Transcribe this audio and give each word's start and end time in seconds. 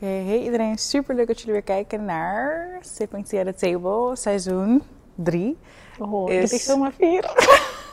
Oké, 0.00 0.06
hey 0.06 0.38
iedereen, 0.38 0.78
super 0.78 1.14
leuk 1.14 1.26
dat 1.26 1.38
jullie 1.38 1.52
weer 1.52 1.62
kijken 1.62 2.04
naar 2.04 2.68
Sipping 2.80 3.26
Tea 3.26 3.40
at 3.44 3.46
the 3.46 3.54
Table, 3.54 4.16
seizoen 4.16 4.82
3. 5.14 5.58
Oh, 5.98 6.30
Is- 6.30 6.42
is... 6.42 6.52
ik 6.52 6.60
zomaar 6.60 6.92
vier. 6.92 7.30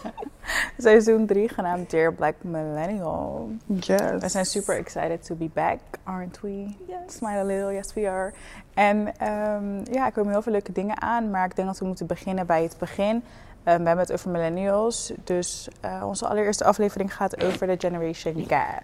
Seizoen 0.77 1.25
3 1.25 1.49
genaamd 1.49 1.89
Dear 1.89 2.13
Black 2.13 2.35
Millennial. 2.41 3.49
Yes. 3.65 4.19
We 4.19 4.29
zijn 4.29 4.45
super 4.45 4.77
excited 4.77 5.25
to 5.25 5.35
be 5.35 5.49
back, 5.53 5.79
aren't 6.03 6.39
we? 6.41 6.75
Yes. 6.87 7.15
Smile 7.15 7.37
a 7.37 7.43
little, 7.43 7.73
yes 7.73 7.93
we 7.93 8.09
are. 8.09 8.33
En 8.73 9.17
ehm, 9.17 9.93
ja, 9.93 10.05
er 10.05 10.11
komen 10.11 10.31
heel 10.31 10.41
veel 10.41 10.51
leuke 10.51 10.71
dingen 10.71 11.01
aan, 11.01 11.29
maar 11.29 11.45
ik 11.45 11.55
denk 11.55 11.67
dat 11.67 11.79
we 11.79 11.85
moeten 11.85 12.07
beginnen 12.07 12.45
bij 12.45 12.63
het 12.63 12.75
begin. 12.79 13.23
Ehm, 13.63 13.81
we 13.81 13.87
hebben 13.87 14.05
het 14.05 14.11
over 14.11 14.29
millennials, 14.29 15.13
dus 15.23 15.67
eh, 15.81 16.03
onze 16.05 16.27
allereerste 16.27 16.63
aflevering 16.63 17.15
gaat 17.15 17.43
over 17.43 17.67
de 17.67 17.75
Generation 17.77 18.45
Gap. 18.47 18.83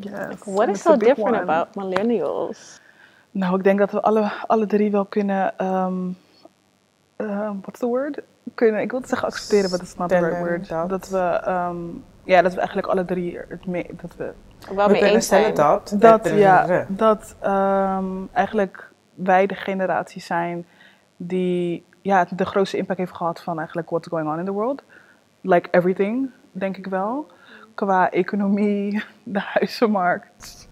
Yes. 0.00 0.36
What 0.44 0.68
is 0.68 0.80
so 0.82 0.96
different 0.96 1.36
one. 1.36 1.42
about 1.52 1.74
millennials? 1.74 2.80
Nou, 3.30 3.56
ik 3.56 3.64
denk 3.64 3.78
dat 3.78 3.90
we 3.90 4.00
alle, 4.00 4.32
alle 4.46 4.66
drie 4.66 4.90
wel 4.90 5.04
kunnen. 5.04 5.66
Um, 5.66 6.16
what's 7.62 7.78
the 7.78 7.86
word? 7.86 8.20
Kunnen, 8.54 8.80
ik 8.80 8.90
wilde 8.90 9.06
zeggen 9.06 9.28
accepteren, 9.28 9.70
maar 9.70 9.78
dat 9.78 9.88
is 9.88 9.96
not 9.96 10.08
the 10.08 10.18
right 10.18 10.38
word. 10.38 10.68
dat- 10.68 10.88
Dat, 10.88 11.08
we, 11.08 11.18
ehm, 11.18 11.76
ja, 12.24 12.42
dat 12.42 12.52
we 12.52 12.58
eigenlijk 12.58 12.88
alle 12.88 13.04
drie 13.04 13.38
het 13.48 13.66
mee, 13.66 13.86
dat 14.00 14.16
we 14.16 14.32
Wel 14.74 14.88
mee 14.88 15.02
eens 15.04 15.26
zijn. 15.26 15.54
dat. 15.54 15.94
dat, 15.98 16.28
ja, 16.34 16.84
dat 16.88 17.34
ehm, 17.40 18.04
eigenlijk 18.32 18.90
wij 19.14 19.46
de 19.46 19.54
generatie 19.54 20.20
zijn 20.22 20.66
die 21.16 21.84
ja, 22.02 22.26
de 22.36 22.44
grootste 22.46 22.76
impact 22.76 22.98
heeft 22.98 23.12
gehad 23.16 23.40
van 23.42 23.56
eigenlijk 23.58 23.90
what's 23.90 24.08
going 24.08 24.28
on 24.28 24.38
in 24.38 24.44
the 24.44 24.52
world. 24.52 24.82
Like 25.40 25.68
everything, 25.70 26.30
denk 26.52 26.76
ik 26.76 26.86
wel. 26.86 27.26
Qua 27.76 28.10
economie, 28.10 29.02
de 29.24 29.40
huizenmarkt. 29.40 30.68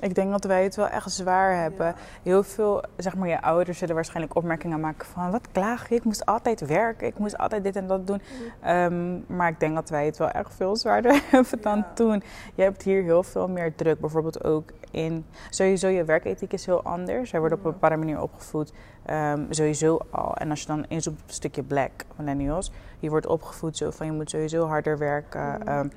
Ik 0.00 0.14
denk 0.14 0.30
dat 0.30 0.44
wij 0.44 0.62
het 0.62 0.76
wel 0.76 0.88
echt 0.88 1.12
zwaar 1.12 1.56
hebben. 1.56 1.94
Heel 2.22 2.42
veel, 2.42 2.82
zeg 2.96 3.16
maar, 3.16 3.28
je 3.28 3.42
ouders 3.42 3.78
zullen 3.78 3.94
waarschijnlijk 3.94 4.34
opmerkingen 4.34 4.80
maken 4.80 5.06
van... 5.06 5.30
wat 5.30 5.48
klaag 5.52 5.88
je? 5.88 5.94
Ik 5.94 6.04
moest 6.04 6.26
altijd 6.26 6.66
werken, 6.66 7.06
ik 7.06 7.18
moest 7.18 7.38
altijd 7.38 7.64
dit 7.64 7.76
en 7.76 7.86
dat 7.86 8.06
doen. 8.06 8.20
Ehm, 8.60 9.36
maar 9.36 9.48
ik 9.48 9.60
denk 9.60 9.74
dat 9.74 9.88
wij 9.88 10.06
het 10.06 10.16
wel 10.16 10.28
echt 10.28 10.54
veel 10.54 10.76
zwaarder 10.76 11.22
hebben 11.30 11.62
dan 11.62 11.84
toen. 11.94 12.22
Je 12.54 12.62
hebt 12.62 12.82
hier 12.82 13.02
heel 13.02 13.22
veel 13.22 13.48
meer 13.48 13.74
druk. 13.74 14.00
Bijvoorbeeld 14.00 14.44
ook 14.44 14.70
in... 14.90 15.24
Sowieso, 15.50 15.88
je 15.88 16.04
werkethiek 16.04 16.52
is 16.52 16.66
heel 16.66 16.82
anders. 16.82 17.30
Wij 17.30 17.40
worden 17.40 17.58
op 17.58 17.64
een 17.64 17.72
bepaalde 17.72 17.96
manier 17.96 18.20
opgevoed. 18.20 18.72
Ehm, 19.04 19.44
sowieso 19.50 19.98
al. 20.10 20.36
En 20.36 20.50
als 20.50 20.60
je 20.60 20.66
dan 20.66 20.84
inzoomt 20.88 21.20
op 21.20 21.28
een 21.28 21.34
stukje 21.34 21.62
black 21.62 21.92
millennials... 22.16 22.72
je 22.98 23.10
wordt 23.10 23.26
opgevoed 23.26 23.76
zo 23.76 23.90
van 23.90 24.06
je 24.06 24.12
moet 24.12 24.30
sowieso 24.30 24.66
harder 24.66 24.98
werken... 24.98 25.66
Ehm, 25.66 25.88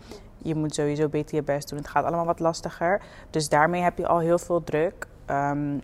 je 0.42 0.56
moet 0.56 0.76
sowieso 0.76 1.08
beter 1.08 1.36
je 1.36 1.44
best 1.44 1.70
doen. 1.70 1.78
Het 1.78 1.88
gaat 1.88 2.06
allemaal 2.06 2.26
wat 2.26 2.40
lastiger. 2.40 3.02
Dus 3.30 3.50
daarmee 3.50 3.82
heb 3.82 3.98
je 3.98 4.08
al 4.08 4.20
heel 4.20 4.40
veel 4.40 4.64
druk. 4.64 5.08
Ehm, 5.26 5.78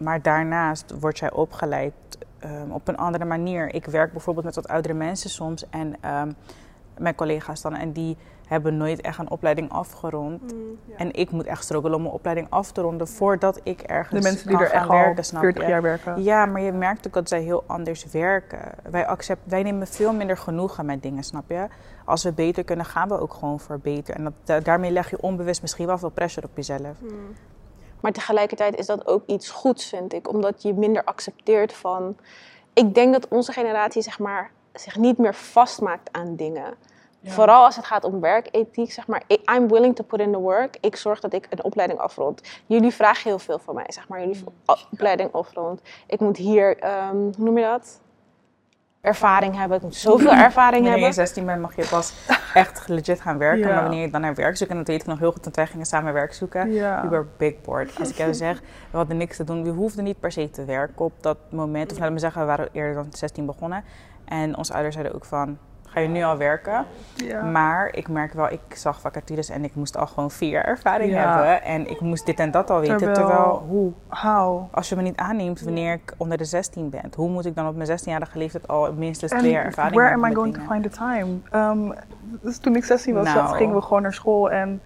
maar 0.00 0.22
daarnaast 0.22 0.98
word 1.00 1.18
jij 1.18 1.32
opgeleid 1.32 1.92
ehm, 2.38 2.70
op 2.70 2.88
een 2.88 2.96
andere 2.96 3.24
manier. 3.24 3.74
Ik 3.74 3.84
werk 3.84 4.12
bijvoorbeeld 4.12 4.44
met 4.44 4.54
wat 4.54 4.68
oudere 4.68 4.94
mensen 4.94 5.30
soms. 5.30 5.68
En 5.70 5.96
ehm, 6.00 6.32
mijn 6.98 7.14
collega's 7.14 7.60
dan. 7.60 7.74
En 7.74 7.92
die 7.92 8.16
hebben 8.48 8.76
nooit 8.76 9.00
echt 9.00 9.18
een 9.18 9.30
opleiding 9.30 9.70
afgerond. 9.70 10.54
En 10.96 11.12
ik 11.14 11.30
moet 11.30 11.46
echt 11.46 11.62
struggelen 11.64 11.96
om 11.96 12.02
mijn 12.02 12.14
opleiding 12.14 12.46
af 12.50 12.72
te 12.72 12.80
ronden... 12.80 13.08
voordat 13.08 13.60
ik 13.62 13.80
ergens 13.80 14.22
De 14.22 14.28
mensen 14.30 14.46
die 14.48 14.56
kan 14.56 14.64
er 14.64 14.70
gaan 14.70 14.80
echt 14.80 14.88
werken, 14.90 15.16
al 15.16 15.22
snap 15.22 15.42
40 15.42 15.62
je? 15.62 15.68
jaar 15.68 15.82
werken. 15.82 16.22
Ja, 16.22 16.46
maar 16.46 16.60
je 16.60 16.72
merkt 16.72 17.06
ook 17.06 17.12
dat 17.12 17.28
zij 17.28 17.40
heel 17.42 17.64
anders 17.66 18.04
werken. 18.10 18.60
Wij, 18.90 19.06
accept, 19.06 19.40
wij 19.44 19.62
nemen 19.62 19.86
veel 19.86 20.12
minder 20.12 20.36
genoegen 20.36 20.86
met 20.86 21.02
dingen, 21.02 21.22
snap 21.22 21.44
je? 21.50 21.66
Als 22.04 22.22
we 22.24 22.32
beter 22.32 22.64
kunnen, 22.64 22.84
gaan 22.86 23.08
we 23.08 23.20
ook 23.20 23.34
gewoon 23.34 23.60
voor 23.60 23.78
beter. 23.78 24.14
En 24.14 24.24
dat, 24.24 24.32
da- 24.44 24.60
daarmee 24.60 24.90
leg 24.90 25.10
je 25.10 25.20
onbewust 25.22 25.62
misschien 25.62 25.86
wel 25.86 25.98
veel 25.98 26.08
pressure 26.10 26.46
op 26.46 26.56
jezelf. 26.56 26.96
Maar 28.00 28.12
tegelijkertijd 28.12 28.76
is 28.78 28.86
dat 28.86 29.06
ook 29.06 29.22
iets 29.26 29.50
goeds, 29.50 29.88
vind 29.88 30.12
ik. 30.12 30.28
Omdat 30.28 30.62
je 30.62 30.74
minder 30.74 31.04
accepteert 31.04 31.72
van... 31.72 32.16
Ik 32.72 32.94
denk 32.94 33.12
dat 33.12 33.28
onze 33.28 33.52
generatie 33.52 34.02
zeg 34.02 34.18
maar, 34.18 34.50
zich 34.72 34.96
niet 34.96 35.18
meer 35.18 35.34
vastmaakt 35.34 36.08
aan 36.12 36.36
dingen. 36.36 36.74
Vooral 37.24 37.64
als 37.64 37.76
het 37.76 37.84
gaat 37.84 38.04
om 38.04 38.20
werkethiek, 38.20 38.92
zeg 38.92 39.06
maar. 39.06 39.22
I'm 39.54 39.68
willing 39.68 39.96
to 39.96 40.04
put 40.04 40.20
in 40.20 40.32
the 40.32 40.38
work. 40.38 40.76
Ik 40.80 40.96
zorg 40.96 41.20
dat 41.20 41.32
ik 41.32 41.46
een 41.50 41.64
opleiding 41.64 42.00
afrond. 42.00 42.42
Jullie 42.66 42.92
vragen 42.92 43.22
heel 43.30 43.38
veel 43.38 43.58
van 43.58 43.74
mij, 43.74 43.84
zeg 43.88 44.08
maar. 44.08 44.20
Jullie 44.20 44.44
o- 44.66 44.74
opleiding 44.92 45.32
afrond. 45.32 45.80
Ik 46.06 46.20
moet 46.20 46.36
hier, 46.36 46.78
ehm, 46.78 47.16
hoe 47.16 47.32
noem 47.36 47.58
je 47.58 47.64
dat? 47.64 48.00
Ervaring 49.00 49.56
hebben. 49.56 49.76
Ik 49.76 49.82
moet 49.82 49.94
zoveel 49.94 50.32
ervaring 50.32 50.72
Wanneer 50.72 50.82
je 50.82 50.88
hebben. 51.04 51.12
16 51.14 51.46
bent, 51.46 51.60
mag 51.60 51.76
je 51.76 51.86
pas 51.90 52.12
echt 52.54 52.88
legit 52.88 53.20
gaan 53.20 53.38
werken. 53.38 53.68
Ja. 53.68 53.74
Maar 53.74 53.82
wanneer 53.82 54.00
je 54.00 54.10
dan 54.10 54.20
naar 54.20 54.34
werk 54.34 54.56
zoekt, 54.56 54.70
en 54.70 54.76
dat 54.76 54.86
weet 54.86 55.00
ik 55.00 55.06
nog 55.06 55.18
heel 55.18 55.32
goed, 55.32 55.44
want 55.44 55.56
wij 55.56 55.66
gingen 55.66 55.86
samen 55.86 56.12
werk 56.12 56.34
zoeken. 56.34 56.72
Ja. 56.72 57.02
We 57.02 57.08
were 57.08 57.26
big 57.36 57.60
bored. 57.60 57.98
Als 57.98 58.10
ik 58.10 58.16
jou 58.16 58.34
zeg, 58.44 58.60
we 58.90 58.96
hadden 58.96 59.16
niks 59.16 59.36
te 59.36 59.44
doen. 59.44 59.62
We 59.62 59.70
hoefden 59.70 60.04
niet 60.04 60.20
per 60.20 60.32
se 60.32 60.50
te 60.50 60.64
werken 60.64 61.04
op 61.04 61.12
dat 61.20 61.38
moment. 61.50 61.92
Of 61.92 61.98
laat 61.98 62.10
me 62.12 62.18
zeggen, 62.18 62.40
we 62.40 62.46
waren 62.46 62.68
eerder 62.72 62.94
dan 62.94 63.06
16 63.10 63.46
begonnen. 63.46 63.84
En 64.24 64.56
onze 64.56 64.72
ouders 64.72 64.94
zeiden 64.94 65.14
ook 65.14 65.24
van, 65.24 65.58
ga 65.98 66.04
je 66.04 66.08
nu 66.18 66.22
al 66.22 66.36
werken? 66.36 66.84
Ja. 67.14 67.42
Maar 67.42 67.88
ik 67.94 68.08
merk 68.08 68.32
wel, 68.32 68.50
ik 68.52 68.60
zag 68.68 69.00
vacatures 69.00 69.48
en 69.48 69.64
ik 69.64 69.74
moest 69.74 69.96
al 69.96 70.06
gewoon 70.06 70.30
vier 70.30 70.50
jaar 70.50 70.64
ervaring 70.64 71.12
Ja. 71.12 71.34
hebben. 71.36 71.62
En 71.62 71.90
ik 71.90 72.00
moest 72.00 72.26
dit 72.26 72.38
en 72.40 72.50
dat 72.50 72.70
al 72.70 72.80
weten. 72.80 72.96
Terwijl, 72.96 73.14
Terwijl- 73.26 73.64
hoe? 73.68 73.92
How? 74.08 74.74
Als 74.74 74.88
je 74.88 74.96
me 74.96 75.02
niet 75.02 75.16
aanneemt 75.16 75.60
wanneer 75.60 75.92
ik 75.92 76.14
onder 76.16 76.38
de 76.38 76.44
16 76.44 76.90
ben, 76.90 77.10
hoe 77.16 77.28
moet 77.28 77.46
ik 77.46 77.54
dan 77.54 77.68
op 77.68 77.76
mijn 77.76 77.88
16-jarige 77.88 78.38
leeftijd 78.38 78.68
al 78.68 78.92
minstens 78.92 79.32
En 79.32 79.38
twee 79.38 79.50
jaar 79.50 79.64
ervaring 79.64 79.94
where 79.94 80.08
hebben 80.08 80.26
am 80.26 80.32
I 80.32 80.34
going 80.34 80.54
to 80.54 80.60
find 80.72 80.82
the 80.82 80.88
time? 80.90 81.38
Um, 81.70 81.94
dus 82.42 82.58
toen 82.58 82.76
ik 82.76 82.84
16 82.84 83.14
was, 83.14 83.34
Nou. 83.34 83.56
gingen 83.56 83.74
we 83.74 83.82
gewoon 83.82 84.02
naar 84.02 84.14
school 84.14 84.50
en 84.50 84.80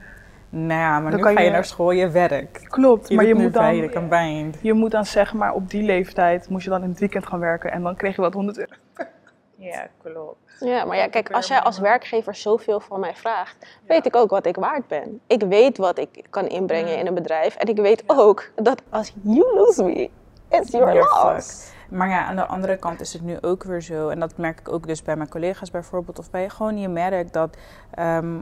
Nou 0.55 0.69
ja, 0.81 1.01
maar 1.01 1.11
Dan 1.11 1.19
nu 1.21 1.25
kan 1.27 1.35
ga 1.35 1.41
je 1.41 1.47
je- 1.47 1.53
naar 1.53 1.65
school, 1.65 1.91
je 1.91 2.11
werkt. 2.11 2.69
klopt. 2.69 3.09
Je 3.09 3.15
maar 3.17 3.25
je 3.25 3.35
moet 3.35 3.53
dan, 3.53 3.91
combined. 3.93 4.59
je 4.63 4.73
moet 4.73 4.91
dan 4.91 5.05
zeg 5.07 5.35
maar 5.35 5.53
op 5.53 5.71
die 5.71 5.83
leeftijd 5.83 6.49
moest 6.49 6.65
je 6.65 6.71
dan 6.71 6.83
in 6.83 6.89
het 6.89 6.99
weekend 6.99 7.27
gaan 7.27 7.39
werken 7.39 7.73
en 7.73 7.83
dan 7.83 7.97
kreeg 7.97 8.17
je 8.17 8.23
wat 8.23 8.33
100 8.35 8.59
euro. 8.59 8.73
Ja, 9.57 9.87
klopt. 10.03 10.42
Ja, 10.65 10.85
maar 10.85 10.97
ja, 10.97 11.09
kijk, 11.09 11.31
als 11.31 11.47
jij 11.47 11.61
als 11.61 11.79
werkgever 11.79 12.35
zoveel 12.35 12.81
van 12.81 13.01
mij 13.01 13.15
vraagt, 13.15 13.67
weet 13.87 14.07
ik 14.07 14.17
ook 14.17 14.31
wat 14.31 14.47
ik 14.47 14.57
waard 14.57 14.87
ben. 14.87 15.21
Ik 15.27 15.43
weet 15.43 15.77
wat 15.79 15.99
ik 15.99 16.27
kan 16.31 16.47
inbrengen 16.47 16.99
in 16.99 17.07
een 17.07 17.15
bedrijf. 17.15 17.57
En 17.57 17.69
ik 17.69 17.77
weet 17.77 18.03
ook 18.07 18.51
dat 18.55 18.83
als 18.91 19.13
you 19.23 19.55
lose 19.55 19.85
me, 19.85 20.11
it's 20.49 20.71
your 20.71 20.95
loss. 20.95 21.71
Maar 21.89 22.09
ja, 22.09 22.25
aan 22.25 22.37
de 22.37 22.47
andere 22.47 22.77
kant 22.77 23.01
is 23.01 23.13
het 23.13 23.23
nu 23.23 23.39
ook 23.41 23.63
weer 23.65 23.81
zo. 23.81 24.09
En 24.09 24.21
dat 24.21 24.37
merk 24.37 24.61
ik 24.61 24.73
ook 24.73 24.87
dus 24.87 25.03
bij 25.03 25.17
mijn 25.17 25.29
collega's 25.29 25.71
bijvoorbeeld. 25.71 26.19
Of 26.19 26.31
bij 26.31 26.49
gewoon 26.49 26.79
je 26.79 26.89
merk 26.89 27.33
dat 27.33 27.57
ehm, 27.91 28.41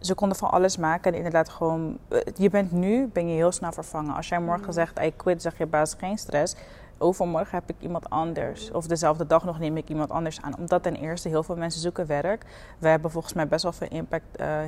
ze 0.00 0.14
konden 0.14 0.36
van 0.38 0.50
alles 0.50 0.76
maken. 0.76 1.10
En 1.10 1.16
inderdaad 1.16 1.48
gewoon, 1.48 1.98
eh, 2.08 2.20
je 2.34 2.50
bent 2.50 2.72
nu, 2.72 3.06
ben 3.06 3.28
je 3.28 3.34
heel 3.34 3.52
snel 3.52 3.72
vervangen. 3.72 4.14
Als 4.14 4.28
jij 4.28 4.40
morgen 4.40 4.72
zegt, 4.72 5.00
I 5.00 5.12
quit, 5.16 5.42
zeg 5.42 5.58
je 5.58 5.66
baas 5.66 5.94
geen 5.98 6.18
stress. 6.18 6.56
Overmorgen 6.98 7.58
heb 7.58 7.68
ik 7.70 7.76
iemand 7.78 8.10
anders. 8.10 8.70
Of 8.70 8.86
dezelfde 8.86 9.26
dag 9.26 9.44
nog 9.44 9.58
neem 9.58 9.76
ik 9.76 9.88
iemand 9.88 10.10
anders 10.10 10.42
aan. 10.42 10.56
Omdat 10.58 10.82
ten 10.82 10.94
eerste 10.96 11.28
heel 11.28 11.42
veel 11.42 11.56
mensen 11.56 11.80
zoeken 11.80 12.06
werk. 12.06 12.44
We 12.78 12.88
hebben 12.88 13.10
volgens 13.10 13.32
mij 13.32 13.48
best 13.48 13.62
wel 13.62 13.72
veel 13.72 13.88
impact. 13.90 14.36
eh, 14.36 14.60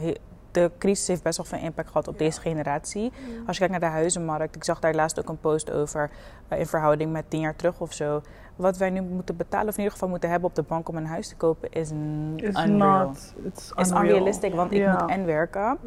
de 0.50 0.70
crisis 0.78 1.06
heeft 1.06 1.22
best 1.22 1.36
wel 1.36 1.46
veel 1.46 1.58
impact 1.58 1.88
gehad 1.88 2.08
op 2.08 2.18
deze 2.18 2.40
generatie. 2.40 3.12
Als 3.46 3.56
je 3.58 3.66
kijkt 3.66 3.80
naar 3.80 3.90
de 3.90 3.96
huizenmarkt, 3.96 4.56
ik 4.56 4.64
zag 4.64 4.78
daar 4.80 4.94
laatst 4.94 5.18
ook 5.18 5.28
een 5.28 5.40
post 5.40 5.70
over 5.72 6.10
eh, 6.48 6.58
in 6.58 6.66
verhouding 6.66 7.12
met 7.12 7.30
tien 7.30 7.40
jaar 7.40 7.56
terug 7.56 7.80
of 7.80 7.92
zo. 7.92 8.20
Wat 8.56 8.76
wij 8.76 8.90
nu 8.90 9.00
moeten 9.00 9.36
betalen, 9.36 9.66
of 9.68 9.72
in 9.72 9.78
ieder 9.78 9.92
geval 9.92 10.08
moeten 10.08 10.30
hebben 10.30 10.48
op 10.48 10.54
de 10.54 10.62
bank 10.62 10.88
om 10.88 10.96
een 10.96 11.06
huis 11.06 11.28
te 11.28 11.36
kopen, 11.36 11.70
is 11.72 11.90
n- 11.92 12.32
It's 12.36 12.64
unreal. 12.64 13.06
not. 13.06 13.34
It's 13.44 13.72
is 13.76 13.88
unreal. 13.90 14.04
unrealistic, 14.04 14.54
want 14.54 14.72
ik 14.72 14.78
moet 15.00 15.10
en 15.10 15.24
werken. 15.26 15.78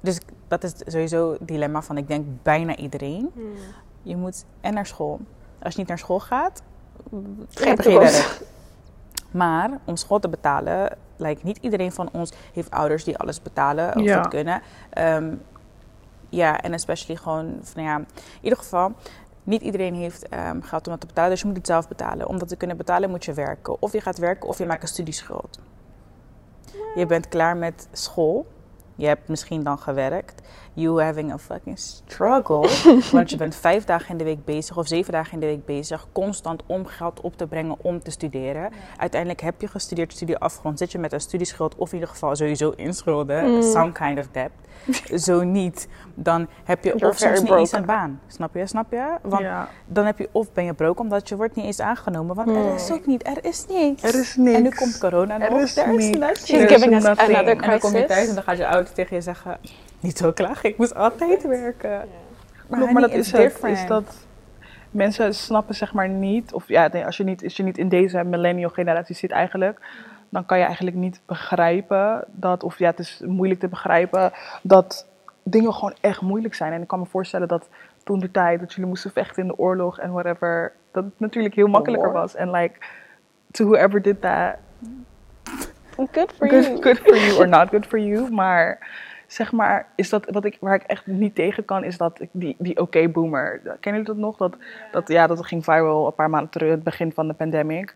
Dus 0.00 0.20
dat 0.48 0.64
is 0.64 0.72
sowieso 0.86 1.30
het 1.32 1.48
dilemma 1.48 1.82
van, 1.82 1.96
ik 1.98 2.08
denk, 2.08 2.26
bijna 2.42 2.76
iedereen. 2.76 3.30
Je 4.02 4.16
moet 4.16 4.44
en 4.60 4.74
naar 4.74 4.86
school. 4.86 5.20
Als 5.62 5.72
je 5.72 5.78
niet 5.78 5.88
naar 5.88 5.98
school 5.98 6.20
gaat, 6.20 6.62
Geen 7.48 7.76
werk. 7.76 8.40
Maar 9.30 9.70
om 9.84 9.96
school 9.96 10.18
te 10.18 10.28
betalen, 10.28 10.96
lijkt 11.16 11.42
niet 11.42 11.58
iedereen 11.60 11.92
van 11.92 12.08
ons 12.12 12.32
heeft 12.52 12.70
ouders 12.70 13.04
die 13.04 13.18
alles 13.18 13.42
betalen 13.42 13.96
of 13.96 14.02
Ja. 14.02 14.16
dat 14.16 14.28
kunnen. 14.28 14.62
Ehm, 14.90 15.34
ja, 16.28 16.60
en 16.60 16.72
especially 16.72 17.20
gewoon, 17.20 17.58
van, 17.62 17.82
ja, 17.82 17.96
in 17.96 18.06
ieder 18.40 18.58
geval, 18.58 18.92
niet 19.42 19.62
iedereen 19.62 19.94
heeft 19.94 20.28
ehm, 20.28 20.60
geld 20.60 20.86
om 20.86 20.92
dat 20.92 21.00
te 21.00 21.06
betalen, 21.06 21.30
dus 21.30 21.40
je 21.40 21.46
moet 21.46 21.56
het 21.56 21.66
zelf 21.66 21.88
betalen. 21.88 22.28
Om 22.28 22.38
dat 22.38 22.48
te 22.48 22.56
kunnen 22.56 22.76
betalen 22.76 23.10
moet 23.10 23.24
je 23.24 23.32
werken. 23.32 23.82
Of 23.82 23.92
je 23.92 24.00
gaat 24.00 24.18
werken 24.18 24.48
of 24.48 24.58
je 24.58 24.66
maakt 24.66 24.82
een 24.82 24.88
studieschuld. 24.88 25.58
Je 26.94 27.06
bent 27.06 27.28
klaar 27.28 27.56
met 27.56 27.88
school. 27.92 28.46
Je 28.94 29.06
hebt 29.06 29.28
misschien 29.28 29.62
dan 29.62 29.78
gewerkt. 29.78 30.48
You 30.80 31.02
having 31.02 31.32
a 31.32 31.38
fucking 31.38 31.78
struggle. 31.78 32.68
want 33.12 33.30
je 33.30 33.36
bent 33.36 33.54
vijf 33.56 33.84
dagen 33.84 34.08
in 34.10 34.16
de 34.16 34.24
week 34.24 34.44
bezig 34.44 34.76
of 34.76 34.86
zeven 34.86 35.12
dagen 35.12 35.32
in 35.32 35.40
de 35.40 35.46
week 35.46 35.64
bezig. 35.64 36.06
Constant 36.12 36.62
om 36.66 36.86
geld 36.86 37.20
op 37.20 37.36
te 37.36 37.46
brengen 37.46 37.76
om 37.82 38.02
te 38.02 38.10
studeren. 38.10 38.70
Uiteindelijk 38.96 39.40
heb 39.40 39.60
je 39.60 39.66
gestudeerd, 39.68 40.12
studie 40.12 40.36
afgerond. 40.38 40.78
Zit 40.78 40.92
je 40.92 40.98
met 40.98 41.12
een 41.12 41.20
studieschuld 41.20 41.74
of 41.76 41.88
in 41.88 41.94
ieder 41.94 42.08
geval 42.08 42.36
sowieso 42.36 42.70
in 42.76 42.94
schulden. 42.94 43.62
Some 43.64 43.92
kind 43.92 44.18
of 44.18 44.26
debt. 44.32 44.50
Zo 45.24 45.42
niet. 45.42 45.88
Dan 46.14 46.48
heb 46.64 46.84
je 46.84 46.90
You're 46.90 47.08
of 47.08 47.18
soms 47.18 47.40
niet 47.42 47.50
eens 47.52 47.72
een 47.72 47.84
baan. 47.86 48.20
Snap 48.26 48.54
je? 48.54 48.66
Snap 48.66 48.92
je? 48.92 49.16
Want 49.22 49.42
Ja. 49.42 49.68
dan 49.86 50.04
heb 50.06 50.18
je 50.18 50.28
of 50.32 50.52
ben 50.52 50.64
je 50.64 50.74
broke 50.74 51.02
omdat 51.02 51.28
je 51.28 51.36
wordt 51.36 51.54
niet 51.54 51.64
eens 51.64 51.80
aangenomen. 51.80 52.34
Want 52.36 52.48
er 52.48 52.74
is 52.74 52.90
ook 52.90 53.06
niet. 53.06 53.26
Er 53.26 53.44
is 53.44 53.66
niks. 53.68 54.02
Er 54.02 54.20
is 54.20 54.36
niks. 54.36 54.56
En 54.56 54.62
nu 54.62 54.68
komt 54.70 54.98
corona 54.98 55.40
Er 55.40 55.50
nog. 55.50 55.60
is 55.60 55.74
There 55.74 55.94
is 55.96 56.10
niks. 56.10 56.46
She's 56.46 56.66
giving 56.72 56.94
us 56.94 57.02
nothing. 57.02 57.36
another 57.36 57.62
En 57.62 57.68
dan 57.70 57.78
kom 57.78 57.90
je 57.90 57.96
crisis. 57.96 58.06
thuis 58.16 58.28
en 58.28 58.34
dan 58.34 58.42
gaat 58.42 58.56
je 58.56 58.66
ouder 58.66 58.92
tegen 58.92 59.16
je 59.16 59.22
zeggen... 59.22 59.58
Niet 60.00 60.18
zo 60.18 60.32
klagen, 60.32 60.68
ik 60.68 60.78
moest 60.78 60.94
altijd 60.94 61.46
werken. 61.46 62.00
Klopt, 62.00 62.68
maar 62.68 62.80
honey, 62.80 63.00
dat 63.00 63.10
is 63.10 63.32
het. 63.32 63.64
Is 63.64 63.86
dat 63.86 64.26
mensen 64.90 65.34
snappen 65.34 65.74
zeg 65.74 65.92
maar 65.92 66.08
niet, 66.08 66.52
of 66.52 66.68
ja, 66.68 66.88
nee, 66.92 67.04
als, 67.04 67.16
je 67.16 67.24
niet, 67.24 67.44
als 67.44 67.56
je 67.56 67.62
niet 67.62 67.78
in 67.78 67.88
deze 67.88 68.24
millennial 68.24 68.70
generatie 68.70 69.14
zit 69.14 69.30
eigenlijk, 69.30 69.80
dan 70.28 70.46
kan 70.46 70.58
je 70.58 70.64
eigenlijk 70.64 70.96
niet 70.96 71.20
begrijpen 71.26 72.24
dat, 72.26 72.62
of 72.62 72.78
ja, 72.78 72.90
het 72.90 72.98
is 72.98 73.22
moeilijk 73.26 73.60
te 73.60 73.68
begrijpen 73.68 74.32
dat 74.62 75.06
dingen 75.42 75.74
gewoon 75.74 75.94
echt 76.00 76.20
moeilijk 76.20 76.54
zijn. 76.54 76.72
En 76.72 76.82
ik 76.82 76.88
kan 76.88 76.98
me 76.98 77.06
voorstellen 77.06 77.48
dat 77.48 77.68
toen 78.04 78.18
de 78.18 78.30
tijd 78.30 78.60
dat 78.60 78.72
jullie 78.72 78.88
moesten 78.88 79.10
vechten 79.10 79.42
in 79.42 79.48
de 79.48 79.58
oorlog 79.58 79.98
en 79.98 80.12
whatever, 80.12 80.72
dat 80.92 81.04
het 81.04 81.20
natuurlijk 81.20 81.54
heel 81.54 81.66
makkelijker 81.66 82.12
war. 82.12 82.20
was. 82.20 82.34
En 82.34 82.50
like, 82.50 82.78
to 83.50 83.64
whoever 83.64 84.02
did 84.02 84.20
that, 84.20 84.56
Good 86.12 86.32
for 86.32 86.46
you. 86.46 86.62
good, 86.62 86.82
good 86.82 86.98
for 86.98 87.16
you 87.16 87.38
or 87.38 87.48
not 87.48 87.68
good 87.68 87.86
for 87.86 87.98
you. 87.98 88.30
Maar 88.30 88.78
zeg 89.28 89.52
maar, 89.52 89.86
is 89.94 90.08
dat 90.08 90.30
wat 90.30 90.44
ik, 90.44 90.56
waar 90.60 90.74
ik 90.74 90.82
echt 90.82 91.06
niet 91.06 91.34
tegen 91.34 91.64
kan, 91.64 91.84
is 91.84 91.96
dat 91.96 92.20
ik 92.20 92.28
die, 92.32 92.56
die 92.58 92.80
oké 92.80 93.08
boomer. 93.08 93.60
Kennen 93.62 93.80
jullie 93.82 94.04
dat 94.04 94.16
nog? 94.16 94.36
Dat, 94.36 94.56
dat, 94.92 95.08
ja, 95.08 95.26
dat 95.26 95.46
ging 95.46 95.64
viral 95.64 96.06
een 96.06 96.14
paar 96.14 96.30
maanden 96.30 96.50
terug, 96.50 96.70
het 96.70 96.82
begin 96.82 97.12
van 97.12 97.28
de 97.28 97.34
pandemic. 97.34 97.94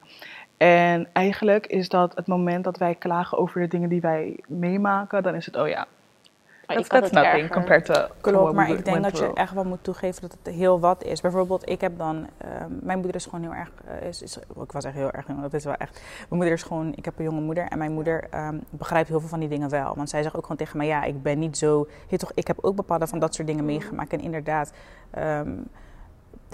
En 0.56 1.08
eigenlijk 1.12 1.66
is 1.66 1.88
dat 1.88 2.14
het 2.14 2.26
moment 2.26 2.64
dat 2.64 2.78
wij 2.78 2.94
klagen 2.94 3.38
over 3.38 3.60
de 3.60 3.68
dingen 3.68 3.88
die 3.88 4.00
wij 4.00 4.38
meemaken, 4.46 5.22
dan 5.22 5.34
is 5.34 5.46
het, 5.46 5.56
oh 5.56 5.68
ja, 5.68 5.86
That's, 6.74 6.88
het 6.88 7.12
nothing 7.12 7.42
erger. 7.42 7.50
compared 7.50 7.84
to 7.84 8.06
Klopt, 8.20 8.52
maar 8.52 8.66
we 8.66 8.74
ik 8.74 8.84
denk 8.84 9.02
dat 9.02 9.18
je 9.18 9.30
echt 9.34 9.52
wel 9.52 9.64
moet 9.64 9.84
toegeven 9.84 10.20
dat 10.22 10.36
het 10.42 10.54
heel 10.54 10.80
wat 10.80 11.04
is. 11.04 11.20
Bijvoorbeeld, 11.20 11.68
ik 11.68 11.80
heb 11.80 11.98
dan, 11.98 12.26
ehm, 12.38 12.70
mijn 12.80 12.98
moeder 12.98 13.16
is 13.16 13.24
gewoon 13.24 13.42
heel 13.42 13.54
erg, 13.54 13.70
eh, 13.86 14.08
is, 14.08 14.22
is, 14.22 14.36
ik 14.36 14.72
was 14.72 14.84
echt 14.84 14.94
heel 14.94 15.10
erg 15.10 15.26
jong, 15.26 15.40
dat 15.40 15.54
is 15.54 15.64
wel 15.64 15.74
echt. 15.74 15.92
Mijn 16.18 16.26
moeder 16.28 16.52
is 16.52 16.62
gewoon, 16.62 16.92
ik 16.96 17.04
heb 17.04 17.18
een 17.18 17.24
jonge 17.24 17.40
moeder 17.40 17.64
en 17.68 17.78
mijn 17.78 17.92
moeder 17.92 18.24
ehm, 18.30 18.56
begrijpt 18.70 19.08
heel 19.08 19.20
veel 19.20 19.28
van 19.28 19.40
die 19.40 19.48
dingen 19.48 19.70
wel. 19.70 19.94
Want 19.96 20.10
zij 20.10 20.22
zegt 20.22 20.36
ook 20.36 20.42
gewoon 20.42 20.56
tegen 20.56 20.76
mij, 20.76 20.86
ja, 20.86 21.02
ik 21.04 21.22
ben 21.22 21.38
niet 21.38 21.58
zo, 21.58 21.88
je 22.06 22.16
toch, 22.16 22.32
ik 22.34 22.46
heb 22.46 22.58
ook 22.60 22.76
bepaalde 22.76 23.06
van 23.06 23.18
dat 23.18 23.34
soort 23.34 23.46
dingen 23.46 23.64
meegemaakt. 23.64 24.12
En 24.12 24.20
inderdaad, 24.20 24.72
ehm, 25.10 25.50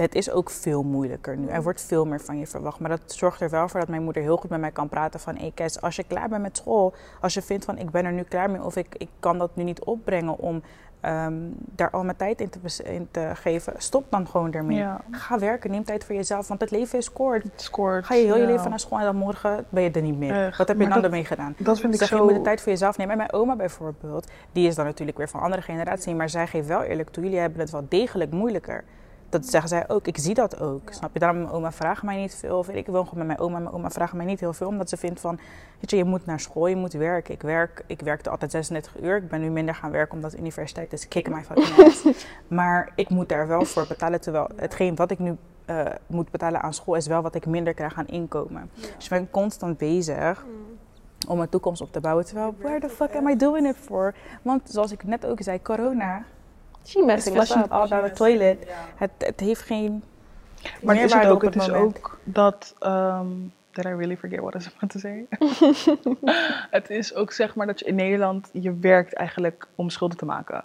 het 0.01 0.15
is 0.15 0.31
ook 0.31 0.51
veel 0.51 0.83
moeilijker 0.83 1.37
nu. 1.37 1.47
Er 1.49 1.63
wordt 1.63 1.83
veel 1.83 2.05
meer 2.05 2.21
van 2.21 2.39
je 2.39 2.47
verwacht. 2.47 2.81
Maar 2.81 2.91
dat 2.91 3.01
zorgt 3.07 3.41
er 3.41 3.51
wel 3.51 3.69
voor 3.69 3.81
dat 3.81 3.89
mijn 3.89 4.03
moeder 4.03 4.23
heel 4.23 4.37
goed 4.37 4.51
met 4.51 4.61
mij 4.61 4.71
kan 4.71 4.89
praten 4.89 5.21
van... 5.21 5.37
Hey 5.37 5.53
Kes, 5.55 5.81
als 5.81 5.97
je 5.97 6.05
klaar 6.05 6.29
bent 6.29 6.43
met 6.43 6.57
school, 6.57 6.95
als 7.21 7.35
je 7.35 7.43
vindt 7.43 7.65
van 7.65 7.79
ik 7.79 7.91
ben 7.91 8.05
er 8.05 8.13
nu 8.13 8.23
klaar 8.23 8.51
mee... 8.51 8.63
of 8.63 8.77
ik, 8.77 8.95
ik 8.97 9.09
kan 9.21 9.39
dat 9.39 9.51
nu 9.55 9.63
niet 9.63 9.81
opbrengen 9.85 10.39
om 10.39 10.63
ehm, 11.01 11.35
daar 11.59 11.91
al 11.91 12.05
mijn 12.05 12.17
tijd 12.17 12.41
in 12.41 12.49
te, 12.51 12.83
in 12.85 13.09
te 13.11 13.31
geven... 13.35 13.73
stop 13.77 14.05
dan 14.11 14.29
gewoon 14.29 14.53
ermee. 14.53 14.77
Ja. 14.77 15.01
Ga 15.11 15.39
werken, 15.39 15.71
neem 15.71 15.85
tijd 15.85 16.05
voor 16.05 16.15
jezelf, 16.15 16.49
want 16.49 16.61
het 16.61 16.71
leven 16.71 16.99
is 16.99 17.13
kort. 17.13 17.71
Ga 18.07 18.15
je 18.15 18.25
heel 18.25 18.37
je 18.39 18.47
leven 18.47 18.71
naar 18.71 18.81
school 18.81 18.99
en 18.99 19.05
dan 19.05 19.17
morgen 19.17 19.65
ben 19.69 19.83
je 19.83 19.91
er 19.91 20.03
niet 20.03 20.19
meer. 20.19 20.47
Echt. 20.47 20.59
Wat 20.59 20.69
heb 20.69 20.77
je 20.77 20.83
Maar 20.83 20.93
dan 20.93 21.03
dat- 21.03 21.11
ermee 21.11 21.25
gedaan? 21.27 21.55
Dat 21.59 21.81
vind 21.81 21.93
ik 21.93 21.99
zeg, 21.99 22.09
zo... 22.09 22.17
je 22.17 22.23
moet 22.23 22.35
de 22.35 22.41
tijd 22.41 22.61
voor 22.61 22.73
jezelf 22.73 22.97
nemen. 22.97 23.13
En 23.13 23.19
mijn 23.19 23.33
oma 23.33 23.57
bijvoorbeeld, 23.57 24.31
die 24.53 24.69
is 24.69 24.75
dan 24.75 24.85
natuurlijk 24.85 25.19
weer 25.19 25.29
van 25.29 25.41
andere 25.41 25.63
generatie, 25.63 26.15
maar 26.15 26.29
zij 26.29 26.47
geeft 26.47 26.67
wel 26.69 26.83
eerlijk 26.83 27.11
toe, 27.11 27.23
jullie 27.25 27.39
hebben 27.39 27.61
het 27.61 27.71
wel 27.71 27.87
degelijk 27.89 28.31
moeilijker. 28.31 28.85
Dat 29.29 29.47
zeggen 29.47 29.69
zij 29.69 29.89
ook, 29.89 30.07
ik 30.07 30.19
zie 30.19 30.35
dat 30.35 30.61
ook. 30.61 30.93
Snap 30.93 31.13
je? 31.13 31.19
Daarom 31.19 31.39
mijn 31.39 31.51
oma 31.51 31.73
vraagt 31.73 32.03
mij 32.03 32.17
niet 32.17 32.35
veel. 32.35 32.59
Of 32.59 32.69
ik 32.69 32.87
woon 32.87 33.05
gewoon 33.05 33.27
met 33.27 33.27
mijn 33.27 33.39
oma. 33.39 33.59
Mijn 33.59 33.75
oma 33.75 33.91
vraagt 33.91 34.13
mij 34.13 34.27
niet 34.27 34.41
heel 34.41 34.53
veel, 34.53 34.67
omdat 34.67 34.89
ze 34.89 34.97
vindt 34.97 35.21
van, 35.21 35.39
weet 35.81 35.91
je, 35.91 35.97
je 35.97 36.05
moet 36.05 36.27
naar 36.27 36.41
school, 36.41 36.67
je 36.67 36.77
moet 36.77 36.93
werken. 36.93 37.35
Ik, 37.35 37.43
werk, 37.43 37.85
ik 37.87 38.01
werkte 38.01 38.31
altijd 38.31 38.51
36 38.51 39.03
uur. 39.03 39.17
Ik 39.17 39.29
ben 39.29 39.41
nu 39.41 39.51
minder 39.51 39.75
gaan 39.75 39.91
werken 39.91 40.15
omdat 40.15 40.31
de 40.31 40.39
universiteit 40.39 40.93
is 40.93 41.09
kick 41.09 41.29
my 41.29 41.43
fucking 41.43 41.87
ass. 41.87 42.05
maar 42.49 42.93
ik 42.95 43.09
moet 43.09 43.29
daar 43.29 43.49
wel 43.49 43.65
voor 43.65 43.87
betalen, 43.89 44.21
terwijl 44.21 44.49
hetgeen 44.57 44.97
wat 44.97 45.11
ik 45.11 45.19
nu 45.19 45.37
eh, 45.65 45.87
moet 46.07 46.31
betalen 46.31 46.63
aan 46.63 46.75
school 46.75 46.95
is 46.95 47.07
wel 47.07 47.23
wat 47.23 47.35
ik 47.35 47.47
minder 47.47 47.75
krijg 47.75 47.95
aan 47.95 48.07
inkomen. 48.07 48.71
Dus 48.75 49.05
ik 49.05 49.11
ben 49.11 49.31
constant 49.31 49.79
bezig 49.79 50.45
om 51.29 51.37
mijn 51.37 51.49
toekomst 51.49 51.81
op 51.81 51.93
te 51.93 52.01
bouwen. 52.01 52.25
Terwijl, 52.25 52.55
where 52.59 52.81
the 52.81 52.89
fuck 52.89 53.17
am 53.17 53.29
I 53.29 53.37
doing 53.37 53.69
it 53.69 53.77
for? 53.77 54.15
Want 54.43 54.71
zoals 54.71 54.93
ik 54.93 55.05
net 55.05 55.27
ook 55.27 55.43
zei, 55.43 55.63
corona 55.63 56.25
She 56.89 57.03
messing 57.05 57.37
us 57.37 57.51
up. 57.51 57.71
all 57.71 57.89
down 57.89 58.05
the 58.05 58.13
toilet. 58.13 58.67
Het, 58.97 59.11
het 59.19 59.41
heeft 59.41 59.61
geen 59.61 60.03
Maar 60.83 60.95
het 60.95 61.05
is 61.05 61.13
het 61.13 61.27
ook. 61.27 61.43
op 61.43 61.55
Het 61.55 61.63
is 61.63 61.71
ook 61.71 62.19
dat. 62.25 62.75
Um, 62.81 63.53
did 63.71 63.85
I 63.85 63.89
really 63.89 64.17
forget 64.17 64.41
what 64.41 64.55
I 64.55 64.59
was 64.59 64.71
about 64.75 64.91
to 64.91 64.99
say? 64.99 65.27
het 66.79 66.91
is 66.91 67.15
ook 67.15 67.33
zeg 67.33 67.55
maar 67.55 67.67
dat 67.67 67.79
je 67.79 67.85
in 67.85 67.95
Nederland. 67.95 68.49
Je 68.53 68.75
werkt 68.81 69.15
eigenlijk 69.15 69.67
om 69.75 69.91
schulden 69.91 70.19
te 70.19 70.25
maken. 70.25 70.65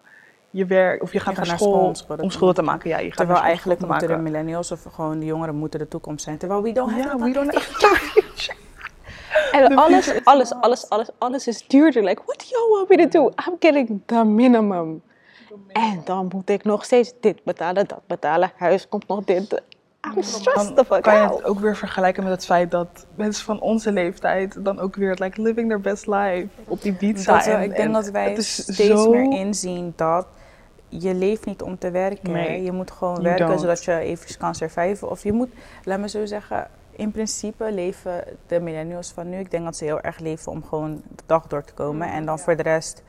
Je 0.49 0.65
werkt, 0.65 1.01
of 1.01 1.13
je 1.13 1.19
gaat 1.19 1.35
naar, 1.35 1.47
naar 1.47 1.57
school, 1.57 1.95
school 1.95 2.17
om 2.17 2.29
schulden 2.29 2.55
te 2.55 2.61
maken. 2.61 2.89
Ja, 2.89 2.97
je 2.97 3.07
gaat 3.07 3.17
Terwijl 3.17 3.39
eigenlijk 3.39 3.79
moeten 3.79 4.07
te 4.07 4.07
de 4.07 4.21
millennials 4.21 4.71
of 4.71 4.83
gewoon 4.83 5.19
de 5.19 5.25
jongeren 5.25 5.55
moeten 5.55 5.79
de 5.79 5.87
toekomst 5.87 6.23
zijn. 6.23 6.37
Terwijl 6.37 6.61
we 6.61 6.71
don't 6.71 6.91
have 6.91 7.17
we 7.17 7.31
don't 7.31 7.59
fucking 7.59 8.25
En 9.51 9.75
alles, 9.75 10.23
alles, 10.23 10.53
alles, 10.53 10.89
alles, 10.89 11.09
alles 11.17 11.47
is 11.47 11.67
duurder. 11.67 12.03
Like, 12.03 12.21
what 12.25 12.39
do 12.39 12.45
you 12.49 12.69
want 12.69 12.89
me 12.89 12.97
to 12.97 13.07
do? 13.07 13.33
I'm 13.47 13.55
getting 13.59 14.01
the 14.05 14.23
minimum. 14.23 15.01
En 15.67 16.01
dan 16.05 16.27
moet 16.33 16.49
ik 16.49 16.63
nog 16.63 16.85
steeds 16.85 17.13
dit 17.19 17.43
betalen, 17.43 17.87
dat 17.87 18.01
betalen. 18.07 18.51
Huis 18.57 18.87
komt 18.89 19.07
nog 19.07 19.23
dit. 19.23 19.61
I'm 20.15 20.23
stressed 20.23 20.75
the 20.75 20.85
fuck 20.85 21.01
kan 21.03 21.15
je 21.15 21.21
het 21.21 21.43
ook 21.43 21.59
weer 21.59 21.75
vergelijken 21.75 22.23
met 22.23 22.31
het 22.31 22.45
feit 22.45 22.71
dat 22.71 23.05
mensen 23.15 23.45
van 23.45 23.59
onze 23.61 23.91
leeftijd 23.91 24.65
dan 24.65 24.79
ook 24.79 24.95
weer 24.95 25.15
like 25.19 25.41
living 25.41 25.67
their 25.67 25.81
best 25.81 26.07
life 26.07 26.47
op 26.67 26.81
die 26.81 26.93
beach 26.93 27.23
Dat 27.23 27.43
zijn. 27.43 27.61
ik 27.63 27.69
denk 27.69 27.81
En 27.81 27.91
dat 27.91 28.09
wij 28.09 28.41
steeds 28.41 28.75
zo- 29.03 29.09
meer 29.09 29.31
inzien 29.39 29.93
dat 29.95 30.27
je 30.89 31.13
leeft 31.13 31.45
niet 31.45 31.61
om 31.61 31.77
te 31.77 31.91
werken. 31.91 32.31
Nee, 32.31 32.63
je 32.63 32.71
moet 32.71 32.91
gewoon 32.91 33.21
werken 33.21 33.47
don't. 33.47 33.59
zodat 33.59 33.83
je 33.83 33.97
even 33.97 34.37
kan 34.37 34.55
surviven. 34.55 35.09
Of 35.09 35.23
je 35.23 35.31
moet, 35.33 35.49
laat 35.83 35.99
me 35.99 36.09
zo 36.09 36.25
zeggen, 36.25 36.67
in 36.95 37.11
principe 37.11 37.71
leven 37.71 38.23
de 38.47 38.59
millennials 38.59 39.11
van 39.11 39.29
nu. 39.29 39.37
Ik 39.39 39.51
denk 39.51 39.63
dat 39.63 39.75
ze 39.77 39.83
heel 39.83 40.01
erg 40.01 40.19
leven 40.19 40.51
om 40.51 40.63
gewoon 40.63 41.01
de 41.15 41.23
dag 41.25 41.47
door 41.47 41.63
te 41.63 41.73
komen. 41.73 42.07
En 42.11 42.25
dan 42.25 42.39
voor 42.39 42.55
de 42.55 42.63
rest 42.63 43.03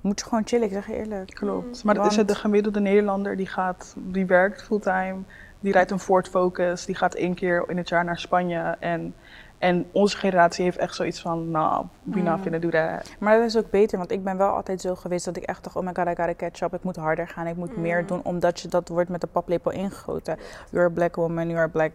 moet 0.00 0.20
je 0.20 0.26
gewoon 0.26 0.46
chillen, 0.46 0.66
ik 0.66 0.72
zeg 0.72 0.86
je 0.86 0.94
eerlijk. 0.94 1.30
Klopt. 1.34 1.84
Maar 1.84 1.94
dat 1.94 2.10
is 2.10 2.16
het, 2.16 2.28
de 2.28 2.34
gemiddelde 2.34 2.80
Nederlander 2.80 3.36
die 3.36 3.46
gaat, 3.46 3.94
die 3.96 4.26
werkt 4.26 4.62
fulltime, 4.62 5.16
die 5.60 5.72
rijdt 5.72 5.90
een 5.90 5.98
Ford 5.98 6.28
Focus, 6.28 6.84
die 6.84 6.94
gaat 6.94 7.14
één 7.14 7.34
keer 7.34 7.64
in 7.66 7.76
het 7.76 7.88
jaar 7.88 8.04
naar 8.04 8.18
Spanje. 8.18 8.76
En, 8.80 9.14
en 9.58 9.86
onze 9.92 10.16
generatie 10.16 10.64
heeft 10.64 10.76
echt 10.78 10.94
zoiets 10.94 11.20
van, 11.20 11.50
nou, 11.50 11.86
we 12.02 12.20
not 12.20 12.36
Mm. 12.36 12.42
finna 12.42 12.58
do 12.58 12.68
that. 12.68 13.16
Maar 13.18 13.36
dat 13.36 13.46
is 13.46 13.56
ook 13.56 13.70
beter, 13.70 13.98
want 13.98 14.10
ik 14.10 14.24
ben 14.24 14.36
wel 14.36 14.50
altijd 14.50 14.80
zo 14.80 14.94
geweest 14.94 15.24
dat 15.24 15.36
ik 15.36 15.42
echt 15.42 15.64
dacht, 15.64 15.76
oh 15.76 15.82
my 15.82 15.92
god, 15.94 16.06
I 16.06 16.14
gotta 16.14 16.34
catch 16.34 16.60
up. 16.60 16.74
Ik 16.74 16.82
moet 16.82 16.96
harder 16.96 17.28
gaan, 17.28 17.46
ik 17.46 17.56
moet 17.56 17.76
meer 17.76 18.06
doen, 18.06 18.20
omdat 18.24 18.60
je 18.60 18.68
dat 18.68 18.88
wordt 18.88 19.08
met 19.10 19.20
de 19.20 19.26
paplepel 19.26 19.70
ingegoten. 19.70 20.36
You're 20.70 20.88
a 20.88 20.92
black 20.92 21.16
woman, 21.16 21.48
you're 21.48 21.64
a 21.64 21.68
black 21.68 21.92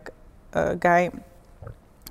uh, 0.55 0.69
guy. 0.79 1.11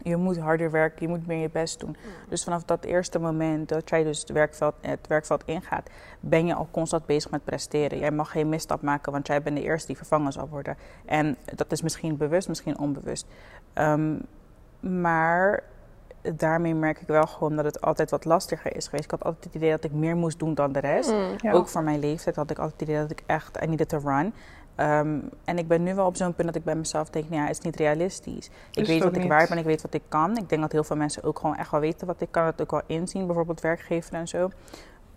Je 0.02 0.16
moet 0.16 0.38
harder 0.38 0.70
werken, 0.70 1.02
je 1.06 1.08
moet 1.08 1.26
meer 1.26 1.40
je 1.40 1.50
best 1.50 1.80
doen. 1.80 1.96
Dus 2.28 2.44
vanaf 2.44 2.64
dat 2.64 2.84
eerste 2.84 3.18
moment 3.18 3.68
dat 3.68 3.88
jij 3.88 4.02
dus 4.02 4.20
het 4.20 4.30
werkveld, 4.30 4.74
het 4.80 5.06
werkveld 5.06 5.42
ingaat, 5.44 5.90
ben 6.20 6.46
je 6.46 6.54
al 6.54 6.68
constant 6.70 7.06
bezig 7.06 7.30
met 7.30 7.44
presteren. 7.44 7.98
Jij 7.98 8.10
mag 8.10 8.30
geen 8.30 8.48
misstap 8.48 8.82
maken, 8.82 9.12
want 9.12 9.26
jij 9.26 9.42
bent 9.42 9.56
de 9.56 9.62
eerste 9.62 9.86
die 9.86 9.96
vervangen 9.96 10.32
zal 10.32 10.48
worden. 10.48 10.76
En 11.04 11.36
dat 11.54 11.72
is 11.72 11.82
misschien 11.82 12.16
bewust, 12.16 12.49
misschien 12.49 12.78
onbewust. 12.78 13.26
Ehm, 13.72 14.16
maar 14.80 15.62
daarmee 16.22 16.75
merk 16.75 17.00
ik 17.00 17.06
wel 17.06 17.26
gewoon 17.26 17.56
dat 17.56 17.64
het 17.64 17.80
altijd 17.80 18.11
wat 18.11 18.25
lastiger 18.25 18.76
is 18.76 18.84
geweest. 18.84 19.04
Ik 19.04 19.11
had 19.11 19.25
altijd 19.25 19.44
het 19.44 19.54
idee 19.54 19.70
dat 19.70 19.84
ik 19.84 19.92
meer 19.92 20.16
moest 20.16 20.38
doen 20.38 20.54
dan 20.54 20.72
de 20.72 20.78
rest. 20.78 21.11
Mm. 21.11 21.34
Ja. 21.37 21.52
Ook 21.52 21.68
voor 21.68 21.82
mijn 21.82 21.99
leeftijd 21.99 22.37
had 22.37 22.50
ik 22.50 22.58
altijd 22.58 22.80
het 22.80 22.88
idee 22.88 23.00
dat 23.00 23.11
ik 23.11 23.22
echt, 23.26 23.62
I 23.62 23.66
needed 23.66 23.88
to 23.88 23.99
run. 23.99 24.34
Ehm, 24.75 25.19
en 25.45 25.59
ik 25.59 25.69
ben 25.69 25.83
nu 25.83 25.95
wel 25.95 26.07
op 26.07 26.17
zo'n 26.17 26.35
punt 26.35 26.47
dat 26.47 26.57
ik 26.57 26.64
bij 26.64 26.75
mezelf 26.75 27.11
denk, 27.11 27.29
nou 27.29 27.41
ja, 27.41 27.49
het 27.49 27.59
is 27.59 27.64
niet 27.64 27.76
realistisch. 27.76 28.50
Ik 28.73 28.87
weet 28.87 29.02
wat 29.02 29.17
ik 29.17 29.29
waard 29.29 29.49
ben, 29.49 29.59
ik 29.59 29.64
weet 29.64 29.83
wat 29.83 29.95
ik 29.95 30.02
kan. 30.09 30.37
Ik 30.37 30.49
denk 30.49 30.61
dat 30.61 30.73
heel 30.73 30.85
veel 30.85 30.97
mensen 30.97 31.23
ook 31.23 31.38
gewoon 31.38 31.57
echt 31.57 31.71
wel 31.71 31.81
weten 31.81 32.07
wat 32.07 32.21
ik 32.21 32.29
kan. 32.31 32.45
Dat 32.45 32.61
ook 32.61 32.71
wel 32.71 32.83
inzien, 32.87 33.26
bijvoorbeeld 33.26 33.61
werkgever 33.61 34.14
en 34.14 34.29
zo. 34.29 34.50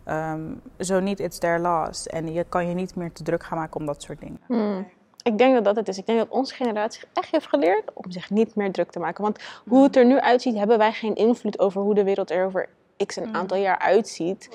Ehm, 0.04 0.42
zo 0.80 1.00
niet, 1.00 1.20
it's 1.20 1.38
their 1.38 1.60
loss. 1.60 2.08
En 2.08 2.34
je 2.34 2.46
kan 2.50 2.68
je 2.68 2.74
niet 2.74 2.96
meer 2.96 3.12
te 3.12 3.24
druk 3.24 3.44
gaan 3.44 3.58
maken 3.58 3.80
om 3.80 3.86
dat 3.86 4.02
soort 4.02 4.20
dingen. 4.20 4.40
Hmm. 4.48 4.88
Ik 5.24 5.38
denk 5.38 5.54
dat 5.54 5.64
dat 5.64 5.76
het 5.76 5.88
is. 5.88 5.98
Ik 5.98 6.06
denk 6.06 6.20
dat 6.20 6.30
onze 6.30 6.56
generatie 6.56 7.04
echt 7.14 7.32
heeft 7.32 7.48
geleerd 7.48 7.94
om 7.94 8.12
zich 8.12 8.30
niet 8.30 8.56
meer 8.56 8.72
druk 8.72 8.92
te 8.92 9.00
maken. 9.00 9.24
Want 9.24 9.40
hoe 9.66 9.84
het 9.84 9.96
er 9.96 10.06
nu 10.06 10.20
uitziet, 10.20 10.56
hebben 10.56 10.78
wij 10.78 10.92
geen 10.92 11.16
invloed 11.16 11.60
over 11.60 11.82
hoe 11.82 11.96
de 11.96 12.04
wereld 12.04 12.32
er 12.32 12.46
over 12.46 12.70
x 13.06 13.16
een 13.16 13.36
aantal 13.36 13.58
jaar 13.58 13.80
uitziet. 13.80 14.50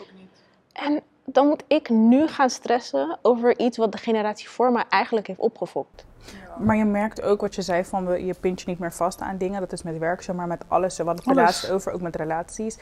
En 0.73 1.03
dan 1.33 1.47
moet 1.47 1.65
ik 1.67 1.89
nu 1.89 2.27
gaan 2.27 2.51
stressen 2.51 3.19
over 3.23 3.59
iets 3.59 3.77
wat 3.77 3.93
de 3.93 3.99
generatie 3.99 4.49
voor 4.49 4.73
mij 4.73 4.85
eigenlijk 4.89 5.27
heeft 5.27 5.39
opgefokt. 5.39 6.05
Maar 6.61 6.77
je 6.77 6.85
merkt 6.85 7.23
ook 7.23 7.41
wat 7.41 7.55
je 7.55 7.63
zei 7.63 7.85
van 7.85 8.07
we, 8.07 8.25
je 8.25 8.35
pint 8.41 8.61
je 8.61 8.69
niet 8.69 8.79
meer 8.79 8.93
vast 8.93 9.21
aan 9.21 9.37
dingen. 9.37 9.61
Dat 9.61 9.73
is 9.73 9.83
met 9.83 9.99
werk 9.99 10.23
zo, 10.23 10.35
maar 10.35 10.47
met 10.47 10.65
alles. 10.69 10.97
We 10.97 11.05
hadden 11.05 11.25
het 11.25 11.35
laatst 11.37 11.71
over, 11.71 11.93
ook 11.93 12.01
met 12.01 12.17
relaties. 12.17 12.79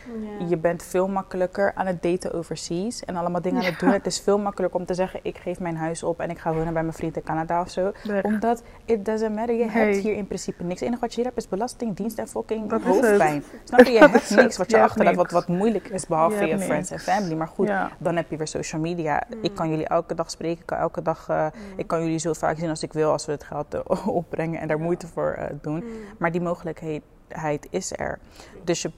Je 0.48 0.56
bent 0.56 0.82
veel 0.82 1.08
makkelijker 1.08 1.72
aan 1.74 1.86
het 1.86 2.02
daten 2.02 2.32
overseas 2.34 3.04
en 3.04 3.16
allemaal 3.16 3.42
dingen 3.42 3.60
aan 3.60 3.66
het 3.70 3.78
doen. 3.80 3.90
Het 3.90 4.06
is 4.06 4.20
veel 4.20 4.38
makkelijker 4.38 4.80
om 4.80 4.86
te 4.86 4.94
zeggen, 4.94 5.20
ik 5.22 5.38
geef 5.38 5.60
mijn 5.60 5.76
huis 5.76 6.02
op 6.02 6.20
en 6.20 6.30
ik 6.30 6.38
ga 6.38 6.52
wonen 6.54 6.72
bij 6.72 6.82
mijn 6.82 6.94
vriend 6.94 7.16
in 7.16 7.22
Canada 7.22 7.60
of 7.60 7.70
zo. 7.70 7.92
Omdat, 8.22 8.62
it 8.84 9.04
doesn't 9.04 9.34
matter, 9.34 9.54
je 9.56 9.64
Nee. 9.64 9.84
hebt 9.84 9.96
hier 9.96 10.14
in 10.14 10.26
principe 10.26 10.62
niks. 10.62 10.80
Het 10.80 10.88
enige 10.88 11.00
wat 11.00 11.10
je 11.10 11.16
hier 11.16 11.24
hebt 11.24 11.36
is 11.36 11.48
belasting, 11.48 11.96
dienst 11.96 12.18
en 12.18 12.28
fucking 12.28 12.68
Dat 12.70 12.82
hoofdpijn. 12.82 13.44
Snap 13.64 13.80
je? 13.80 13.92
Je 13.92 14.00
Dat 14.08 14.10
hebt 14.10 14.30
niks 14.30 14.56
wat 14.56 14.70
je, 14.70 14.76
Je 14.76 14.82
achterlaat, 14.82 15.30
wat, 15.30 15.48
moeilijk 15.48 15.88
is, 15.88 16.06
behalve 16.06 16.46
Je 16.46 16.58
friends 16.58 16.90
en 16.90 16.98
family. 16.98 17.34
Maar 17.34 17.48
goed, 17.48 17.66
Ja. 17.68 17.90
dan 17.98 18.16
heb 18.16 18.30
je 18.30 18.36
weer 18.36 18.46
social 18.48 18.80
media. 18.80 19.22
Ik 19.42 19.54
kan 19.54 19.68
jullie 19.70 19.86
elke 19.86 20.14
dag 20.14 20.30
spreken, 20.30 20.60
ik 20.60 20.66
kan 20.66 20.78
elke 20.78 21.02
dag, 21.02 21.28
eh, 21.28 21.46
ik 21.76 21.86
kan 21.86 22.02
jullie 22.02 22.18
zo 22.18 22.32
vaak 22.32 22.58
zien 22.58 22.68
als 22.68 22.82
ik 22.82 22.92
wil 22.92 23.10
als 23.12 23.26
we 23.26 23.32
het 23.32 23.44
geld 23.44 23.67
opbrengen 24.06 24.60
en 24.60 24.68
daar 24.68 24.80
moeite 24.80 25.06
voor 25.06 25.32
eh, 25.32 25.46
doen. 25.60 25.84
Maar 26.18 26.32
die 26.32 26.40
mogelijkheid 26.40 27.66
is 27.70 27.92
er. 27.98 28.18
Dus 28.64 28.82
je 28.82 28.90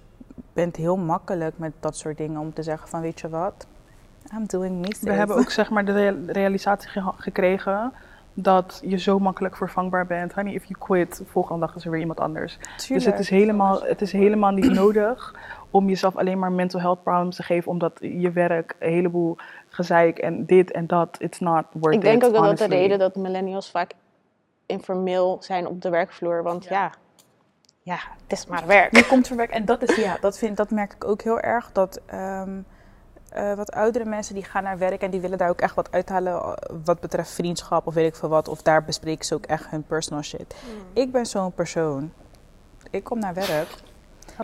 bent 0.52 0.76
heel 0.76 0.96
makkelijk 0.96 1.58
met 1.58 1.72
dat 1.80 1.96
soort 1.96 2.16
dingen 2.16 2.40
om 2.40 2.52
te 2.52 2.62
zeggen 2.62 2.88
van 2.88 3.00
weet 3.00 3.20
je 3.20 3.28
wat, 3.28 3.66
I'm 4.34 4.46
doing 4.46 4.80
me 4.80 4.96
We 5.00 5.12
hebben 5.12 5.36
ook 5.36 5.50
zeg 5.50 5.70
maar 5.70 5.84
de 5.84 5.92
rea- 5.92 6.32
realisatie 6.32 6.88
ge- 6.90 7.12
gekregen 7.16 7.92
dat 8.34 8.82
je 8.84 8.98
zo 8.98 9.18
makkelijk 9.18 9.56
vervangbaar 9.56 10.06
bent. 10.06 10.32
Honey, 10.32 10.54
if 10.54 10.64
you 10.64 10.78
quit, 10.78 11.22
volgende 11.26 11.66
dag 11.66 11.76
is 11.76 11.84
er 11.84 11.90
weer 11.90 12.00
iemand 12.00 12.20
anders. 12.20 12.58
Dus 12.88 13.04
het 13.04 13.18
is, 13.18 13.30
helemaal, 13.30 13.82
het 13.82 14.00
is 14.00 14.12
helemaal 14.12 14.50
niet 14.50 14.72
nodig 14.72 15.34
om 15.70 15.88
jezelf 15.88 16.16
alleen 16.16 16.38
maar 16.38 16.52
mental 16.52 16.80
health 16.80 17.02
problems 17.02 17.36
te 17.36 17.42
geven, 17.42 17.70
omdat 17.70 17.98
je 18.00 18.30
werk 18.30 18.76
een 18.78 18.92
heleboel 18.92 19.36
gezeik 19.68 20.18
en 20.18 20.46
dit 20.46 20.70
en 20.70 20.86
dat, 20.86 21.16
it's 21.20 21.40
not 21.40 21.64
worth 21.72 21.94
Ik 21.94 22.00
denk 22.00 22.22
it, 22.22 22.28
ook 22.28 22.34
dat 22.34 22.44
dat 22.44 22.58
de 22.58 22.66
reden 22.66 22.98
dat 22.98 23.16
millennials 23.16 23.70
vaak 23.70 23.92
informeel 24.70 25.36
zijn 25.40 25.66
op 25.66 25.82
de 25.82 25.88
werkvloer. 25.90 26.42
Want 26.42 26.64
ja, 26.64 26.90
ja, 27.82 27.98
het 28.22 28.32
is 28.38 28.46
maar 28.46 28.66
werk. 28.66 28.96
Je 28.96 29.06
komt 29.06 29.26
verwerken. 29.26 29.56
En 29.56 29.64
dat 29.64 29.82
is, 29.82 29.96
ja, 29.96 30.16
dat, 30.20 30.38
vind, 30.38 30.56
dat 30.56 30.70
merk 30.70 30.92
ik 30.92 31.04
ook 31.04 31.22
heel 31.22 31.40
erg. 31.40 31.72
Dat 31.72 32.00
ehm, 32.06 32.60
eh, 33.28 33.54
wat 33.54 33.72
oudere 33.72 34.04
mensen 34.04 34.34
die 34.34 34.44
gaan 34.44 34.62
naar 34.62 34.78
werk 34.78 35.02
en 35.02 35.10
die 35.10 35.20
willen 35.20 35.38
daar 35.38 35.48
ook 35.48 35.60
echt 35.60 35.74
wat 35.74 35.92
uithalen. 35.92 36.32
eh, 36.32 36.52
Wat 36.84 37.00
betreft 37.00 37.30
vriendschap 37.30 37.86
of 37.86 37.94
weet 37.94 38.06
ik 38.06 38.14
veel 38.16 38.28
wat. 38.28 38.48
Of 38.48 38.62
daar 38.62 38.84
bespreken 38.84 39.24
ze 39.24 39.34
ook 39.34 39.46
echt 39.46 39.66
hun 39.70 39.82
personal 39.84 40.22
shit. 40.22 40.54
Ik 40.92 41.12
ben 41.12 41.26
zo'n 41.26 41.52
persoon. 41.52 42.12
Ik 42.90 43.04
kom 43.04 43.18
naar 43.18 43.34
werk. 43.34 43.68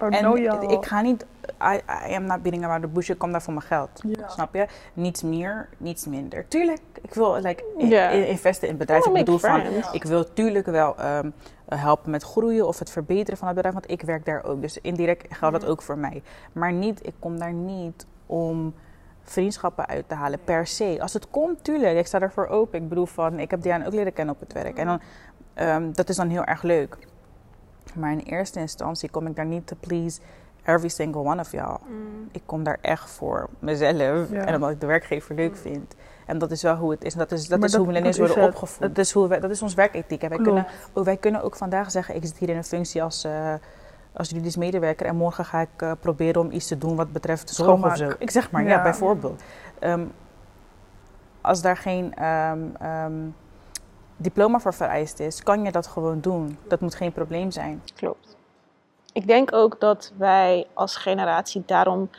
En 0.01 0.71
ik 0.71 0.87
ga 0.87 1.01
niet. 1.01 1.27
I, 1.63 1.81
I 2.11 2.15
am 2.15 2.25
not 2.25 2.43
beating 2.43 2.65
around 2.65 2.83
the 2.83 2.89
bush. 2.89 3.09
Ik 3.09 3.19
kom 3.19 3.33
daar 3.33 3.43
voor 3.43 3.53
mijn 3.53 3.67
geld. 3.67 3.91
Ja. 4.07 4.29
Snap 4.29 4.55
je? 4.55 4.67
Niets 4.93 5.23
meer, 5.23 5.69
niets 5.77 6.07
minder. 6.07 6.49
Tuurlijk, 6.49 6.81
ik 7.03 7.15
wil 7.15 7.41
like, 7.41 7.65
in, 7.77 7.89
Ja. 7.89 8.09
in- 8.09 8.27
investen 8.29 8.63
in 8.63 8.69
het 8.69 8.79
bedrijf. 8.79 9.05
Wanna 9.05 9.19
ik 9.19 9.25
bedoel 9.25 9.41
van, 9.41 9.63
ik 9.93 10.05
wil 10.05 10.33
tuurlijk 10.33 10.67
wel 10.67 10.97
ehm, 10.97 11.31
helpen 11.69 12.11
met 12.11 12.23
groeien 12.23 12.67
of 12.67 12.79
het 12.79 12.91
verbeteren 12.91 13.39
van 13.39 13.47
het 13.47 13.57
bedrijf. 13.57 13.75
Want 13.77 13.91
ik 13.91 14.03
werk 14.03 14.25
daar 14.25 14.45
ook. 14.45 14.61
Dus 14.61 14.79
indirect 14.81 15.35
geldt 15.37 15.61
dat 15.61 15.71
ook 15.71 15.83
voor 15.83 15.99
mij. 15.99 16.23
Maar 16.53 16.73
niet, 16.73 17.07
ik 17.07 17.15
kom 17.19 17.39
daar 17.39 17.53
niet 17.53 18.07
om 18.27 18.75
vriendschappen 19.23 19.87
uit 19.87 20.09
te 20.09 20.15
halen 20.15 20.39
per 20.45 20.67
se. 20.67 20.99
Als 21.01 21.13
het 21.13 21.31
komt, 21.31 21.65
tuurlijk. 21.65 21.99
Ik 21.99 22.07
sta 22.07 22.21
ervoor 22.21 22.47
open. 22.47 22.83
Ik 22.83 22.89
bedoel 22.89 23.07
van, 23.07 23.39
ik 23.39 23.51
heb 23.51 23.63
Diana 23.63 23.87
ook 23.87 23.93
leren 23.93 24.13
kennen 24.13 24.35
op 24.35 24.41
het 24.41 24.53
werk. 24.53 24.77
En 24.79 24.87
dan, 24.87 25.01
ehm, 25.55 25.93
dat 25.93 26.09
is 26.09 26.17
dan 26.17 26.29
heel 26.29 26.45
erg 26.45 26.63
leuk. 26.63 26.97
Maar 27.95 28.13
in 28.13 28.19
eerste 28.19 28.61
instantie 28.61 29.11
kom 29.11 29.27
ik 29.27 29.37
daar 29.37 29.45
niet 29.47 29.67
to 29.67 29.77
please 29.81 30.21
every 30.65 30.89
single 30.89 31.21
one 31.21 31.41
of 31.41 31.53
y'all. 31.53 31.77
Ik 32.33 32.43
kom 32.47 32.63
daar 32.65 32.79
echt 32.81 33.11
voor 33.11 33.49
mezelf. 33.59 34.31
Ja. 34.31 34.45
En 34.45 34.55
omdat 34.55 34.71
ik 34.71 34.81
de 34.81 34.87
werkgever 34.87 35.35
leuk 35.35 35.57
vind. 35.57 35.95
En 36.27 36.39
dat 36.39 36.51
is 36.51 36.63
wel 36.63 36.77
hoe 36.77 36.91
het 36.91 37.05
is. 37.05 37.13
En 37.13 37.19
dat 37.19 37.33
is, 37.33 37.49
dat 37.49 37.59
Maar 37.59 37.67
is 37.67 37.71
dat- 37.75 37.81
hoe 37.81 37.87
millennials 37.93 38.19
worden 38.19 38.41
het. 38.41 38.49
opgevoed. 38.55 38.81
Dat 38.81 38.99
is, 38.99 39.13
hoe 39.13 39.29
wij, 39.29 39.41
dat 39.41 39.51
is 39.51 39.63
ons 39.63 39.75
werkethiek. 39.75 40.23
En 40.23 40.29
wij, 40.29 40.39
Klopt. 40.39 40.53
kunnen, 40.53 40.67
oh, 40.93 41.05
wij 41.05 41.17
kunnen 41.17 41.43
ook 41.43 41.57
vandaag 41.57 41.91
zeggen, 41.91 42.15
ik 42.17 42.25
zit 42.25 42.39
hier 42.39 42.49
in 42.49 42.57
een 42.57 42.65
functie 42.65 43.03
als, 43.03 43.25
eh 43.25 43.55
als 44.13 44.29
juridisch 44.29 44.57
medewerker. 44.57 45.07
En 45.07 45.17
morgen 45.17 45.45
ga 45.45 45.61
ik 45.61 45.69
eh, 45.77 45.93
proberen 46.01 46.41
om 46.41 46.51
iets 46.51 46.67
te 46.67 46.79
doen 46.79 46.97
wat 46.97 47.13
betreft 47.13 47.51
zorg 47.51 47.85
of 47.85 47.97
zo. 47.97 48.11
Ik 48.19 48.31
zeg 48.31 48.51
maar, 48.51 48.63
ja, 48.63 48.69
Ja. 48.69 48.83
bijvoorbeeld. 48.83 49.43
Ehm, 49.79 50.05
als 51.41 51.63
daar 51.63 51.77
geen 51.77 52.15
ehm, 52.15 52.59
ehm, 52.81 53.13
diploma 54.17 54.59
voor 54.59 54.75
vereist 54.75 55.21
is, 55.21 55.43
kan 55.43 55.65
je 55.65 55.71
dat 55.73 55.87
gewoon 55.87 56.21
doen. 56.21 56.59
Dat 56.69 56.81
moet 56.81 56.95
geen 56.95 57.13
probleem 57.13 57.51
zijn. 57.51 57.83
Klopt. 57.95 58.37
Ik 59.13 59.27
denk 59.27 59.53
ook 59.55 59.81
dat 59.81 60.13
wij 60.17 60.67
als 60.75 60.97
generatie 60.97 61.63
daarom 61.67 62.11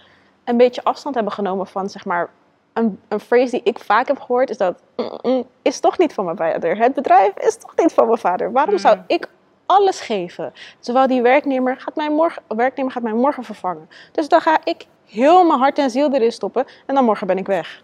een 0.44 0.58
beetje 0.58 0.84
afstand 0.84 1.16
hebben 1.16 1.34
genomen 1.34 1.68
van, 1.68 1.90
zeg 1.90 2.06
maar, 2.06 2.30
een, 2.74 3.00
een 3.08 3.20
phrase 3.20 3.52
die 3.52 3.62
ik 3.64 3.80
vaak 3.80 4.08
heb 4.08 4.20
gehoord 4.20 4.50
is 4.50 4.58
dat 4.58 4.82
"Mm, 4.96 5.20
mm, 5.22 5.44
is 5.62 5.80
toch 5.80 5.98
niet 5.98 6.14
van 6.14 6.26
mijn 6.26 6.38
vader. 6.38 6.78
Het 6.78 6.94
bedrijf 6.94 7.38
is 7.38 7.58
toch 7.58 7.76
niet 7.76 7.94
van 7.94 8.06
mijn 8.06 8.18
vader. 8.18 8.52
Waarom 8.52 8.78
zou 8.78 8.98
ik 9.08 9.30
alles 9.66 10.00
geven? 10.00 10.54
Terwijl 10.80 11.08
die 11.08 11.22
werknemer 11.22 11.80
gaat 11.80 11.96
mij 11.96 12.10
morgen, 12.10 12.44
werknemer 12.48 12.92
gaat 12.92 13.04
mij 13.04 13.14
morgen 13.14 13.44
vervangen. 13.44 13.90
Dus 14.12 14.30
dan 14.30 14.42
ga 14.42 14.58
ik 14.64 14.86
heel 15.06 15.46
mijn 15.46 15.60
hart 15.60 15.78
en 15.78 15.90
ziel 15.90 16.14
erin 16.14 16.32
stoppen 16.32 16.66
en 16.86 16.96
dan 16.96 17.06
morgen 17.06 17.28
ben 17.28 17.38
ik 17.38 17.46
weg. 17.48 17.84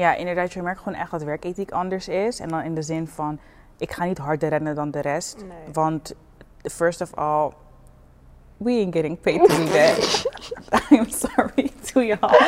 Ja, 0.00 0.14
inderdaad, 0.14 0.52
je 0.52 0.62
merkt 0.62 0.78
gewoon 0.78 0.98
echt 0.98 1.10
dat 1.10 1.22
werkethiek 1.22 1.70
anders 1.70 2.08
is. 2.08 2.40
En 2.40 2.48
dan 2.48 2.62
in 2.62 2.74
de 2.74 2.82
zin 2.82 3.06
van, 3.06 3.38
ik 3.76 3.92
ga 3.92 4.04
niet 4.04 4.18
harder 4.18 4.48
rennen 4.48 4.74
dan 4.74 4.90
de 4.90 5.00
rest. 5.00 5.36
Nee. 5.36 5.72
Want, 5.72 6.14
first 6.62 7.00
of 7.00 7.14
all, 7.14 7.50
we 8.56 8.70
ain't 8.70 8.94
getting 8.94 9.20
paid 9.20 9.48
to 9.48 9.56
do 9.56 9.64
that. 9.64 10.24
I'm 10.90 11.10
sorry 11.10 11.70
to 11.92 12.00
y'all. 12.00 12.38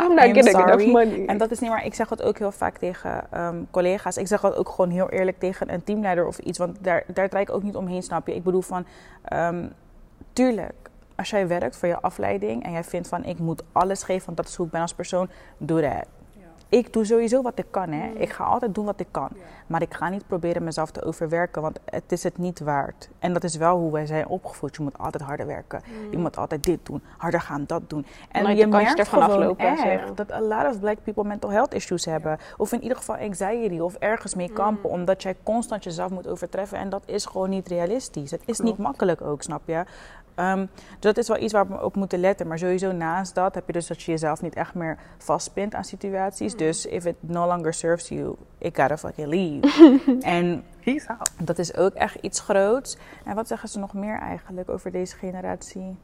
I'm 0.00 0.14
not 0.14 0.24
I'm 0.24 0.34
getting 0.34 0.50
sorry. 0.50 0.72
enough 0.72 0.92
money. 0.92 1.26
En 1.26 1.38
dat 1.38 1.50
is 1.50 1.58
niet 1.58 1.70
maar, 1.70 1.84
ik 1.84 1.94
zeg 1.94 2.08
het 2.08 2.22
ook 2.22 2.38
heel 2.38 2.52
vaak 2.52 2.78
tegen 2.78 3.32
ehm, 3.32 3.62
collega's. 3.70 4.16
Ik 4.16 4.26
zeg 4.26 4.40
het 4.40 4.54
ook 4.54 4.68
gewoon 4.68 4.90
heel 4.90 5.08
eerlijk 5.08 5.38
tegen 5.38 5.72
een 5.72 5.84
teamleider 5.84 6.26
of 6.26 6.38
iets. 6.38 6.58
Want 6.58 6.76
daar, 6.80 7.04
daar 7.06 7.28
draai 7.28 7.44
ik 7.44 7.50
ook 7.50 7.62
niet 7.62 7.76
omheen, 7.76 8.02
snap 8.02 8.26
je? 8.26 8.34
Ik 8.34 8.42
bedoel 8.42 8.62
van, 8.62 8.86
ehm, 9.24 9.66
tuurlijk, 10.32 10.90
als 11.16 11.30
jij 11.30 11.48
werkt 11.48 11.76
voor 11.76 11.88
je 11.88 12.00
afleiding 12.00 12.64
en 12.64 12.72
jij 12.72 12.84
vindt 12.84 13.08
van, 13.08 13.24
ik 13.24 13.38
moet 13.38 13.62
alles 13.72 14.02
geven, 14.02 14.24
want 14.24 14.36
dat 14.36 14.48
is 14.48 14.54
hoe 14.54 14.66
ik 14.66 14.72
ben 14.72 14.80
als 14.80 14.94
persoon, 14.94 15.30
doe 15.58 15.80
dat. 15.80 16.06
Ik 16.70 16.92
doe 16.92 17.04
sowieso 17.04 17.42
wat 17.42 17.58
ik 17.58 17.66
kan, 17.70 17.92
hè. 17.92 18.10
Ik 18.18 18.30
ga 18.30 18.44
altijd 18.44 18.74
doen 18.74 18.84
wat 18.84 19.00
ik 19.00 19.06
kan. 19.10 19.28
Maar 19.66 19.82
ik 19.82 19.94
ga 19.94 20.08
niet 20.08 20.26
proberen 20.26 20.64
mezelf 20.64 20.90
te 20.90 21.04
overwerken, 21.04 21.62
want 21.62 21.78
het 21.84 22.12
is 22.12 22.22
het 22.22 22.38
niet 22.38 22.60
waard. 22.60 23.08
En 23.18 23.32
dat 23.32 23.44
is 23.44 23.56
wel 23.56 23.78
hoe 23.78 23.92
wij 23.92 24.06
zijn 24.06 24.26
opgevoed. 24.26 24.76
Je 24.76 24.82
moet 24.82 24.98
altijd 24.98 25.22
harder 25.22 25.46
werken. 25.46 25.82
Je 26.10 26.18
moet 26.18 26.36
altijd 26.36 26.64
dit 26.64 26.86
doen, 26.86 27.02
harder 27.16 27.40
gaan, 27.40 27.64
dat 27.66 27.90
doen. 27.90 28.06
En 28.30 28.56
je 28.56 28.66
merkt 28.66 28.98
ervan 28.98 29.22
gewoon 29.22 29.38
aflopen 29.38 29.66
echt 29.66 30.16
dat 30.16 30.32
a 30.32 30.40
lot 30.40 30.66
of 30.66 30.80
black 30.80 30.96
people 31.04 31.24
mental 31.24 31.50
health 31.50 31.74
issues 31.74 32.04
hebben. 32.04 32.38
Of 32.56 32.72
in 32.72 32.82
ieder 32.82 32.96
geval 32.96 33.16
anxiety 33.16 33.78
of 33.78 33.94
ergens 33.94 34.34
mee 34.34 34.52
kampen. 34.52 34.90
Omdat 34.90 35.22
jij 35.22 35.36
constant 35.42 35.84
jezelf 35.84 36.10
moet 36.10 36.28
overtreffen. 36.28 36.78
En 36.78 36.88
dat 36.88 37.02
is 37.06 37.26
gewoon 37.26 37.50
niet 37.50 37.68
realistisch. 37.68 38.30
Het 38.30 38.42
is 38.44 38.60
niet 38.60 38.78
makkelijk 38.78 39.20
ook, 39.22 39.42
snap 39.42 39.62
je? 39.64 39.84
Dus 40.40 40.66
dat 40.98 41.16
is 41.16 41.28
wel 41.28 41.38
iets 41.38 41.52
waar 41.52 41.68
we 41.68 41.84
op 41.84 41.96
moeten 41.96 42.18
letten. 42.18 42.46
Maar 42.46 42.58
sowieso 42.58 42.92
naast 42.92 43.34
dat 43.34 43.54
heb 43.54 43.66
je 43.66 43.72
dus 43.72 43.86
dat 43.86 44.02
je 44.02 44.10
jezelf 44.10 44.42
niet 44.42 44.54
echt 44.54 44.74
meer 44.74 44.98
vastpint 45.18 45.74
aan 45.74 45.84
situaties. 45.84 46.56
Dus 46.56 46.86
if 46.86 47.04
it 47.04 47.16
no 47.20 47.46
longer 47.46 47.74
serves 47.74 48.08
you, 48.08 48.34
ik 48.58 48.76
gotta 48.76 48.98
fucking 48.98 49.28
leave. 49.28 50.00
en 50.20 50.64
dat 51.42 51.58
is 51.58 51.76
ook 51.76 51.94
echt 51.94 52.14
iets 52.14 52.40
groots. 52.40 52.96
En 53.24 53.34
wat 53.34 53.48
zeggen 53.48 53.68
ze 53.68 53.78
nog 53.78 53.94
meer 53.94 54.18
eigenlijk 54.18 54.68
over 54.68 54.90
deze 54.90 55.16
generatie? 55.16 55.96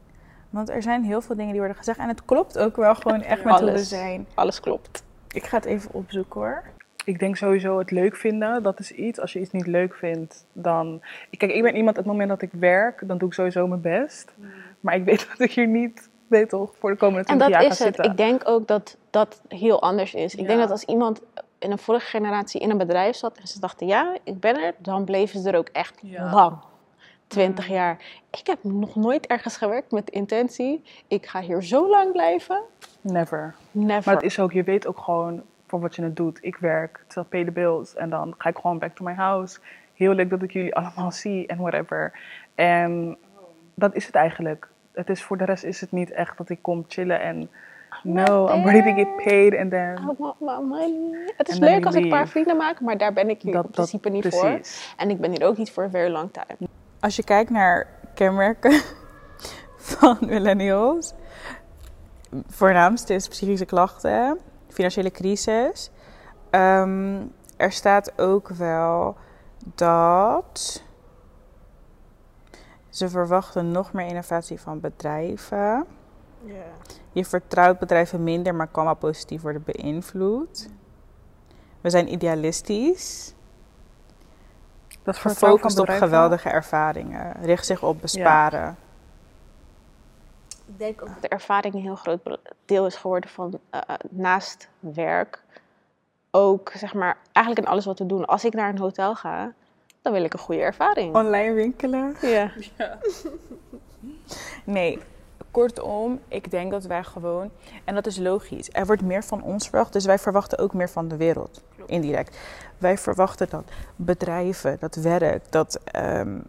Want 0.49 0.69
er 0.69 0.81
zijn 0.81 1.03
heel 1.03 1.21
veel 1.21 1.35
dingen 1.35 1.51
die 1.51 1.59
worden 1.59 1.77
gezegd. 1.77 1.99
En 1.99 2.07
het 2.07 2.25
klopt 2.25 2.57
ook 2.57 2.75
wel 2.75 2.95
gewoon 2.95 3.21
echt 3.21 3.43
met 3.43 3.53
hoe 3.53 3.65
we 3.65 3.71
Alles. 3.71 3.89
zijn. 3.89 4.27
Alles 4.33 4.59
klopt. 4.59 5.03
Ik 5.27 5.45
ga 5.45 5.57
het 5.57 5.65
even 5.65 5.93
opzoeken 5.93 6.41
hoor. 6.41 6.63
Ik 7.07 7.19
denk 7.19 7.35
sowieso 7.35 7.77
het 7.79 7.91
leuk 7.91 8.15
vinden, 8.15 8.63
dat 8.63 8.79
is 8.79 8.91
iets. 8.91 9.19
Als 9.19 9.33
je 9.33 9.39
iets 9.39 9.51
niet 9.51 9.67
leuk 9.67 9.93
vindt, 9.95 10.45
dan... 10.53 11.01
Kijk, 11.37 11.51
ik 11.51 11.63
ben 11.63 11.75
iemand, 11.75 11.97
het 11.97 12.05
moment 12.05 12.29
dat 12.29 12.41
ik 12.41 12.49
werk, 12.51 13.07
dan 13.07 13.17
doe 13.17 13.27
ik 13.27 13.33
sowieso 13.33 13.67
mijn 13.67 13.81
best. 13.81 14.33
Maar 14.79 14.95
ik 14.95 15.03
weet 15.03 15.27
dat 15.29 15.39
ik 15.39 15.51
hier 15.51 15.67
niet, 15.67 16.09
weet 16.27 16.49
toch, 16.49 16.71
voor 16.79 16.89
de 16.91 16.97
komende 16.97 17.19
En 17.19 17.25
20 17.37 17.47
dat 17.47 17.61
jaar 17.61 17.71
is 17.71 17.77
ga 17.77 17.85
het. 17.85 17.95
zitten. 17.95 18.11
Ik 18.11 18.17
denk 18.17 18.41
ook 18.47 18.67
dat 18.67 18.97
dat 19.09 19.41
heel 19.47 19.81
anders 19.81 20.13
is. 20.13 20.35
Ik 20.35 20.47
denk 20.47 20.59
dat 20.59 20.71
als 20.71 20.83
iemand 20.83 21.21
in 21.59 21.71
een 21.71 21.77
vorige 21.77 22.05
generatie 22.05 22.61
in 22.61 22.69
een 22.69 22.77
bedrijf 22.77 23.15
zat 23.15 23.37
en 23.37 23.47
ze 23.47 23.59
dachten, 23.59 23.87
ja, 23.87 24.17
ik 24.23 24.39
ben 24.39 24.63
er, 24.63 24.73
dan 24.77 25.03
bleven 25.05 25.39
ze 25.39 25.49
er 25.49 25.57
ook 25.57 25.69
echt 25.71 25.99
Ja. 26.01 26.31
lang. 26.33 26.57
20 27.27 27.67
jaar. 27.67 27.97
Ik 28.31 28.47
heb 28.47 28.63
nog 28.63 28.95
nooit 28.95 29.27
ergens 29.27 29.57
gewerkt 29.57 29.91
met 29.91 30.05
de 30.05 30.11
intentie, 30.11 30.83
ik 31.07 31.25
ga 31.25 31.41
hier 31.41 31.63
zo 31.63 31.89
lang 31.89 32.11
blijven. 32.11 32.61
Never. 33.01 33.55
Never. 33.71 34.01
Maar 34.05 34.15
het 34.15 34.23
is 34.23 34.39
ook, 34.39 34.51
je 34.51 34.63
weet 34.63 34.87
ook 34.87 34.99
gewoon 34.99 35.43
voor 35.67 35.79
wat 35.79 35.95
je 35.95 36.03
het 36.03 36.15
doet. 36.15 36.37
Ik 36.41 36.55
werk, 36.57 37.03
zelf 37.07 37.27
pay 37.27 37.43
the 37.45 37.51
bills. 37.51 37.95
En 37.95 38.09
dan 38.09 38.33
ga 38.37 38.49
ik 38.49 38.57
gewoon 38.57 38.79
back 38.79 38.95
to 38.95 39.05
my 39.05 39.13
house. 39.13 39.59
Heel 39.93 40.13
leuk 40.13 40.29
dat 40.29 40.41
ik 40.41 40.51
jullie 40.51 40.75
allemaal 40.79 41.11
zie 41.11 41.47
en 41.47 41.57
whatever. 41.57 42.19
En 42.55 43.17
dat 43.73 43.95
is 43.95 44.05
het 44.05 44.15
eigenlijk. 44.15 44.67
Het 44.91 45.09
is, 45.09 45.23
voor 45.23 45.37
de 45.37 45.45
rest 45.45 45.63
is 45.63 45.81
het 45.81 45.91
niet 45.91 46.11
echt 46.11 46.37
dat 46.37 46.49
ik 46.49 46.61
kom 46.61 46.85
chillen 46.87 47.21
en... 47.21 47.49
No, 48.03 48.49
I'm 48.49 48.65
ready 48.65 48.89
to 48.89 48.95
get 48.95 49.15
paid 49.25 49.57
and 49.57 49.69
then... 49.71 49.97
I 49.97 50.13
want 50.17 50.39
my 50.39 50.59
money. 50.77 51.33
Het 51.37 51.47
is 51.49 51.57
leuk 51.57 51.85
als 51.85 51.95
ik 51.95 52.03
een 52.03 52.09
paar 52.09 52.27
vrienden 52.27 52.57
maak, 52.57 52.81
maar 52.81 52.97
daar 52.97 53.13
ben 53.13 53.29
ik 53.29 53.41
hier 53.41 53.53
Dat- 53.53 53.65
in 53.65 53.71
principe 53.71 54.09
niet 54.09 54.27
voor. 54.27 54.59
En 54.97 55.09
ik 55.09 55.19
ben 55.21 55.31
hier 55.31 55.43
ook 55.45 55.57
niet 55.57 55.71
voor 55.71 55.83
een 55.83 55.89
very 55.89 56.11
long 56.11 56.29
time. 56.31 56.69
Als 56.99 57.15
je 57.15 57.23
kijkt 57.23 57.49
naar 57.49 57.87
kenmerken 58.13 58.81
van 59.77 60.17
millennials. 60.21 61.13
Voornaamste 62.47 63.13
is 63.13 63.27
psychische 63.27 63.65
klachten, 63.65 64.37
financiële 64.77 65.11
crisis. 65.11 65.91
Ehm, 66.49 67.25
er 67.57 67.71
staat 67.71 68.19
ook 68.19 68.47
wel 68.47 69.15
dat 69.75 70.83
ze 72.89 73.09
verwachten 73.09 73.71
nog 73.71 73.93
meer 73.93 74.07
innovatie 74.07 74.59
van 74.59 74.79
bedrijven. 74.79 75.85
Je 77.11 77.25
vertrouwt 77.25 77.79
bedrijven 77.79 78.23
minder, 78.23 78.55
maar 78.55 78.67
kan 78.67 78.85
wel 78.85 78.95
positief 78.95 79.41
worden 79.41 79.63
beïnvloed. 79.65 80.69
We 81.81 81.89
zijn 81.89 82.11
idealistisch. 82.11 83.33
Dat 85.03 85.17
Gefocust 85.17 85.79
op 85.79 85.89
geweldige 85.89 86.49
ervaringen. 86.49 87.35
Richt 87.41 87.65
zich 87.65 87.83
op 87.83 88.01
besparen. 88.01 88.77
Ik 90.77 90.83
denk 90.83 91.01
ook 91.01 91.07
dat 91.07 91.21
de 91.21 91.27
ervaring 91.27 91.73
een 91.73 91.81
heel 91.81 91.95
groot 91.95 92.39
deel 92.65 92.85
is 92.85 92.95
geworden 92.95 93.29
van 93.29 93.59
eh, 93.69 93.81
eh, 93.87 93.95
naast 94.09 94.69
werk. 94.79 95.43
Ook 96.31 96.71
zeg 96.75 96.93
maar, 96.93 97.17
eigenlijk 97.31 97.67
in 97.67 97.71
alles 97.73 97.85
wat 97.85 97.99
we 97.99 98.05
doen. 98.05 98.25
Als 98.25 98.45
ik 98.45 98.53
naar 98.53 98.69
een 98.69 98.77
hotel 98.77 99.15
ga, 99.15 99.53
dan 100.01 100.13
wil 100.13 100.23
ik 100.23 100.33
een 100.33 100.39
goede 100.39 100.61
ervaring. 100.61 101.15
Online 101.15 101.53
winkelen? 101.53 102.15
Ja. 102.21 102.51
Nee, 104.63 104.99
Kortom, 105.51 106.19
ik 106.27 106.51
denk 106.51 106.71
dat 106.71 106.83
wij 106.85 107.03
gewoon, 107.03 107.51
en 107.83 107.95
dat 107.95 108.05
is 108.05 108.17
logisch, 108.17 108.69
er 108.71 108.85
wordt 108.85 109.01
meer 109.01 109.23
van 109.23 109.43
ons 109.43 109.69
verwacht, 109.69 109.93
dus 109.93 110.05
wij 110.05 110.19
verwachten 110.19 110.57
ook 110.57 110.73
meer 110.73 110.89
van 110.89 111.07
de 111.07 111.17
wereld, 111.17 111.63
indirect. 111.85 112.37
Wij 112.77 112.97
verwachten 112.97 113.49
dat 113.49 113.63
bedrijven, 113.95 114.77
dat 114.79 114.95
werk, 114.95 115.51
dat 115.51 115.79
ehm, 115.83 116.39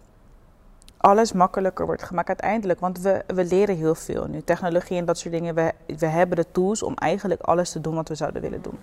alles 0.98 1.32
makkelijker 1.32 1.86
wordt 1.86 2.02
gemaakt 2.02 2.28
uiteindelijk. 2.28 2.80
Want 2.80 3.00
we, 3.00 3.24
we 3.26 3.44
leren 3.44 3.76
heel 3.76 3.94
veel 3.94 4.26
nu. 4.26 4.42
Technologie 4.42 4.98
en 4.98 5.04
dat 5.04 5.18
soort 5.18 5.34
dingen. 5.34 5.54
We, 5.54 5.72
we 5.98 6.06
hebben 6.06 6.36
de 6.36 6.46
tools 6.52 6.82
om 6.82 6.94
eigenlijk 6.94 7.40
alles 7.40 7.70
te 7.70 7.80
doen 7.80 7.94
wat 7.94 8.08
we 8.08 8.14
zouden 8.14 8.42
willen 8.42 8.62
doen. 8.62 8.78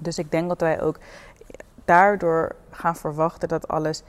Dus 0.00 0.18
ik 0.18 0.30
denk 0.30 0.48
dat 0.48 0.60
wij 0.60 0.82
ook 0.82 0.98
daardoor 1.84 2.54
gaan 2.70 2.96
verwachten 2.96 3.48
dat 3.48 3.68
alles 3.68 4.02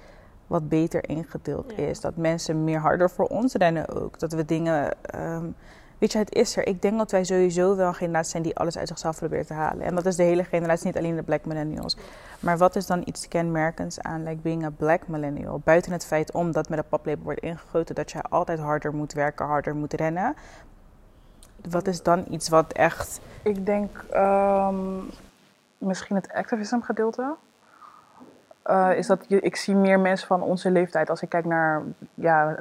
wat 0.47 0.69
beter 0.69 1.09
ingedeeld 1.09 1.77
is. 1.77 1.99
Dat 1.99 2.15
mensen 2.15 2.63
meer 2.63 2.79
harder 2.79 3.09
voor 3.09 3.25
ons 3.25 3.53
rennen 3.53 3.89
ook. 3.89 4.19
Dat 4.19 4.33
we 4.33 4.45
dingen. 4.45 5.01
ehm, 5.01 5.45
weet 5.97 6.11
je, 6.11 6.17
het 6.17 6.35
is 6.35 6.57
er. 6.57 6.67
Ik 6.67 6.81
denk 6.81 6.97
dat 6.97 7.11
wij 7.11 7.23
sowieso 7.23 7.75
wel 7.75 7.87
een 7.87 7.95
generatie 7.95 8.31
zijn 8.31 8.43
die 8.43 8.55
alles 8.55 8.77
uit 8.77 8.87
zichzelf 8.87 9.17
probeert 9.17 9.47
te 9.47 9.53
halen. 9.53 9.85
En 9.85 9.95
dat 9.95 10.05
is 10.05 10.15
de 10.15 10.23
hele 10.23 10.43
generatie, 10.43 10.85
niet 10.85 10.97
alleen 10.97 11.15
de 11.15 11.23
black 11.23 11.45
millennials. 11.45 11.97
Maar 12.39 12.57
wat 12.57 12.75
is 12.75 12.85
dan 12.85 13.01
iets 13.05 13.27
kenmerkends 13.27 14.01
aan 14.01 14.23
like 14.23 14.41
being 14.41 14.65
a 14.65 14.69
black 14.69 15.07
millennial? 15.07 15.61
Buiten 15.63 15.91
het 15.91 16.05
feit 16.05 16.31
omdat 16.31 16.69
met 16.69 16.79
een 16.79 16.87
paplepel 16.89 17.23
wordt 17.23 17.39
ingegoten 17.39 17.95
dat 17.95 18.11
je 18.11 18.21
altijd 18.21 18.59
harder 18.59 18.93
moet 18.93 19.13
werken, 19.13 19.45
harder 19.45 19.75
moet 19.75 19.93
rennen. 19.93 20.35
Wat 21.69 21.87
is 21.87 22.03
dan 22.03 22.25
iets 22.29 22.49
wat 22.49 22.73
echt. 22.73 23.19
Ik 23.43 23.65
denk 23.65 24.05
ehm, 24.11 24.99
misschien 25.77 26.15
het 26.15 26.33
activism 26.33 26.79
gedeelte. 26.79 27.35
Eh, 28.67 28.97
is 28.97 29.07
dat 29.07 29.25
je, 29.27 29.39
ik 29.39 29.55
zie 29.55 29.75
meer 29.75 29.99
mensen 29.99 30.27
van 30.27 30.41
onze 30.41 30.71
leeftijd. 30.71 31.09
Als 31.09 31.21
ik 31.21 31.29
kijk 31.29 31.45
naar 31.45 31.83
ja, 32.13 32.57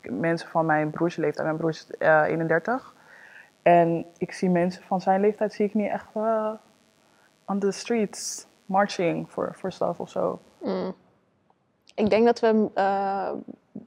mensen 0.00 0.48
van 0.48 0.66
mijn 0.66 0.90
broers 0.90 1.16
leeftijd. 1.16 1.46
Mijn 1.46 1.56
broer 1.56 1.70
is 1.70 1.86
eh, 1.98 2.22
31. 2.26 2.94
En 3.62 4.06
ik 4.18 4.32
zie 4.32 4.50
mensen 4.50 4.82
van 4.82 5.00
zijn 5.00 5.20
leeftijd 5.20 5.52
zie 5.52 5.66
ik 5.66 5.74
niet 5.74 5.90
echt 5.90 6.06
eh, 6.14 6.50
on 7.46 7.58
the 7.58 7.70
streets 7.70 8.46
marching 8.66 9.30
voor 9.30 9.54
voor 9.54 9.72
stuff 9.72 10.00
of 10.00 10.10
zo. 10.10 10.40
Mm. 10.62 10.94
Ik 11.94 12.10
denk 12.10 12.24
dat 12.24 12.40
we, 12.40 12.70
eh, 12.74 13.30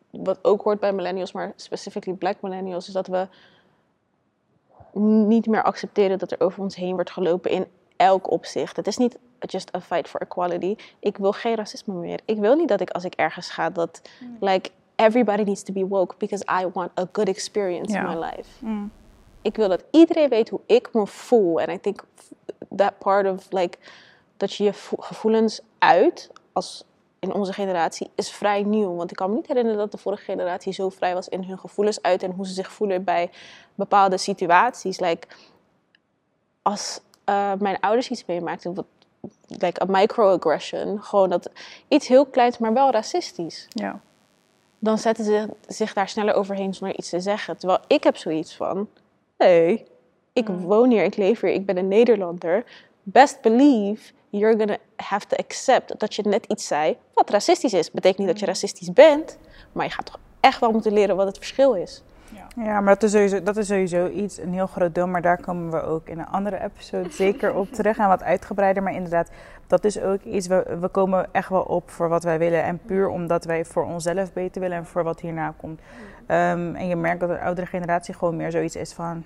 wat 0.10 0.40
ook 0.42 0.62
hoort 0.62 0.80
bij 0.80 0.94
millennials, 0.94 1.32
maar 1.32 1.52
specifically 1.56 2.18
black 2.18 2.42
millennials, 2.42 2.88
is 2.88 2.94
dat 2.94 3.08
we 3.08 3.28
niet 5.28 5.48
meer 5.48 5.64
accepteren 5.64 6.18
dat 6.18 6.32
er 6.32 6.40
over 6.40 6.62
ons 6.62 6.76
heen 6.76 6.94
wordt 6.94 7.12
gelopen 7.12 7.52
in 7.52 7.68
elk 7.98 8.32
opzicht. 8.32 8.76
Het 8.76 8.88
is 8.88 8.98
niet 8.98 9.18
just 9.40 9.76
a 9.76 9.82
fight 9.82 10.08
for 10.08 10.22
equality. 10.22 10.76
Ik 11.00 11.18
wil 11.18 11.32
geen 11.32 11.56
racisme 11.56 11.94
meer. 11.94 12.20
Ik 12.26 12.38
wil 12.38 12.56
niet 12.56 12.68
dat 12.68 12.82
ik 12.82 12.90
als 12.90 13.04
ik 13.04 13.14
ergens 13.14 13.50
ga 13.50 13.70
dat 13.70 14.02
like 14.40 14.70
everybody 14.96 15.42
needs 15.44 15.64
to 15.64 15.74
be 15.74 15.86
woke 15.88 16.16
because 16.18 16.46
I 16.62 16.68
want 16.74 17.00
a 17.00 17.06
good 17.12 17.28
experience 17.28 17.94
in 17.96 18.04
my 18.04 18.16
life. 18.26 18.66
Ik 19.42 19.56
wil 19.56 19.68
dat 19.70 19.84
iedereen 19.92 20.30
weet 20.30 20.50
hoe 20.50 20.62
ik 20.66 20.90
me 20.94 21.08
voel. 21.08 21.62
En 21.62 21.70
I 21.74 21.80
think 21.80 22.04
that 22.76 22.98
part 23.00 23.28
of 23.28 23.52
like 23.52 23.78
dat 24.38 24.54
je 24.54 24.64
je 24.64 24.74
vo- 24.74 24.98
gevoelens 25.00 25.62
uit 25.80 26.30
als 26.54 26.84
in 27.20 27.34
onze 27.34 27.54
generatie 27.54 28.10
is 28.16 28.32
vrij 28.32 28.64
nieuw. 28.64 28.96
Want 28.96 29.12
ik 29.12 29.18
kan 29.18 29.30
me 29.30 29.36
niet 29.36 29.48
herinneren 29.48 29.78
dat 29.80 29.92
de 29.92 29.98
vorige 29.98 30.24
generatie 30.24 30.74
zo 30.74 30.90
vrij 30.90 31.14
was 31.14 31.28
in 31.30 31.44
hun 31.44 31.60
gevoelens 31.60 32.02
uit 32.02 32.24
en 32.24 32.32
hoe 32.32 32.48
ze 32.48 32.54
zich 32.54 32.72
voelen 32.72 33.04
bij 33.04 33.30
bepaalde 33.76 34.18
situaties. 34.18 35.00
Like, 35.00 35.28
als 36.62 37.00
eh, 37.24 37.54
mijn 37.60 37.80
ouders 37.80 38.10
iets 38.10 38.26
meemaakten, 38.26 38.74
wat, 38.74 38.86
like 39.48 39.82
a 39.82 39.86
microaggression, 39.88 41.04
gewoon 41.04 41.30
dat 41.30 41.50
iets 41.88 42.08
heel 42.08 42.26
kleins, 42.26 42.58
maar 42.58 42.74
wel 42.74 42.92
racistisch 42.92 43.66
Ja. 43.70 44.00
dan 44.80 44.98
zetten 44.98 45.26
ze 45.26 45.50
zich 45.68 45.94
daar 45.94 46.10
sneller 46.10 46.34
overheen 46.34 46.74
zonder 46.74 46.98
iets 46.98 47.10
te 47.10 47.20
zeggen. 47.20 47.58
Terwijl 47.58 47.80
ik 47.88 48.04
heb 48.04 48.18
zoiets 48.18 48.56
van, 48.56 48.90
nee, 49.38 49.86
ik 50.34 50.48
woon 50.48 50.90
hier, 50.90 51.04
ik 51.04 51.16
leef 51.16 51.40
hier, 51.40 51.52
ik 51.52 51.66
ben 51.66 51.78
een 51.78 51.88
Nederlander. 51.88 52.64
Best 53.04 53.42
believe 53.42 54.12
you're 54.30 54.58
gonna 54.58 54.78
have 54.96 55.28
to 55.28 55.36
accept 55.36 56.00
dat 56.00 56.16
je 56.16 56.22
net 56.22 56.46
iets 56.46 56.68
zei 56.68 56.98
wat 57.14 57.30
racistisch 57.30 57.74
is. 57.74 57.92
Betekent 57.92 58.18
niet 58.20 58.28
dat 58.28 58.40
je 58.40 58.46
racistisch 58.46 58.94
bent, 58.94 59.38
maar 59.72 59.86
je 59.86 59.92
gaat 59.92 60.06
toch 60.06 60.20
echt 60.40 60.60
wel 60.60 60.72
moeten 60.72 60.94
leren 60.94 61.16
wat 61.16 61.28
het 61.28 61.38
verschil 61.38 61.74
is. 61.74 62.02
Ja, 62.64 62.82
maar 62.82 62.94
dat 62.94 63.04
is, 63.04 63.12
sowieso, 63.12 63.44
dat 63.44 63.58
is 63.58 63.68
sowieso 63.68 64.08
iets, 64.08 64.38
een 64.38 64.54
heel 64.54 64.68
groot 64.68 64.96
deel. 64.96 65.08
Maar 65.08 65.22
daar 65.22 65.42
komen 65.42 65.72
we 65.72 65.82
ook 65.82 66.08
in 66.08 66.20
een 66.20 66.28
andere 66.28 66.64
episode 66.64 67.10
zeker 67.24 67.54
op 67.54 67.72
terug. 67.72 67.98
En 67.98 68.08
wat 68.08 68.24
uitgebreider. 68.24 68.84
Maar 68.84 68.94
inderdaad, 68.94 69.32
dat 69.68 69.84
is 69.84 70.02
ook 70.02 70.22
iets. 70.22 70.48
We, 70.48 70.78
we 70.80 70.88
komen 70.88 71.34
echt 71.34 71.50
wel 71.50 71.62
op 71.62 71.90
voor 71.90 72.10
wat 72.10 72.24
wij 72.24 72.40
willen. 72.40 72.64
En 72.64 72.80
puur 72.86 73.08
omdat 73.10 73.46
wij 73.46 73.66
voor 73.66 73.86
onszelf 73.86 74.34
beter 74.34 74.62
willen 74.62 74.78
en 74.78 74.86
voor 74.86 75.04
wat 75.04 75.20
hierna 75.20 75.54
komt. 75.58 75.82
Ehm, 76.26 76.76
en 76.76 76.88
je 76.88 76.96
merkt 76.96 77.20
dat 77.20 77.30
de 77.30 77.40
oudere 77.40 77.68
generatie 77.68 78.14
gewoon 78.14 78.36
meer 78.36 78.52
zoiets 78.52 78.76
is 78.76 78.94
van. 78.94 79.24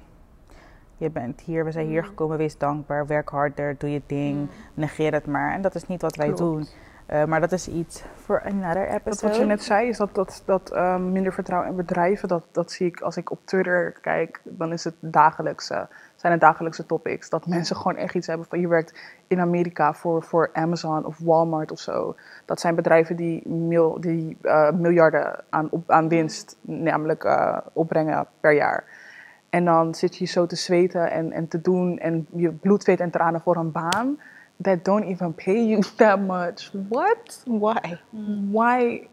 Je 0.98 1.10
bent 1.10 1.42
hier, 1.42 1.66
we 1.66 1.72
zijn 1.72 1.88
hier 1.88 2.04
gekomen, 2.04 2.38
wees 2.38 2.58
dankbaar, 2.58 3.08
werk 3.08 3.30
harder, 3.30 3.76
doe 3.78 3.92
je 3.92 4.02
ding, 4.06 4.48
negeer 4.74 5.14
het 5.14 5.26
maar. 5.26 5.54
En 5.54 5.62
dat 5.62 5.76
is 5.76 5.88
niet 5.88 6.02
wat 6.02 6.16
wij 6.16 6.26
Klopt. 6.26 6.40
doen. 6.40 6.68
Eh, 7.12 7.26
maar 7.26 7.40
dat 7.40 7.52
is 7.52 7.68
iets 7.68 8.04
voor 8.16 8.42
another 8.42 8.86
Dat 8.86 8.96
episode. 8.96 9.28
wat 9.28 9.38
je 9.38 9.46
net 9.46 9.64
zei, 9.64 9.88
is 9.88 9.98
dat, 9.98 10.16
dat, 10.16 10.44
dat 10.46 10.72
ehm, 10.72 11.12
minder 11.12 11.34
vertrouwen 11.34 11.70
in 11.70 11.76
bedrijven, 11.76 12.28
dat, 12.28 12.44
dat 12.52 12.72
zie 12.72 12.88
ik 12.88 13.02
als 13.02 13.18
ik 13.18 13.32
op 13.32 13.40
Twitter 13.44 13.92
kijk, 14.02 14.42
dan 14.44 14.72
is 14.72 14.84
het 14.84 14.94
dagelijkse, 15.00 15.88
zijn 16.16 16.32
het 16.32 16.42
dagelijkse 16.42 16.86
topics. 16.86 17.30
Dat 17.30 17.48
mensen 17.48 17.76
gewoon 17.76 17.96
echt 17.96 18.16
iets 18.16 18.28
hebben 18.28 18.48
van, 18.50 18.60
je 18.60 18.68
werkt 18.68 19.00
in 19.28 19.40
Amerika 19.40 19.94
voor, 19.94 20.24
voor 20.24 20.50
Amazon 20.54 21.06
of 21.06 21.18
Walmart 21.20 21.72
of 21.72 21.80
zo. 21.80 22.16
Dat 22.46 22.60
zijn 22.60 22.76
bedrijven 22.76 23.16
die, 23.16 23.48
mil, 23.48 24.02
die 24.02 24.38
eh, 24.42 24.72
miljarden 24.72 25.44
aan, 25.50 25.68
op, 25.70 25.92
aan 25.92 26.08
winst 26.08 26.58
namelijk 26.62 27.24
eh, 27.24 27.58
opbrengen 27.74 28.28
per 28.40 28.54
jaar. 28.54 28.84
En 29.50 29.66
dan 29.66 29.96
zit 29.96 30.18
je 30.18 30.26
zo 30.26 30.46
te 30.46 30.56
zweten 30.56 31.12
en, 31.12 31.32
en 31.32 31.48
te 31.48 31.62
doen 31.62 31.98
en 32.00 32.28
je 32.36 32.52
bloed, 32.52 32.84
zweet 32.84 33.00
en 33.00 33.12
tranen 33.12 33.42
voor 33.42 33.56
een 33.56 33.72
baan. 33.72 34.18
That 34.62 34.86
don't 34.86 35.06
even 35.06 35.34
pay 35.34 35.68
you 35.68 35.82
that 35.96 36.20
much. 36.20 36.72
What? 36.90 37.44
Why? 37.46 37.98
Why? 38.52 39.08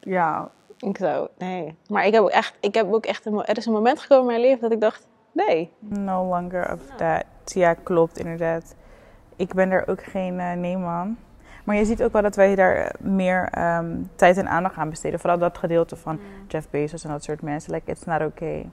Ja, 0.00 0.50
Ik 0.78 0.96
zo, 0.96 1.28
nee. 1.38 1.76
Maar 1.88 2.06
ik 2.06 2.12
heb 2.12 2.22
ook 2.22 2.30
echt, 2.30 2.56
ik 2.60 2.74
heb 2.74 2.92
ook 2.92 3.06
echt 3.06 3.26
een, 3.26 3.44
er 3.44 3.56
is 3.56 3.66
een 3.66 3.72
moment 3.72 3.98
gekomen 4.00 4.24
in 4.24 4.40
mijn 4.40 4.40
leven 4.40 4.60
dat 4.60 4.72
ik 4.72 4.80
dacht, 4.80 5.06
nee. 5.32 5.72
No 5.78 6.24
longer 6.26 6.72
of 6.72 6.80
that. 6.96 7.24
Ja, 7.44 7.74
klopt 7.74 8.18
inderdaad. 8.18 8.74
Ik 9.36 9.54
ben 9.54 9.70
er 9.70 9.88
ook 9.88 10.02
geen 10.02 10.40
eh, 10.40 10.52
nee 10.52 10.76
man. 10.76 11.16
Maar 11.64 11.76
je 11.76 11.84
ziet 11.84 12.02
ook 12.02 12.12
wel 12.12 12.22
dat 12.22 12.36
wij 12.36 12.54
daar 12.54 12.76
eh, 12.76 13.00
meer 13.00 13.48
ehm, 13.50 14.02
tijd 14.14 14.36
en 14.36 14.48
aandacht 14.48 14.76
aan 14.76 14.90
besteden. 14.90 15.20
Vooral 15.20 15.38
dat 15.38 15.58
gedeelte 15.58 15.96
van 15.96 16.20
Jeff 16.48 16.70
Bezos 16.70 17.04
en 17.04 17.10
dat 17.10 17.24
soort 17.24 17.42
mensen. 17.42 17.72
Like, 17.72 17.90
it's 17.90 18.04
not 18.04 18.22
okay. 18.22 18.70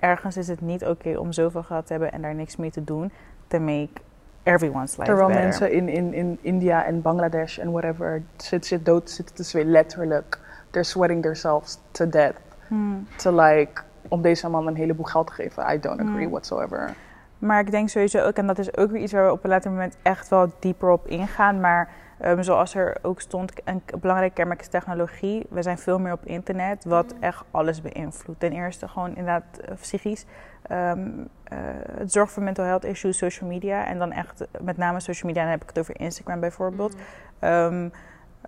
Ergens 0.00 0.36
is 0.36 0.48
het 0.48 0.60
niet 0.60 0.86
oké 0.86 1.18
om 1.18 1.32
zoveel 1.32 1.62
geld 1.62 1.86
te 1.86 1.92
hebben 1.92 2.12
en 2.12 2.22
daar 2.22 2.34
niks 2.34 2.56
mee 2.56 2.70
te 2.70 2.84
doen. 2.84 3.12
To 3.46 3.58
make 3.58 4.00
everyone's 4.42 4.96
life 4.96 5.04
terwijl 5.08 5.28
better. 5.28 5.44
mensen 5.44 5.72
in, 5.72 5.88
in, 5.88 6.14
in 6.14 6.38
India 6.40 6.84
en 6.84 7.02
Bangladesh 7.02 7.58
en 7.58 7.70
whatever 7.70 8.22
zitten 8.36 8.68
zit 8.68 8.84
dood 8.84 9.10
zitten 9.10 9.34
te 9.34 9.42
zweten, 9.42 9.70
letterlijk. 9.70 10.38
They're 10.70 10.86
sweating 10.86 11.22
themselves 11.22 11.78
to 11.90 12.08
death. 12.08 12.34
Hmm. 12.68 13.06
To 13.16 13.40
like, 13.40 13.82
om 14.08 14.22
deze 14.22 14.48
man 14.48 14.66
een 14.66 14.76
heleboel 14.76 15.04
geld 15.04 15.26
te 15.26 15.32
geven. 15.32 15.74
I 15.74 15.80
don't 15.80 16.00
agree 16.00 16.22
Hmm. 16.22 16.30
whatsoever. 16.30 16.94
Maar 17.38 17.60
ik 17.60 17.70
denk 17.70 17.88
sowieso 17.88 18.20
ook, 18.26 18.36
en 18.36 18.46
dat 18.46 18.58
is 18.58 18.76
ook 18.76 18.90
weer 18.90 19.02
iets 19.02 19.12
waar 19.12 19.24
we 19.26 19.32
op 19.32 19.44
een 19.44 19.50
later 19.50 19.70
moment 19.70 19.96
echt 20.02 20.28
wel 20.28 20.52
dieper 20.58 20.90
op 20.90 21.06
ingaan. 21.06 21.60
Maar 21.60 21.88
ehm, 22.20 22.42
zoals 22.42 22.74
er 22.74 22.96
ook 23.02 23.20
stond, 23.20 23.52
een 23.64 23.82
belangrijk 24.00 24.34
kenmerk 24.34 24.60
is 24.60 24.68
technologie. 24.68 25.46
We 25.50 25.62
zijn 25.62 25.78
veel 25.78 25.98
meer 25.98 26.12
op 26.12 26.26
internet, 26.26 26.84
wat 26.84 27.14
echt 27.20 27.44
alles 27.50 27.82
beïnvloedt. 27.82 28.40
Ten 28.40 28.52
eerste 28.52 28.88
gewoon 28.88 29.08
inderdaad 29.08 29.58
eh, 29.58 29.74
psychisch. 29.74 30.26
Ehm, 30.62 31.08
eh, 31.44 31.58
het 31.98 32.12
zorgt 32.12 32.32
voor 32.32 32.42
mental 32.42 32.64
health 32.64 32.84
issues, 32.84 33.18
social 33.18 33.48
media. 33.48 33.86
En 33.86 33.98
dan 33.98 34.12
echt 34.12 34.40
eh, 34.40 34.60
met 34.60 34.76
name 34.76 35.00
social 35.00 35.28
media, 35.30 35.42
dan 35.42 35.52
heb 35.52 35.62
ik 35.62 35.68
het 35.68 35.78
over 35.78 36.00
Instagram 36.00 36.40
bijvoorbeeld. 36.40 36.96
Ehm, 37.38 37.88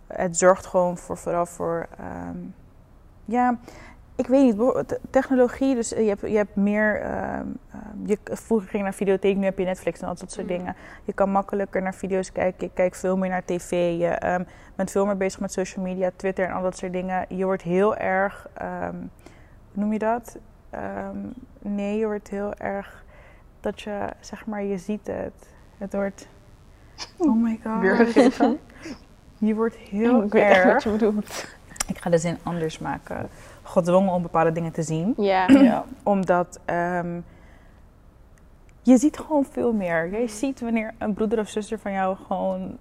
het 0.06 0.36
zorgt 0.36 0.66
gewoon 0.66 0.98
voor, 0.98 1.16
vooral 1.16 1.46
voor, 1.46 1.88
ja, 3.24 3.58
ik 4.16 4.26
weet 4.26 4.42
niet, 4.42 4.96
technologie, 5.10 5.74
dus 5.74 5.88
je 5.88 5.96
hebt, 5.96 6.20
je 6.20 6.36
hebt 6.36 6.56
meer, 6.56 7.00
ehm, 7.00 7.46
ehm, 7.70 8.06
je, 8.06 8.18
vroeger 8.24 8.68
ging 8.68 8.78
je 8.78 8.88
naar 8.88 8.94
videotheek, 8.94 9.36
nu 9.36 9.44
heb 9.44 9.58
je 9.58 9.64
Netflix 9.64 10.00
en 10.00 10.08
al 10.08 10.14
dat 10.14 10.32
soort 10.32 10.48
dingen. 10.48 10.76
Je 11.04 11.12
kan 11.12 11.30
makkelijker 11.30 11.82
naar 11.82 11.94
video's 11.94 12.32
kijken, 12.32 12.66
je 12.66 12.72
kijkt 12.74 12.96
veel 12.96 13.16
meer 13.16 13.30
naar 13.30 13.44
tv, 13.44 13.98
je 13.98 14.06
ehm, 14.06 14.44
bent 14.74 14.90
veel 14.90 15.06
meer 15.06 15.16
bezig 15.16 15.40
met 15.40 15.52
social 15.52 15.84
media, 15.84 16.10
Twitter 16.16 16.46
en 16.46 16.52
al 16.52 16.62
dat 16.62 16.76
soort 16.76 16.92
dingen. 16.92 17.26
Je 17.28 17.44
wordt 17.44 17.62
heel 17.62 17.96
erg, 17.96 18.48
hoe 18.58 19.82
noem 19.82 19.92
je 19.92 19.98
dat? 19.98 20.38
Nee, 21.58 21.98
je 21.98 22.06
wordt 22.06 22.28
heel 22.28 22.54
erg, 22.54 23.04
dat 23.60 23.80
je, 23.80 24.08
zeg 24.20 24.46
maar, 24.46 24.62
je 24.62 24.78
ziet 24.78 25.06
het. 25.06 25.50
Het 25.78 25.92
wordt, 25.92 26.28
oh 27.16 27.42
my 27.42 27.60
god. 27.64 28.14
Je 29.46 29.54
wordt 29.54 29.76
heel 29.76 30.22
ik 30.22 30.32
weet 30.32 30.42
echt 30.42 30.64
wat 30.64 30.72
erg, 30.72 30.84
je 30.84 30.90
bedoelt. 30.90 31.46
ik 31.86 31.98
ga 31.98 32.10
de 32.10 32.18
zin 32.18 32.38
anders 32.42 32.78
maken, 32.78 33.28
gedwongen 33.62 34.12
om 34.12 34.22
bepaalde 34.22 34.52
dingen 34.52 34.72
te 34.72 34.82
zien. 34.82 35.14
Ja. 35.16 35.48
ja. 35.70 35.84
Omdat 36.02 36.60
ehm, 36.64 37.20
je 38.82 38.96
ziet 38.98 39.18
gewoon 39.18 39.44
veel 39.50 39.72
meer. 39.72 40.10
Jij 40.10 40.28
ziet 40.28 40.60
wanneer 40.60 40.94
een 40.98 41.14
broeder 41.14 41.38
of 41.38 41.48
zuster 41.48 41.78
van 41.78 41.92
jou 41.92 42.16
gewoon 42.26 42.76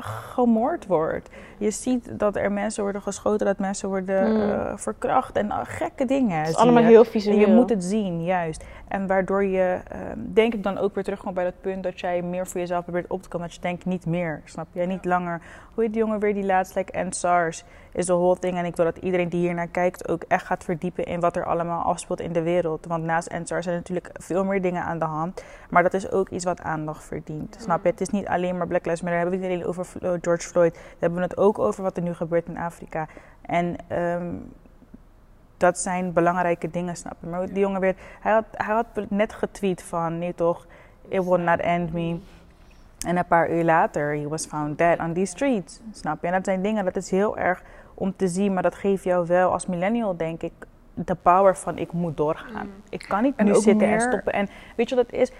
gemoord 0.00 0.86
wordt. 0.86 1.28
Je 1.58 1.70
ziet 1.70 2.18
dat 2.18 2.36
er 2.36 2.52
mensen 2.52 2.82
worden 2.82 3.02
geschoten, 3.02 3.46
dat 3.46 3.58
mensen 3.58 3.88
worden 3.88 4.32
Mm. 4.34 4.50
eh, 4.50 4.72
verkracht 4.76 5.36
en 5.36 5.46
uh, 5.46 5.58
gekke 5.62 6.04
dingen. 6.04 6.38
Het 6.38 6.48
is 6.48 6.56
allemaal 6.56 6.82
je. 6.82 6.88
heel 6.88 7.04
En 7.04 7.10
visueel. 7.10 7.38
je 7.38 7.46
moet 7.46 7.70
het 7.70 7.84
zien, 7.84 8.24
juist. 8.24 8.64
En 8.88 9.06
waardoor 9.06 9.44
je, 9.44 9.80
ehm, 9.88 10.18
denk 10.18 10.54
ik 10.54 10.62
dan 10.62 10.78
ook 10.78 10.94
weer 10.94 11.04
terugkomt 11.04 11.34
bij 11.34 11.44
dat 11.44 11.60
punt 11.60 11.82
dat 11.82 12.00
jij 12.00 12.22
meer 12.22 12.46
voor 12.46 12.60
jezelf 12.60 12.82
probeert 12.82 13.10
op 13.10 13.22
te 13.22 13.28
komen. 13.28 13.46
Dat 13.46 13.56
je 13.56 13.62
denkt, 13.62 13.84
niet 13.84 14.06
meer, 14.06 14.42
snap 14.44 14.66
je? 14.72 14.86
Niet 14.86 15.04
langer. 15.04 15.40
Hoe 15.74 15.82
heet 15.84 15.92
die 15.92 16.02
jongen 16.02 16.20
weer 16.20 16.34
die 16.34 16.44
laatst, 16.44 16.74
like, 16.74 16.92
en 16.92 17.12
SARS 17.12 17.64
is 17.92 18.06
de 18.06 18.12
whole 18.12 18.38
thing. 18.38 18.56
En 18.56 18.64
ik 18.64 18.76
wil 18.76 18.84
dat 18.84 18.96
iedereen 18.96 19.28
die 19.28 19.40
hier 19.40 19.54
naar 19.54 19.68
kijkt 19.68 20.08
ook 20.08 20.22
echt 20.22 20.46
gaat 20.46 20.64
verdiepen 20.64 21.04
in 21.04 21.20
wat 21.20 21.36
er 21.36 21.44
allemaal 21.44 21.82
afspeelt 21.82 22.20
in 22.20 22.32
de 22.32 22.42
wereld. 22.42 22.86
Want 22.86 23.04
naast 23.04 23.30
NSAR 23.30 23.62
zijn 23.62 23.76
natuurlijk 23.76 24.10
veel 24.12 24.44
meer 24.44 24.62
dingen 24.62 24.82
aan 24.82 24.98
de 24.98 25.04
hand. 25.04 25.44
Maar 25.70 25.82
dat 25.82 25.94
is 25.94 26.10
ook 26.10 26.28
iets 26.28 26.44
wat 26.44 26.60
aandacht 26.60 27.04
verdient. 27.04 27.56
Snap 27.60 27.82
je? 27.82 27.90
Het 27.90 28.00
is 28.00 28.08
niet 28.08 28.26
alleen 28.26 28.56
maar 28.56 28.66
Black 28.66 28.84
Lives 28.86 29.02
Matter. 29.02 29.20
We 29.20 29.30
hebben 29.30 29.40
het 29.40 29.50
niet 29.50 29.60
alleen 29.60 29.78
over 29.78 30.20
George 30.22 30.48
Floyd. 30.48 30.74
We 30.74 30.96
hebben 30.98 31.22
het 31.22 31.36
ook 31.36 31.58
over 31.58 31.82
wat 31.82 31.96
er 31.96 32.02
nu 32.02 32.14
gebeurt 32.14 32.46
in 32.46 32.58
Afrika. 32.58 33.06
En 33.42 33.76
ehm, 33.88 34.34
dat 35.58 35.78
zijn 35.78 36.12
belangrijke 36.12 36.70
dingen, 36.70 36.96
snap 36.96 37.16
je? 37.20 37.26
Maar 37.26 37.46
die 37.46 37.58
jongen 37.58 37.80
weer, 37.80 37.94
hij 38.20 38.32
had, 38.32 38.44
hij 38.50 38.74
had 38.74 38.86
net 39.08 39.32
getweet 39.32 39.82
van, 39.82 40.18
nee 40.18 40.34
toch, 40.34 40.66
it 41.08 41.24
will 41.24 41.40
not 41.40 41.60
end 41.60 41.92
me. 41.92 42.18
En 43.06 43.16
een 43.16 43.26
paar 43.26 43.50
uur 43.50 43.64
later, 43.64 44.16
he 44.16 44.28
was 44.28 44.46
found 44.46 44.78
dead 44.78 44.98
on 44.98 45.12
these 45.12 45.32
streets, 45.32 45.80
snap 45.92 46.20
je? 46.20 46.26
En 46.26 46.32
dat 46.32 46.44
zijn 46.44 46.62
dingen, 46.62 46.84
dat 46.84 46.96
is 46.96 47.10
heel 47.10 47.38
erg 47.38 47.62
om 47.94 48.16
te 48.16 48.28
zien, 48.28 48.52
maar 48.52 48.62
dat 48.62 48.74
geeft 48.74 49.04
jou 49.04 49.26
wel 49.26 49.52
als 49.52 49.66
millennial, 49.66 50.16
denk 50.16 50.42
ik, 50.42 50.52
de 51.04 51.14
power 51.14 51.56
van 51.56 51.78
ik 51.78 51.92
moet 51.92 52.16
doorgaan. 52.16 52.68
Ik 52.88 53.04
kan 53.08 53.22
niet 53.22 53.36
En 53.36 53.44
nu 53.44 53.54
zitten 53.54 53.88
en 53.88 54.00
stoppen. 54.00 54.32
En 54.32 54.48
weet 54.76 54.88
je 54.88 54.94
wat 54.94 55.06
het 55.10 55.14
is? 55.14 55.32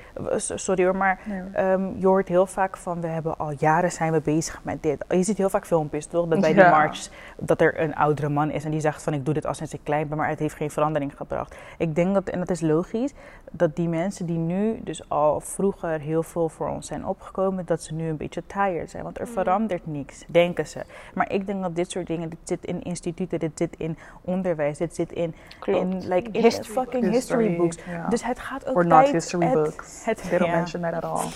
Sorry 0.62 0.84
hoor, 0.84 0.96
maar 0.96 1.20
Nee. 1.24 1.42
Ehm, 1.52 1.88
je 1.98 2.06
hoort 2.06 2.28
heel 2.28 2.46
vaak 2.46 2.76
van, 2.76 3.00
we 3.00 3.06
hebben 3.06 3.38
al 3.38 3.52
jaren 3.58 3.92
zijn 3.92 4.12
we 4.12 4.20
bezig 4.20 4.60
met 4.62 4.82
dit. 4.82 5.04
Je 5.08 5.22
ziet 5.22 5.36
heel 5.38 5.50
vaak 5.50 5.66
filmpjes, 5.66 6.06
toch? 6.06 6.26
Dat 6.28 6.40
bij 6.40 6.52
die 6.52 6.62
Ja. 6.62 6.70
marches, 6.70 7.10
dat 7.38 7.60
er 7.60 7.80
een 7.80 7.94
oudere 7.94 8.28
man 8.28 8.50
is 8.50 8.64
en 8.64 8.70
die 8.70 8.80
zegt 8.80 9.02
van, 9.02 9.12
ik 9.12 9.24
doe 9.24 9.34
dit 9.34 9.46
al 9.46 9.54
sinds 9.54 9.72
ik 9.74 9.80
klein 9.82 10.08
ben, 10.08 10.16
maar 10.18 10.28
het 10.28 10.38
heeft 10.38 10.54
geen 10.54 10.70
verandering 10.70 11.16
gebracht. 11.16 11.56
Ik 11.78 11.94
denk 11.94 12.14
dat, 12.14 12.28
en 12.28 12.38
dat 12.38 12.50
is 12.50 12.60
logisch, 12.60 13.12
dat 13.50 13.76
die 13.76 13.88
mensen 13.88 14.26
die 14.26 14.38
nu 14.38 14.80
dus 14.82 15.08
al 15.08 15.40
vroeger 15.40 16.00
heel 16.00 16.22
veel 16.22 16.48
voor 16.48 16.68
ons 16.68 16.86
zijn 16.86 17.06
opgekomen, 17.06 17.66
dat 17.66 17.82
ze 17.82 17.94
nu 17.94 18.08
een 18.08 18.16
beetje 18.16 18.42
tired 18.46 18.90
zijn. 18.90 19.02
Want 19.02 19.20
er 19.20 19.28
verandert 19.28 19.86
niks, 19.86 20.24
denken 20.26 20.66
ze. 20.66 20.80
Maar 21.14 21.32
ik 21.32 21.46
denk 21.46 21.62
dat 21.62 21.76
dit 21.76 21.90
soort 21.90 22.06
dingen, 22.06 22.28
dit 22.28 22.38
zit 22.44 22.64
in 22.64 22.82
instituten, 22.82 23.38
dit 23.38 23.52
zit 23.54 23.74
in 23.76 23.98
onderwijs, 24.20 24.78
dit 24.78 24.94
zit 24.94 25.12
in, 25.12 25.34
Klopt. 25.58 25.80
in 25.80 26.08
like, 26.08 26.30
in 26.30 26.42
History 26.42 26.72
fucking 26.72 27.10
history 27.10 27.56
books. 27.56 27.76
ja. 27.86 28.08
Dus 28.08 28.24
het 28.24 28.38
gaat 28.38 28.66
ook 28.66 28.76
Or 28.76 28.86
not 28.86 29.00
tijd- 29.02 29.12
history 29.12 29.46
het- 29.46 29.54
books. 29.54 30.04
Het, 30.04 30.22
They 30.28 30.38
don't 30.38 30.50
ja. 30.50 30.56
mention 30.56 30.82
that 30.82 30.92
at 30.92 31.04
all. 31.04 31.26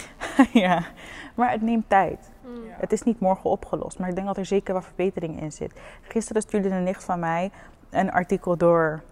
ja, 0.62 0.83
maar 1.35 1.51
het 1.51 1.62
neemt 1.62 1.88
tijd. 1.88 2.31
Het 2.68 2.92
is 2.92 3.03
niet 3.03 3.20
morgen 3.20 3.51
opgelost, 3.51 3.98
maar 3.98 4.09
ik 4.09 4.14
denk 4.14 4.27
dat 4.27 4.37
er 4.37 4.46
zeker 4.46 4.72
wel 4.72 4.83
verbetering 4.83 5.40
in 5.40 5.53
zit. 5.53 5.72
Gisteren 6.03 6.42
stuurde 6.42 6.68
een 6.68 6.83
nicht 6.83 7.05
van 7.05 7.18
mij 7.18 7.51
een 7.90 8.12
artikel 8.12 8.57
door 8.57 9.03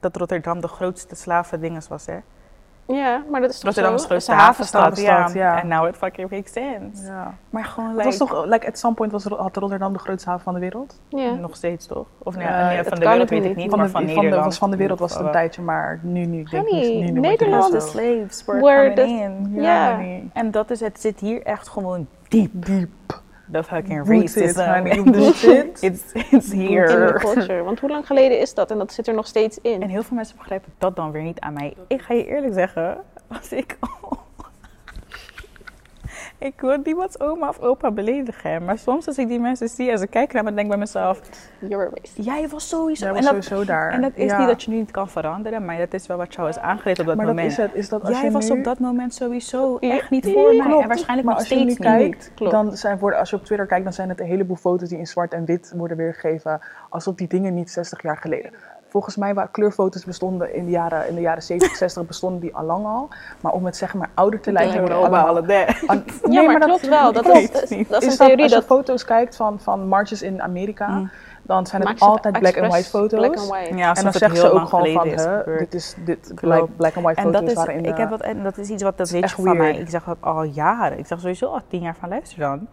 dat 0.00 0.16
Rotterdam 0.16 0.60
de 0.60 0.68
grootste 0.68 1.14
slavendinges 1.14 1.88
was, 1.88 2.06
hè? 2.06 2.18
Ja, 2.92 3.22
maar 3.30 3.40
dat 3.40 3.50
is 3.50 3.56
toch 3.56 3.64
Rotterdam 3.64 3.94
is 3.94 4.02
zo? 4.02 4.08
de 4.08 4.14
Het 4.14 4.26
havenstad, 4.26 4.82
havenstad, 4.82 5.32
ja. 5.32 5.52
ja. 5.54 5.60
En 5.62 5.68
now 5.68 5.86
it 5.88 5.96
fucking 5.96 6.30
makes 6.30 6.52
sense. 6.52 7.06
Ja. 7.06 7.34
Maar 7.50 7.64
gewoon, 7.64 7.88
Het 7.88 7.96
like, 7.96 8.08
was 8.08 8.16
toch, 8.28 8.44
like, 8.46 8.66
at 8.66 8.78
some 8.78 8.94
point 8.94 9.12
was, 9.12 9.24
had 9.24 9.56
Rotterdam 9.56 9.92
de 9.92 9.98
grootste 9.98 10.28
haven 10.28 10.44
van 10.44 10.54
de 10.54 10.60
wereld? 10.60 11.00
Ja. 11.08 11.30
nog 11.34 11.56
steeds 11.56 11.86
toch? 11.86 12.06
Of 12.18 12.36
nee, 12.36 12.46
nee, 12.46 12.54
het 12.76 12.88
van 12.88 12.98
de 13.00 13.08
wereld 13.08 13.30
weet 13.30 13.44
ik 13.44 13.56
niet. 13.56 13.68
Van 13.70 13.78
maar 13.78 13.86
de, 13.86 13.92
van 13.92 14.00
van 14.02 14.10
de, 14.10 14.14
Nederland. 14.20 14.44
was 14.44 14.58
van 14.58 14.70
de 14.70 14.76
wereld 14.76 14.98
was 14.98 15.14
het 15.14 15.24
een 15.26 15.30
tijdje, 15.32 15.62
maar 15.62 15.98
nu, 16.02 16.24
nu 16.26 16.42
denk 16.42 16.66
ik 16.66 16.72
Honey, 16.72 16.88
niet. 16.88 17.04
Nu, 17.04 17.10
nu 17.10 17.20
Nederland 17.20 17.70
the 17.72 17.80
slaves 17.80 18.44
were 18.44 18.60
Were 18.60 18.92
coming 18.94 18.94
the- 18.94 19.02
in. 19.56 19.62
Ja. 19.62 19.90
honey. 19.94 20.30
En 20.32 20.50
dat 20.50 20.70
is, 20.70 20.80
het 20.80 21.00
zit 21.00 21.20
hier 21.20 21.42
echt 21.42 21.68
gewoon 21.68 22.06
diep. 22.28 22.50
Diep. 22.52 22.90
The 23.52 23.64
fucking 23.64 24.06
racism. 24.06 24.54
the- 24.54 25.10
rooted. 25.18 25.82
It's, 25.82 26.02
it's 26.30 26.52
here. 26.52 27.12
culture. 27.18 27.62
Want 27.62 27.80
hoe 27.80 27.90
lang 27.90 28.06
geleden 28.06 28.40
is 28.40 28.54
dat? 28.54 28.70
En 28.70 28.78
dat 28.78 28.92
zit 28.92 29.06
er 29.08 29.14
nog 29.14 29.26
steeds 29.26 29.58
in. 29.62 29.82
En 29.82 29.88
heel 29.88 30.02
veel 30.02 30.16
mensen 30.16 30.36
begrijpen 30.36 30.72
dat 30.78 30.96
dan 30.96 31.10
weer 31.10 31.22
niet 31.22 31.40
aan 31.40 31.52
mij. 31.52 31.74
Ik 31.86 32.02
ga 32.02 32.14
je 32.14 32.26
eerlijk 32.26 32.54
zeggen, 32.54 32.98
als 33.28 33.52
ik. 33.52 33.78
Ik 36.38 36.60
wil 36.60 36.76
niemands 36.84 37.20
oma 37.20 37.48
of 37.48 37.60
opa 37.60 37.90
beledigen. 37.90 38.64
Maar 38.64 38.78
soms 38.78 39.06
als 39.06 39.18
ik 39.18 39.28
die 39.28 39.40
mensen 39.40 39.68
zie 39.68 39.90
en 39.90 39.98
ze 39.98 40.06
kijken 40.06 40.34
naar 40.34 40.44
me, 40.44 40.50
denk 40.50 40.62
ik 40.62 40.68
bij 40.68 40.78
mezelf: 40.78 41.20
You're 41.58 41.86
a 41.86 41.90
racist. 41.94 42.26
Jij 42.26 42.48
was 42.48 42.68
sowieso. 42.68 43.04
Jij 43.06 43.14
en, 43.14 43.22
was 43.22 43.32
dat, 43.32 43.44
sowieso 43.44 43.64
daar. 43.72 43.90
en 43.92 44.00
dat 44.00 44.12
is 44.14 44.30
Ja. 44.30 44.38
niet 44.38 44.46
dat 44.48 44.62
je 44.62 44.70
nu 44.70 44.76
niet 44.76 44.90
kan 44.90 45.08
veranderen, 45.08 45.64
maar 45.64 45.78
dat 45.78 45.94
is 45.94 46.06
wel 46.06 46.16
wat 46.16 46.34
jou 46.34 46.48
is 46.48 46.58
aangeleerd 46.58 46.98
op 46.98 47.06
dat 47.06 47.16
Maar 47.16 47.26
dat 47.26 47.34
moment. 47.34 47.52
is 47.52 47.56
het. 47.64 47.74
Is 47.74 47.88
dat 47.88 48.00
als 48.04 48.10
Jij 48.16 48.24
je 48.24 48.30
was 48.30 48.48
nu, 48.48 48.58
op 48.58 48.64
dat 48.64 48.78
moment 48.78 49.14
sowieso 49.14 49.76
echt 49.78 50.10
niet 50.10 50.24
ja, 50.26 50.32
voor 50.32 50.54
mij. 50.54 50.66
Klopt. 50.66 50.82
En 50.82 50.88
waarschijnlijk 50.88 51.26
maar 51.28 51.34
nog 51.36 51.42
als 51.44 51.48
je 51.58 51.64
nu 51.64 51.70
steeds 51.70 51.78
niet. 51.78 52.30
kijkt, 52.34 52.50
dan 52.50 52.76
zijn 52.76 52.98
voor, 52.98 53.14
als 53.14 53.30
je 53.30 53.36
op 53.36 53.44
Twitter 53.44 53.66
kijkt, 53.66 53.84
dan 53.84 53.92
zijn 53.92 54.08
het 54.08 54.20
een 54.20 54.26
heleboel 54.26 54.56
foto's 54.56 54.88
die 54.88 54.98
in 54.98 55.06
zwart 55.06 55.32
en 55.32 55.44
wit 55.44 55.72
worden 55.76 55.96
weergegeven. 55.96 56.60
Alsof 56.88 57.14
die 57.14 57.28
dingen 57.28 57.54
niet 57.54 57.70
60 57.70 58.02
jaar 58.02 58.16
geleden. 58.16 58.50
Volgens 58.88 59.16
mij 59.16 59.34
waren 59.34 59.50
kleurfoto's 59.50 60.04
bestonden 60.04 60.54
in 60.54 60.64
de 60.64 60.70
jaren, 60.70 61.08
in 61.08 61.14
de 61.14 61.20
jaren 61.20 61.42
70, 61.42 61.76
60 61.76 62.06
bestonden 62.12 62.40
die 62.40 62.54
al 62.54 62.64
lang 62.64 62.86
al. 62.86 63.08
Maar 63.40 63.52
om 63.52 63.64
het 63.64 63.76
zeg 63.76 63.94
maar 63.94 64.10
ouder 64.14 64.40
te 64.40 64.52
lijken. 64.52 64.80
An- 65.86 66.04
Ja, 66.30 66.42
maar, 66.42 66.60
klopt 66.60 66.88
wel. 66.88 67.12
Dat, 67.12 67.22
klopt. 67.22 67.38
is, 67.38 67.50
dat 67.52 67.70
is, 67.70 67.88
dat 67.88 68.02
is 68.02 68.06
Is 68.08 68.12
een 68.12 68.18
dat, 68.18 68.26
theorie 68.26 68.42
als 68.42 68.52
je 68.52 68.58
dat 68.58 68.66
foto's 68.66 69.04
kijkt 69.04 69.36
van, 69.36 69.60
van 69.60 69.86
marches 69.88 70.22
in 70.22 70.42
Amerika, 70.42 70.86
Mm. 70.88 71.10
dan 71.42 71.66
zijn 71.66 71.86
het 71.86 72.00
altijd 72.00 72.38
black 72.38 72.58
and 72.58 72.72
white 72.72 72.88
foto's. 72.88 73.18
Black 73.18 73.36
and 73.36 73.48
white. 73.48 73.76
Ja, 73.76 73.94
En 73.94 74.02
dan 74.02 74.12
zeggen 74.12 74.38
ze 74.38 74.50
ook 74.50 74.68
gewoon 74.68 74.92
van, 74.92 75.08
hè, 75.08 75.56
dit 75.58 75.74
is, 75.74 75.94
dit, 76.04 76.32
black, 76.34 76.66
black 76.76 76.94
and 76.96 77.04
white 77.04 77.20
En 77.20 77.26
foto's 77.26 77.40
dat 77.40 77.50
is, 77.50 77.54
waren 77.56 77.74
in 77.74 77.84
ik 77.84 77.94
de... 77.94 78.00
heb 78.00 78.10
wat, 78.10 78.20
en 78.20 78.42
dat 78.42 78.58
is 78.58 78.68
iets 78.68 78.82
wat 78.82 78.96
dat 78.98 79.10
weet 79.10 79.30
je 79.30 79.42
van 79.42 79.56
mij. 79.56 79.76
Ik 79.76 79.88
zeg 79.90 80.04
dat 80.04 80.16
al 80.20 80.42
jaren. 80.42 80.98
Ik 80.98 81.06
zeg 81.06 81.20
sowieso 81.20 81.46
al 81.46 81.60
tien 81.68 81.80
jaar 81.80 81.96
van 82.00 82.08
luister 82.08 82.38
dan. 82.38 82.66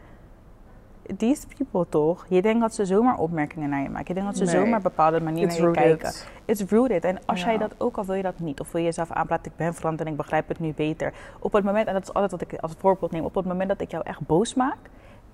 These 1.17 1.47
people 1.57 1.85
toch? 1.89 2.25
Je 2.29 2.41
denkt 2.41 2.61
dat 2.61 2.73
ze 2.75 2.85
zomaar 2.85 3.17
opmerkingen 3.17 3.69
naar 3.69 3.81
je 3.81 3.89
maken. 3.89 4.07
Je 4.07 4.13
denkt 4.21 4.37
dat 4.37 4.47
ze 4.47 4.55
Nee. 4.55 4.63
zomaar 4.65 4.81
bepaalde 4.81 5.21
manieren 5.21 5.49
It's 5.49 5.59
naar 5.59 5.69
je 5.69 5.75
rooted. 5.79 6.01
kijken. 6.01 6.19
It's 6.45 6.63
rooted. 6.71 7.03
En 7.03 7.19
als 7.25 7.39
Ja. 7.41 7.45
jij 7.47 7.57
dat 7.57 7.71
ook 7.77 7.97
al 7.97 8.05
wil 8.05 8.15
je 8.15 8.21
dat 8.23 8.39
niet. 8.39 8.59
Of 8.59 8.71
wil 8.71 8.81
je 8.81 8.87
jezelf 8.87 9.11
aanpraten, 9.11 9.51
ik 9.51 9.57
ben 9.57 9.73
veranderd 9.73 10.05
en 10.07 10.11
ik 10.11 10.17
begrijp 10.17 10.47
het 10.47 10.59
nu 10.59 10.73
beter. 10.73 11.13
Op 11.39 11.53
het 11.53 11.63
moment, 11.63 11.87
en 11.87 11.93
dat 11.93 12.01
is 12.03 12.13
altijd 12.13 12.31
wat 12.31 12.41
ik 12.41 12.59
als 12.59 12.73
voorbeeld 12.77 13.11
neem. 13.11 13.23
Op 13.23 13.35
het 13.35 13.45
moment 13.45 13.69
dat 13.69 13.81
ik 13.81 13.91
jou 13.91 14.03
echt 14.05 14.19
boos 14.19 14.53
maak. 14.53 14.77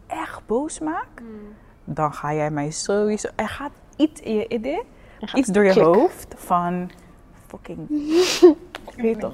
Echt 0.08 0.42
boos 0.46 0.80
maak. 0.80 1.08
Dan 1.84 2.14
ga 2.14 2.34
jij 2.34 2.52
mij 2.52 2.72
sowieso... 2.72 3.28
Er 3.36 3.48
gaat 3.50 3.72
iets 3.96 4.22
in 4.22 4.36
je 4.36 4.48
idee. 4.48 4.82
Iets 5.34 5.48
door 5.50 5.64
je 5.64 5.72
klik. 5.72 5.84
hoofd 5.84 6.34
van... 6.38 6.92
Fucking... 7.48 7.90
Ik 8.96 9.02
weet 9.04 9.20
toch. 9.20 9.34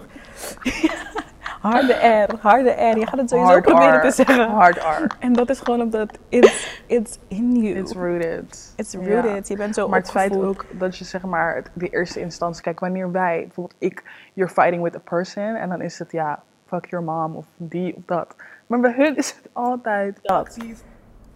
Harde 1.71 1.93
R, 1.93 2.35
harde 2.39 2.69
R. 2.69 2.97
Je 2.97 3.07
gaat 3.07 3.19
het 3.19 3.29
sowieso 3.29 3.51
Hard 3.51 3.63
proberen 3.63 3.97
R. 3.97 4.01
te 4.01 4.11
zeggen. 4.11 4.49
Hard 4.49 4.77
R. 4.77 5.15
En 5.19 5.33
dat 5.33 5.49
is 5.49 5.59
gewoon 5.59 5.81
omdat 5.81 6.17
it's, 6.29 6.81
it's 6.85 7.19
in 7.27 7.55
you. 7.55 7.75
It's 7.75 7.93
rooted. 7.93 8.73
It's 8.75 8.93
rooted. 8.93 9.47
Je 9.47 9.55
bent 9.55 9.75
zo 9.75 9.87
Maar 9.87 9.99
het 9.99 10.11
feit 10.11 10.35
ook 10.35 10.65
dat 10.71 10.97
je 10.97 11.05
zeg 11.05 11.21
maar 11.21 11.63
de 11.73 11.89
eerste 11.89 12.19
instantie, 12.19 12.63
kijk 12.63 12.79
wanneer 12.79 13.11
wij, 13.11 13.39
bijvoorbeeld 13.45 13.75
ik, 13.79 14.03
you're 14.33 14.53
fighting 14.53 14.83
with 14.83 14.95
a 14.95 15.01
person 15.03 15.55
en 15.55 15.69
dan 15.69 15.81
is 15.81 15.99
het 15.99 16.11
ja, 16.11 16.43
fuck 16.65 16.85
your 16.89 17.05
mom 17.05 17.35
of 17.35 17.45
die 17.55 17.95
of 17.95 18.01
dat. 18.05 18.35
Maar 18.67 18.79
bij 18.79 18.93
hun 18.97 19.17
is 19.17 19.29
het 19.29 19.49
altijd 19.53 20.19
Dat. 20.21 20.57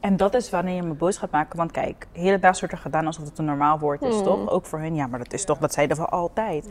En 0.01 0.17
dat 0.17 0.33
is 0.33 0.49
wanneer 0.49 0.75
je 0.75 0.81
me 0.83 0.93
boos 0.93 1.17
gaat 1.17 1.31
maken. 1.31 1.57
Want 1.57 1.71
kijk, 1.71 2.07
hele 2.11 2.39
dag 2.39 2.59
wordt 2.59 2.73
er 2.75 2.79
gedaan 2.81 3.05
alsof 3.05 3.25
het 3.25 3.37
een 3.37 3.45
normaal 3.45 3.79
woord 3.79 4.01
is, 4.01 4.13
Hmm. 4.15 4.23
toch? 4.23 4.49
Ook 4.49 4.65
voor 4.65 4.79
hun. 4.79 4.95
Ja, 4.95 5.07
maar 5.07 5.19
dat 5.19 5.33
is 5.33 5.45
toch, 5.45 5.57
dat 5.57 5.73
zeiden 5.73 5.97
we 5.97 6.05
altijd. 6.05 6.67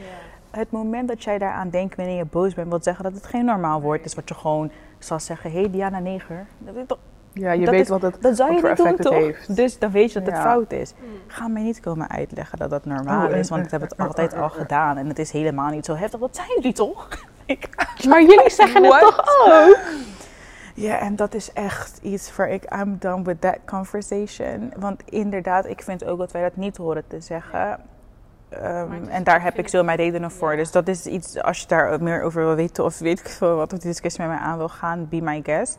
Het 0.51 0.71
moment 0.71 1.09
dat 1.09 1.25
jij 1.25 1.38
daaraan 1.38 1.71
denkt 1.71 1.97
wanneer 1.97 2.16
je 2.16 2.25
boos 2.25 2.55
bent, 2.55 2.69
wil 2.69 2.79
zeggen 2.83 3.05
dat 3.05 3.12
het 3.14 3.27
geen 3.27 3.45
normaal 3.45 3.81
woord 3.81 4.05
is. 4.05 4.14
Wat 4.14 4.29
je 4.29 4.35
gewoon 4.35 4.71
zal 4.99 5.21
zeggen, 5.21 5.51
hé 5.53 5.61
hey, 5.61 5.71
Diana 5.71 5.99
Neger. 5.99 6.47
Dat, 6.59 6.75
is 6.75 6.83
toch- 6.87 6.99
Ja, 7.33 7.53
je 7.53 7.61
Dat 7.64 7.71
weet 7.71 7.81
is- 7.83 7.88
wat 7.88 8.03
het 8.03 8.16
dat 8.23 8.37
zou 8.37 8.61
wat 8.61 8.61
je 8.61 8.69
niet 8.69 8.77
doen, 8.77 8.97
toch? 8.97 9.12
heeft. 9.14 9.57
Dus 9.57 9.79
dan 9.79 9.90
weet 9.90 10.12
je 10.12 10.19
dat 10.19 10.29
het 10.29 10.37
Ja. 10.37 10.43
fout 10.43 10.73
is. 10.73 10.93
Ga 11.27 11.49
mij 11.49 11.62
niet 11.62 11.81
komen 11.81 12.11
uitleggen 12.11 12.59
dat 12.59 12.71
dat 12.71 12.85
normaal 12.85 13.29
Oh, 13.29 13.37
is, 13.37 13.49
want 13.49 13.64
ik 13.64 13.71
heb 13.71 13.81
het 13.81 13.97
altijd 13.97 14.35
al 14.37 14.49
gedaan. 14.49 14.97
En 14.97 15.07
het 15.09 15.19
is 15.19 15.31
helemaal 15.33 15.71
niet 15.71 15.85
zo 15.85 15.95
heftig. 15.95 16.21
Dat 16.21 16.37
zijn 16.37 16.49
jullie 16.57 16.73
toch? 16.73 17.09
Ik- 17.47 17.69
Maar 18.09 18.23
jullie 18.23 18.51
zeggen 18.51 18.83
het 18.85 18.93
What? 18.93 19.01
toch 19.01 19.25
ook? 19.47 19.79
Ja, 20.81 20.99
en 20.99 21.16
dat 21.16 21.35
is 21.35 21.53
echt 21.53 21.99
iets 22.03 22.37
waar 22.37 22.49
ik, 22.49 22.75
I'm 22.75 22.97
done 22.99 23.23
with 23.23 23.40
that 23.40 23.59
conversation. 23.64 24.73
Want 24.77 25.03
inderdaad, 25.05 25.66
ik 25.66 25.83
vind 25.83 26.05
ook 26.05 26.19
dat 26.19 26.33
wij 26.33 26.43
dat 26.43 26.57
niet 26.57 26.77
horen 26.77 27.05
te 27.07 27.21
zeggen. 27.21 27.81
Ehm, 28.49 29.05
en 29.09 29.25
daar 29.25 29.43
heb 29.43 29.59
ik 29.59 29.69
zo 29.69 29.83
mijn 29.83 29.97
redenen 29.97 30.31
voor. 30.31 30.57
Dus 30.57 30.71
dat 30.71 30.88
is 30.88 31.07
iets, 31.07 31.43
als 31.43 31.61
je 31.61 31.66
daar 31.66 32.03
meer 32.03 32.23
over 32.23 32.45
wil 32.45 32.55
weten 32.55 32.85
of 32.85 32.99
weet 32.99 33.21
ik 33.21 33.29
veel 33.29 33.57
wat, 33.57 33.73
of 33.73 33.79
die 33.79 33.90
discussie 33.90 34.25
met 34.25 34.31
mij 34.31 34.40
aan 34.47 34.59
wil 34.59 34.69
gaan, 34.69 35.09
be 35.09 35.21
my 35.21 35.40
guest. 35.45 35.79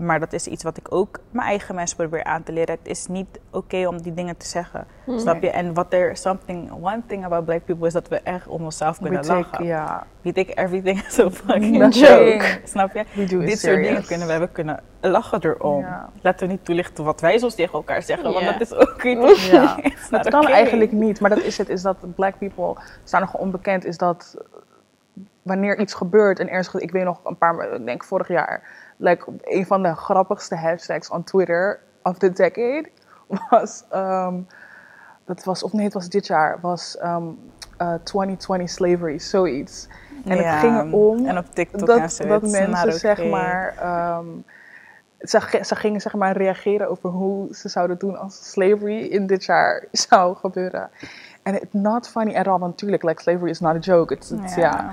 Maar 0.00 0.20
dat 0.20 0.32
is 0.32 0.46
iets 0.46 0.62
wat 0.62 0.76
ik 0.76 0.92
ook 0.92 1.18
mijn 1.30 1.48
eigen 1.48 1.74
mensen 1.74 1.96
probeer 1.96 2.24
aan 2.24 2.42
te 2.42 2.52
leren. 2.52 2.78
Het 2.78 2.88
is 2.88 3.06
niet 3.06 3.40
oké 3.50 3.86
om 3.86 4.02
die 4.02 4.14
dingen 4.14 4.36
te 4.36 4.46
zeggen. 4.46 4.86
Snap 5.16 5.42
je? 5.42 5.50
En 5.50 5.74
wat 5.74 5.92
er, 5.92 6.16
something, 6.16 6.72
one 6.72 7.02
thing 7.06 7.24
about 7.24 7.44
black 7.44 7.64
people 7.64 7.86
is 7.86 7.92
dat 7.92 8.08
we 8.08 8.20
echt 8.20 8.46
om 8.46 8.64
onszelf 8.64 8.98
We 8.98 9.04
kunnen 9.04 9.22
take, 9.22 9.38
lachen. 9.50 9.66
ja, 9.66 10.06
We 10.22 10.32
take 10.32 10.54
everything 10.54 11.02
as 11.06 11.18
a 11.18 11.30
fucking 11.30 11.94
joke. 11.94 12.60
Snap 12.64 12.94
je? 12.94 13.04
Dit 13.26 13.58
soort 13.58 13.82
dingen 13.82 14.04
kunnen 14.04 14.26
we, 14.26 14.38
we 14.38 14.48
kunnen 14.48 14.80
lachen 15.00 15.40
erom. 15.42 15.86
Laten 16.20 16.46
we 16.46 16.52
niet 16.52 16.64
toelichten 16.64 17.04
wat 17.04 17.20
wij 17.20 17.38
soms 17.38 17.54
tegen 17.54 17.72
elkaar 17.72 18.02
zeggen, 18.02 18.32
want 18.32 18.44
dat 18.44 18.60
is 18.60 18.74
ook 18.74 19.02
not 19.04 19.36
Het 20.10 20.28
kan 20.28 20.40
okay. 20.40 20.52
eigenlijk 20.52 20.92
niet, 20.92 21.20
maar 21.20 21.30
dat 21.30 21.42
is 21.42 21.58
het. 21.58 21.68
Is 21.68 21.82
dat 21.82 21.96
black 22.14 22.38
people 22.38 22.76
staan 23.04 23.20
nog 23.20 23.34
onbekend. 23.34 23.84
Is 23.84 23.96
dat 23.96 24.36
wanneer 25.48 25.78
iets 25.78 25.94
gebeurt 25.94 26.38
en 26.38 26.48
ergens, 26.48 26.74
ik 26.82 26.90
weet 26.90 27.04
nog 27.04 27.20
een 27.24 27.36
paar, 27.36 27.72
ik 27.72 27.84
denk 27.84 28.04
vorig 28.04 28.28
jaar, 28.28 28.62
like, 28.98 29.24
een 29.40 29.66
van 29.66 29.82
de 29.82 29.94
grappigste 29.94 30.56
hashtags 30.56 31.10
on 31.10 31.24
Twitter 31.24 31.80
of 32.02 32.18
the 32.18 32.32
decade 32.32 32.88
was, 33.50 33.84
ehm, 33.90 34.34
dat 35.24 35.44
was, 35.44 35.62
of 35.62 35.72
nee, 35.72 35.84
het 35.84 35.94
was 35.94 36.08
dit 36.08 36.26
jaar, 36.26 36.58
was 36.60 36.96
ehm, 36.98 37.26
eh, 37.76 37.94
2020 38.02 38.70
slavery, 38.70 39.18
zoiets. 39.18 39.88
En 40.24 40.36
Ja, 40.36 40.42
het 40.42 40.60
ging 40.60 40.78
erom 40.78 41.26
En 41.26 41.38
op 41.38 41.46
TikTok 41.54 41.86
dat, 41.86 42.18
en 42.18 42.28
dat 42.28 42.42
mensen, 42.42 42.92
zeg 42.92 43.18
okay. 43.18 43.30
maar, 43.30 43.74
ehm, 43.80 44.26
ze, 45.18 45.60
ze 45.62 45.76
gingen 45.76 46.00
zeg 46.00 46.14
maar 46.14 46.36
reageren 46.36 46.88
over 46.88 47.10
hoe 47.10 47.54
ze 47.54 47.68
zouden 47.68 47.98
doen 47.98 48.18
als 48.18 48.50
slavery 48.50 48.98
in 48.98 49.26
dit 49.26 49.44
jaar 49.44 49.84
zou 50.08 50.36
gebeuren. 50.36 50.90
En 51.42 51.54
it's 51.54 51.72
not 51.72 52.08
funny 52.08 52.34
at 52.34 52.46
all, 52.46 52.58
want 52.58 52.70
natuurlijk, 52.70 53.02
like, 53.02 53.22
slavery 53.22 53.50
is 53.50 53.60
not 53.60 53.74
a 53.74 53.78
joke. 53.78 54.14
It's, 54.14 54.30
it's, 54.30 54.54
ja. 54.54 54.90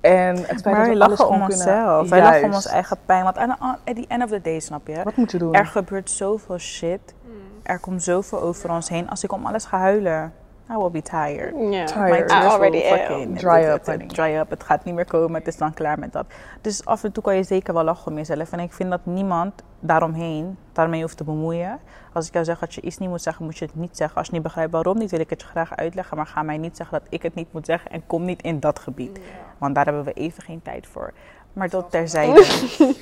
En 0.00 0.36
het 0.36 0.46
feit 0.46 0.64
Maar 0.64 0.74
dat 0.74 0.86
wij 0.86 0.96
we 0.96 1.04
alles 1.04 1.18
lachen 1.18 1.28
om 1.28 1.32
gewoon 1.32 1.48
kunnen- 1.48 1.66
onszelf. 1.66 2.08
Wij 2.08 2.22
lachen 2.22 2.44
om 2.44 2.52
ons 2.54 2.66
eigen 2.66 2.96
pijn. 3.06 3.24
Want 3.24 3.38
aan 3.38 3.50
at 3.60 3.78
the 3.84 4.04
end 4.08 4.22
of 4.22 4.30
the 4.30 4.40
day, 4.40 4.60
snap 4.60 4.86
je? 4.86 5.00
Wat 5.02 5.16
moet 5.16 5.30
je 5.30 5.38
doen? 5.38 5.54
Er 5.54 5.66
gebeurt 5.66 6.10
zoveel 6.10 6.58
shit. 6.58 7.14
Er 7.62 7.78
komt 7.78 8.02
zoveel 8.02 8.40
over 8.40 8.70
ons 8.70 8.88
heen. 8.88 9.10
Als 9.10 9.24
ik 9.24 9.32
om 9.32 9.46
alles 9.46 9.64
ga 9.64 9.78
huilen, 9.78 10.32
I 10.70 10.76
will 10.76 10.90
be 10.90 11.02
tired. 11.02 11.54
Ja. 11.72 11.84
Tired. 11.84 12.10
My 12.10 12.16
I 12.18 12.26
tears 12.26 12.44
already 12.44 12.76
will 12.82 12.92
am. 12.92 12.98
fucking- 12.98 13.38
Dry 13.38 13.62
het- 13.62 13.88
up. 13.88 14.08
Dry 14.08 14.36
up. 14.36 14.50
Het 14.50 14.62
gaat 14.64 14.84
niet 14.84 14.94
meer 14.94 15.04
komen. 15.04 15.34
Het 15.38 15.46
is 15.48 15.56
dan 15.56 15.74
klaar 15.74 15.98
met 15.98 16.12
dat. 16.12 16.26
Dus 16.60 16.84
af 16.84 17.04
en 17.04 17.12
toe 17.12 17.22
kan 17.22 17.36
je 17.36 17.42
zeker 17.42 17.74
wel 17.74 17.84
lachen 17.84 18.10
om 18.10 18.16
jezelf. 18.16 18.52
En 18.52 18.60
ik 18.60 18.72
vind 18.72 18.90
dat 18.90 19.00
niemand 19.06 19.62
daaromheen 19.80 20.58
daarmee 20.72 21.00
hoeft 21.02 21.16
te 21.16 21.24
bemoeien. 21.24 21.78
Als 22.12 22.26
ik 22.26 22.32
jou 22.32 22.44
zeg 22.44 22.58
dat 22.58 22.74
je 22.74 22.80
iets 22.80 22.98
niet 22.98 23.08
moet 23.08 23.22
zeggen, 23.22 23.44
moet 23.44 23.58
je 23.58 23.64
het 23.64 23.74
niet 23.74 23.96
zeggen. 23.96 24.16
Als 24.16 24.26
je 24.26 24.32
niet 24.32 24.42
begrijpt 24.42 24.72
waarom 24.72 24.98
niet, 24.98 25.10
wil 25.10 25.20
ik 25.20 25.30
het 25.30 25.40
je 25.40 25.46
graag 25.46 25.76
uitleggen. 25.76 26.16
Maar 26.16 26.26
ga 26.26 26.42
mij 26.42 26.58
niet 26.58 26.76
zeggen 26.76 26.98
dat 27.00 27.06
ik 27.10 27.22
het 27.22 27.34
niet 27.34 27.52
moet 27.52 27.66
zeggen. 27.66 27.90
En 27.90 28.06
kom 28.06 28.24
niet 28.24 28.42
in 28.42 28.60
dat 28.60 28.78
gebied. 28.78 29.20
Want 29.58 29.74
daar 29.74 29.84
hebben 29.84 30.04
we 30.04 30.12
even 30.12 30.42
geen 30.42 30.62
tijd 30.62 30.86
voor. 30.86 31.12
Maar 31.52 31.68
dat 31.68 31.90
terzijde. 31.90 32.46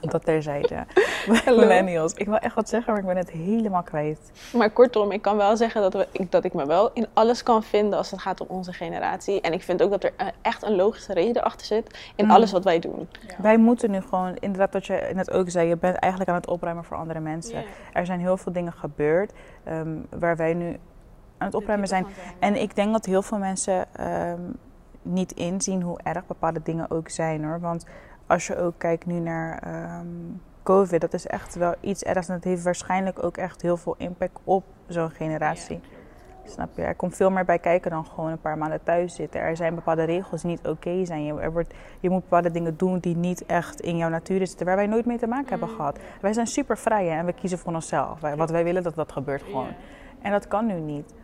dat 0.00 0.24
terzijde. 0.24 0.86
Millennials. 1.46 2.12
Ik 2.14 2.26
wil 2.26 2.38
echt 2.38 2.54
wat 2.54 2.68
zeggen, 2.68 2.92
maar 2.92 3.00
ik 3.00 3.06
ben 3.08 3.16
het 3.16 3.30
helemaal 3.30 3.82
kwijt. 3.82 4.30
Maar 4.52 4.70
kortom, 4.70 5.10
ik 5.12 5.22
kan 5.22 5.36
wel 5.36 5.56
zeggen 5.56 5.80
dat, 5.82 5.92
we, 5.92 6.08
ik, 6.12 6.30
dat 6.30 6.44
ik 6.44 6.54
me 6.54 6.66
wel 6.66 6.90
in 6.92 7.06
alles 7.12 7.42
kan 7.42 7.62
vinden 7.62 7.98
als 7.98 8.10
het 8.10 8.20
gaat 8.20 8.40
om 8.40 8.46
onze 8.50 8.72
generatie. 8.72 9.40
En 9.40 9.52
ik 9.52 9.62
vind 9.62 9.82
ook 9.82 9.90
dat 9.90 10.04
er 10.04 10.12
eh, 10.16 10.26
echt 10.42 10.62
een 10.62 10.74
logische 10.76 11.12
reden 11.12 11.42
achter 11.44 11.66
zit 11.66 11.98
in 12.16 12.24
Mm. 12.24 12.30
alles 12.30 12.52
wat 12.52 12.64
wij 12.64 12.78
doen. 12.78 13.08
Wij 13.38 13.56
moeten 13.58 13.90
nu 13.90 14.00
gewoon, 14.00 14.36
inderdaad 14.36 14.72
wat 14.72 14.86
je 14.86 15.10
net 15.14 15.30
ook 15.30 15.50
zei, 15.50 15.68
je 15.68 15.76
bent 15.76 15.96
eigenlijk 15.96 16.30
aan 16.30 16.36
het 16.36 16.48
opruimen 16.48 16.84
voor 16.84 16.96
andere 16.96 17.20
mensen. 17.20 17.64
Er 17.92 18.06
zijn 18.06 18.20
heel 18.20 18.36
veel 18.36 18.52
dingen 18.52 18.72
gebeurd 18.72 19.32
ehm, 19.64 19.96
waar 20.18 20.36
wij 20.36 20.54
nu 20.54 20.78
aan 21.38 21.46
het 21.46 21.54
opruimen 21.54 21.88
zijn. 21.88 22.06
En 22.38 22.60
ik 22.60 22.74
denk 22.74 22.92
dat 22.92 23.04
heel 23.04 23.22
veel 23.22 23.38
mensen 23.38 23.86
ehm, 23.92 24.40
niet 25.06 25.32
inzien 25.32 25.82
hoe 25.82 25.98
erg 26.02 26.26
bepaalde 26.26 26.60
dingen 26.62 26.90
ook 26.90 27.08
zijn 27.08 27.44
hoor. 27.44 27.60
Want 27.60 27.86
als 28.26 28.46
je 28.46 28.56
ook 28.58 28.74
kijkt 28.78 29.06
nu 29.06 29.18
naar 29.18 29.58
ehm, 29.58 30.06
COVID, 30.62 31.00
dat 31.00 31.14
is 31.14 31.26
echt 31.26 31.54
wel 31.54 31.74
iets 31.80 32.02
ergs. 32.02 32.28
En 32.28 32.34
dat 32.34 32.44
heeft 32.44 32.62
waarschijnlijk 32.62 33.22
ook 33.24 33.36
echt 33.36 33.62
heel 33.62 33.76
veel 33.76 33.94
impact 33.98 34.38
op 34.44 34.64
zo'n 34.86 35.10
generatie. 35.10 35.80
Snap 36.44 36.68
je? 36.76 36.82
Er 36.82 36.94
komt 36.94 37.16
veel 37.16 37.30
meer 37.30 37.44
bij 37.44 37.58
kijken 37.58 37.90
dan 37.90 38.06
gewoon 38.06 38.30
een 38.30 38.40
paar 38.40 38.58
maanden 38.58 38.82
thuis 38.82 39.14
zitten. 39.14 39.40
Er 39.40 39.56
zijn 39.56 39.74
bepaalde 39.74 40.04
regels 40.04 40.42
die 40.42 40.50
niet 40.50 40.66
oké 40.66 41.04
zijn. 41.04 41.24
Je, 41.24 41.40
er 41.40 41.52
wordt, 41.52 41.74
je 42.00 42.10
moet 42.10 42.20
bepaalde 42.22 42.50
dingen 42.50 42.76
doen 42.76 42.98
die 42.98 43.16
niet 43.16 43.46
echt 43.46 43.80
in 43.80 43.96
jouw 43.96 44.08
natuur 44.08 44.46
zitten, 44.46 44.66
waar 44.66 44.76
wij 44.76 44.86
nooit 44.86 45.06
mee 45.06 45.18
te 45.18 45.26
maken 45.26 45.48
hebben 45.48 45.68
gehad. 45.68 45.98
Wij 46.20 46.32
zijn 46.32 46.46
super 46.46 46.78
vrij 46.78 47.06
hè, 47.06 47.18
en 47.18 47.26
we 47.26 47.32
kiezen 47.32 47.58
voor 47.58 47.74
onszelf. 47.74 48.20
Wij- 48.20 48.36
wat 48.36 48.50
wij 48.50 48.64
willen, 48.64 48.82
dat 48.82 48.94
dat 48.94 49.12
gebeurt 49.12 49.42
gewoon. 49.42 49.68
En 50.22 50.30
dat 50.32 50.48
kan 50.48 50.66
nu 50.66 50.74
niet. 50.80 51.14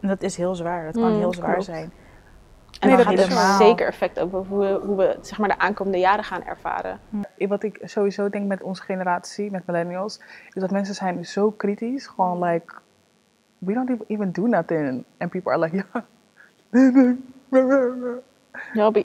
En 0.00 0.08
dat 0.08 0.22
is 0.22 0.36
heel 0.36 0.54
zwaar. 0.54 0.84
Dat 0.84 0.94
kan 1.02 1.12
Mm, 1.12 1.18
heel 1.18 1.32
zwaar 1.34 1.50
klopt. 1.50 1.64
zijn. 1.64 1.92
En 2.82 2.88
Nee, 2.88 2.96
dat 2.96 3.06
dat 3.16 3.24
gaat 3.30 3.58
dus 3.58 3.66
zeker 3.66 3.86
effect 3.86 4.20
op 4.22 4.46
hoe 4.48 4.58
we, 4.58 4.80
hoe 4.86 4.96
we 4.96 5.16
zeg 5.20 5.38
maar, 5.38 5.48
de 5.48 5.58
aankomende 5.58 5.98
jaren 5.98 6.24
gaan 6.24 6.44
ervaren. 6.44 7.00
Wat 7.38 7.62
ik 7.62 7.78
sowieso 7.84 8.28
denk 8.28 8.46
met 8.46 8.62
onze 8.62 8.82
generatie, 8.82 9.50
met 9.50 9.66
millennials, 9.66 10.20
is 10.52 10.60
dat 10.60 10.70
mensen 10.70 10.94
zijn 10.94 11.24
zo 11.26 11.50
kritisch. 11.50 12.06
Gewoon 12.06 12.44
like, 12.44 12.74
we 13.58 13.72
don't 13.72 13.90
even- 14.06 14.32
do 14.32 14.46
nothing. 14.46 15.04
And 15.18 15.30
people 15.30 15.52
are 15.52 15.60
like, 15.60 15.76
ja. 15.92 16.04
Ja, 18.72 18.90
be- 18.90 19.04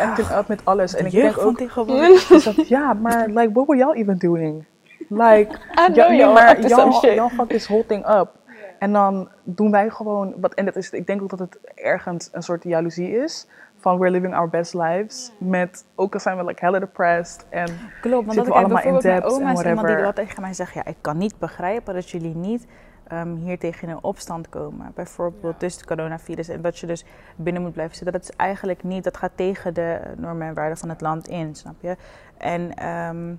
acting 0.00 0.30
up 0.38 0.48
met 0.48 0.60
alles. 0.64 0.94
En 0.94 1.06
ik 1.06 1.12
denk 1.12 1.34
van 1.34 1.44
ook, 1.44 1.56
tegenwoordig. 1.56 2.30
is 2.30 2.44
dat, 2.44 2.68
ja, 2.68 2.92
maar 2.92 3.26
like, 3.28 3.52
what 3.52 3.66
were 3.66 3.78
y'all 3.78 3.94
even 3.94 4.18
doing? 4.18 4.64
Like, 5.08 5.48
I 5.88 5.92
know 5.92 6.12
y'all 6.12 6.32
maar 6.32 6.60
y'all, 6.68 7.14
y'all 7.14 7.28
fuck 7.28 7.48
this 7.48 7.66
whole 7.66 7.86
thing 7.86 8.08
up. 8.08 8.34
En 8.78 8.92
dan 8.92 9.28
doen 9.42 9.70
wij 9.70 9.90
gewoon, 9.90 10.34
wat, 10.40 10.54
en 10.54 10.64
dat 10.64 10.76
is, 10.76 10.90
ik 10.90 11.06
denk 11.06 11.22
ook 11.22 11.30
dat 11.30 11.38
het 11.38 11.58
ergens 11.74 12.28
een 12.32 12.42
soort 12.42 12.62
jaloezie 12.62 13.10
is. 13.10 13.48
Van 13.76 13.98
we're 13.98 14.10
living 14.10 14.34
our 14.34 14.48
best 14.48 14.74
lives. 14.74 15.32
Met, 15.38 15.84
ook 15.94 16.14
al 16.14 16.20
zijn 16.20 16.36
we 16.36 16.44
like 16.44 16.64
hella 16.64 16.78
depressed. 16.78 17.46
En 17.48 17.66
Klopt, 18.00 18.26
want 18.26 18.36
dat 18.36 18.46
we 18.46 18.52
ik 18.52 18.56
allemaal 18.58 18.82
in 18.82 18.98
debt 18.98 19.24
oma 19.24 19.48
en 19.48 19.52
is 19.52 19.62
iemand 19.62 19.62
die 19.62 19.74
whatever. 19.74 20.00
wel 20.00 20.12
tegen 20.12 20.40
mij 20.40 20.54
zegt, 20.54 20.74
ja, 20.74 20.84
ik 20.84 20.96
kan 21.00 21.18
niet 21.18 21.38
begrijpen 21.38 21.94
dat 21.94 22.10
jullie 22.10 22.36
niet 22.36 22.66
ehm, 23.08 23.34
hier 23.34 23.58
tegen 23.58 23.88
in 23.88 24.02
opstand 24.02 24.48
komen. 24.48 24.92
Bijvoorbeeld 24.94 25.60
dus 25.60 25.74
het 25.74 25.84
coronavirus 25.84 26.48
en 26.48 26.62
dat 26.62 26.78
je 26.78 26.86
dus 26.86 27.04
binnen 27.36 27.62
moet 27.62 27.72
blijven 27.72 27.96
zitten. 27.96 28.12
Dat 28.12 28.22
is 28.22 28.36
eigenlijk 28.36 28.82
niet, 28.82 29.04
dat 29.04 29.16
gaat 29.16 29.32
tegen 29.34 29.74
de 29.74 30.00
normen 30.16 30.46
en 30.46 30.54
waarden 30.54 30.78
van 30.78 30.88
het 30.88 31.00
land 31.00 31.28
in, 31.28 31.54
snap 31.54 31.74
je? 31.80 31.96
En 32.38 32.74
ehm, 32.74 33.34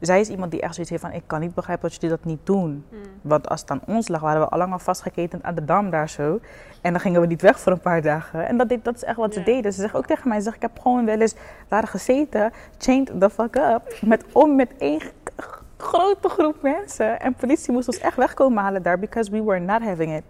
zij 0.00 0.20
is 0.20 0.28
iemand 0.28 0.50
die 0.50 0.60
echt 0.60 0.74
zoiets 0.74 0.90
heeft 0.90 1.02
van, 1.02 1.12
ik 1.12 1.22
kan 1.26 1.40
niet 1.40 1.54
begrijpen 1.54 1.88
dat 1.88 2.00
jullie 2.00 2.16
dat 2.16 2.24
niet 2.24 2.46
doen. 2.46 2.84
Want 3.22 3.48
als 3.48 3.60
het 3.60 3.70
aan 3.70 3.80
ons 3.86 4.08
lag, 4.08 4.20
waren 4.20 4.40
we 4.40 4.48
al 4.48 4.58
lang 4.58 4.72
al 4.72 4.78
vastgeketend 4.78 5.42
aan 5.42 5.54
de 5.54 5.64
dam 5.64 5.90
daar 5.90 6.08
zo. 6.08 6.40
En 6.80 6.92
dan 6.92 7.00
gingen 7.00 7.20
we 7.20 7.26
niet 7.26 7.42
weg 7.42 7.60
voor 7.60 7.72
een 7.72 7.80
paar 7.80 8.02
dagen. 8.02 8.46
En 8.46 8.56
dat, 8.56 8.68
deed, 8.68 8.84
dat 8.84 8.94
is 8.94 9.04
echt 9.04 9.16
wat 9.16 9.34
ze 9.34 9.42
deden. 9.42 9.72
Ze 9.72 9.80
zegt 9.80 9.94
ook 9.94 10.06
tegen 10.06 10.28
mij, 10.28 10.36
ze 10.36 10.42
zegt, 10.42 10.56
ik 10.56 10.62
heb 10.62 10.78
gewoon 10.78 11.04
wel 11.04 11.20
eens 11.20 11.34
daar 11.68 11.86
gezeten, 11.86 12.52
chained 12.78 13.20
the 13.20 13.30
fuck 13.30 13.56
up, 13.56 13.98
met, 14.02 14.24
om 14.32 14.56
met 14.56 14.76
één 14.78 15.00
grote 15.76 16.28
groep 16.28 16.62
mensen. 16.62 17.20
En 17.20 17.34
politie 17.34 17.72
moest 17.72 17.88
ons 17.88 17.98
echt 17.98 18.16
wegkomen 18.16 18.62
halen 18.62 18.82
daar, 18.82 18.98
because 18.98 19.30
we 19.30 19.42
were 19.42 19.60
not 19.60 19.82
having 19.82 20.16
it. 20.16 20.24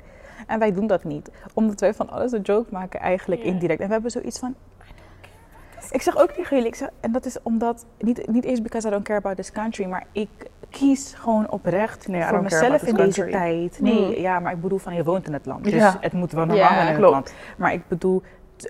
En 0.47 0.59
wij 0.59 0.73
doen 0.73 0.87
dat 0.87 1.05
niet, 1.05 1.31
omdat 1.55 1.81
wij 1.81 1.95
van 1.95 2.11
alles 2.11 2.33
een 2.33 2.43
joke 2.43 2.73
maken 2.73 3.01
eigenlijk 3.01 3.43
indirect. 3.43 3.81
En 3.81 3.87
we 3.87 3.93
hebben 3.93 4.11
zoiets 4.11 4.39
van, 4.39 4.55
ik 5.91 6.03
zeg 6.03 6.17
ook 6.17 6.31
tegen 6.31 6.57
jullie, 6.57 6.67
ik 6.67 6.75
zeg, 6.75 6.89
en 7.01 7.13
dat 7.13 7.25
is 7.25 7.43
omdat, 7.43 7.87
niet, 7.99 8.27
niet 8.29 8.45
eens 8.45 8.63
because 8.63 8.89
I 8.89 8.91
don't 8.91 9.05
care 9.05 9.19
about 9.19 9.37
this 9.37 9.53
country, 9.53 9.85
maar 9.85 10.07
ik 10.13 10.29
kies 10.71 11.15
gewoon 11.15 11.51
oprecht 11.51 12.09
Nee, 12.09 12.23
voor 12.23 12.43
mezelf 12.43 12.83
in 12.83 12.95
deze 12.95 13.27
tijd. 13.29 13.81
Nee, 13.81 14.21
ja, 14.21 14.41
maar 14.41 14.53
ik 14.53 14.61
bedoel 14.61 14.79
van 14.79 14.95
je 14.95 15.05
woont 15.05 15.27
in 15.27 15.33
het 15.33 15.47
land, 15.47 15.65
dus 15.65 15.73
Ja. 15.73 15.97
het 16.01 16.13
moet 16.13 16.33
wel 16.33 16.47
normaal 16.47 16.69
zijn 16.69 16.89
in 16.89 16.97
klopt. 16.97 17.17
het 17.17 17.35
land. 17.35 17.59
Maar 17.59 17.73
ik 17.73 17.89
bedoel, 17.89 18.23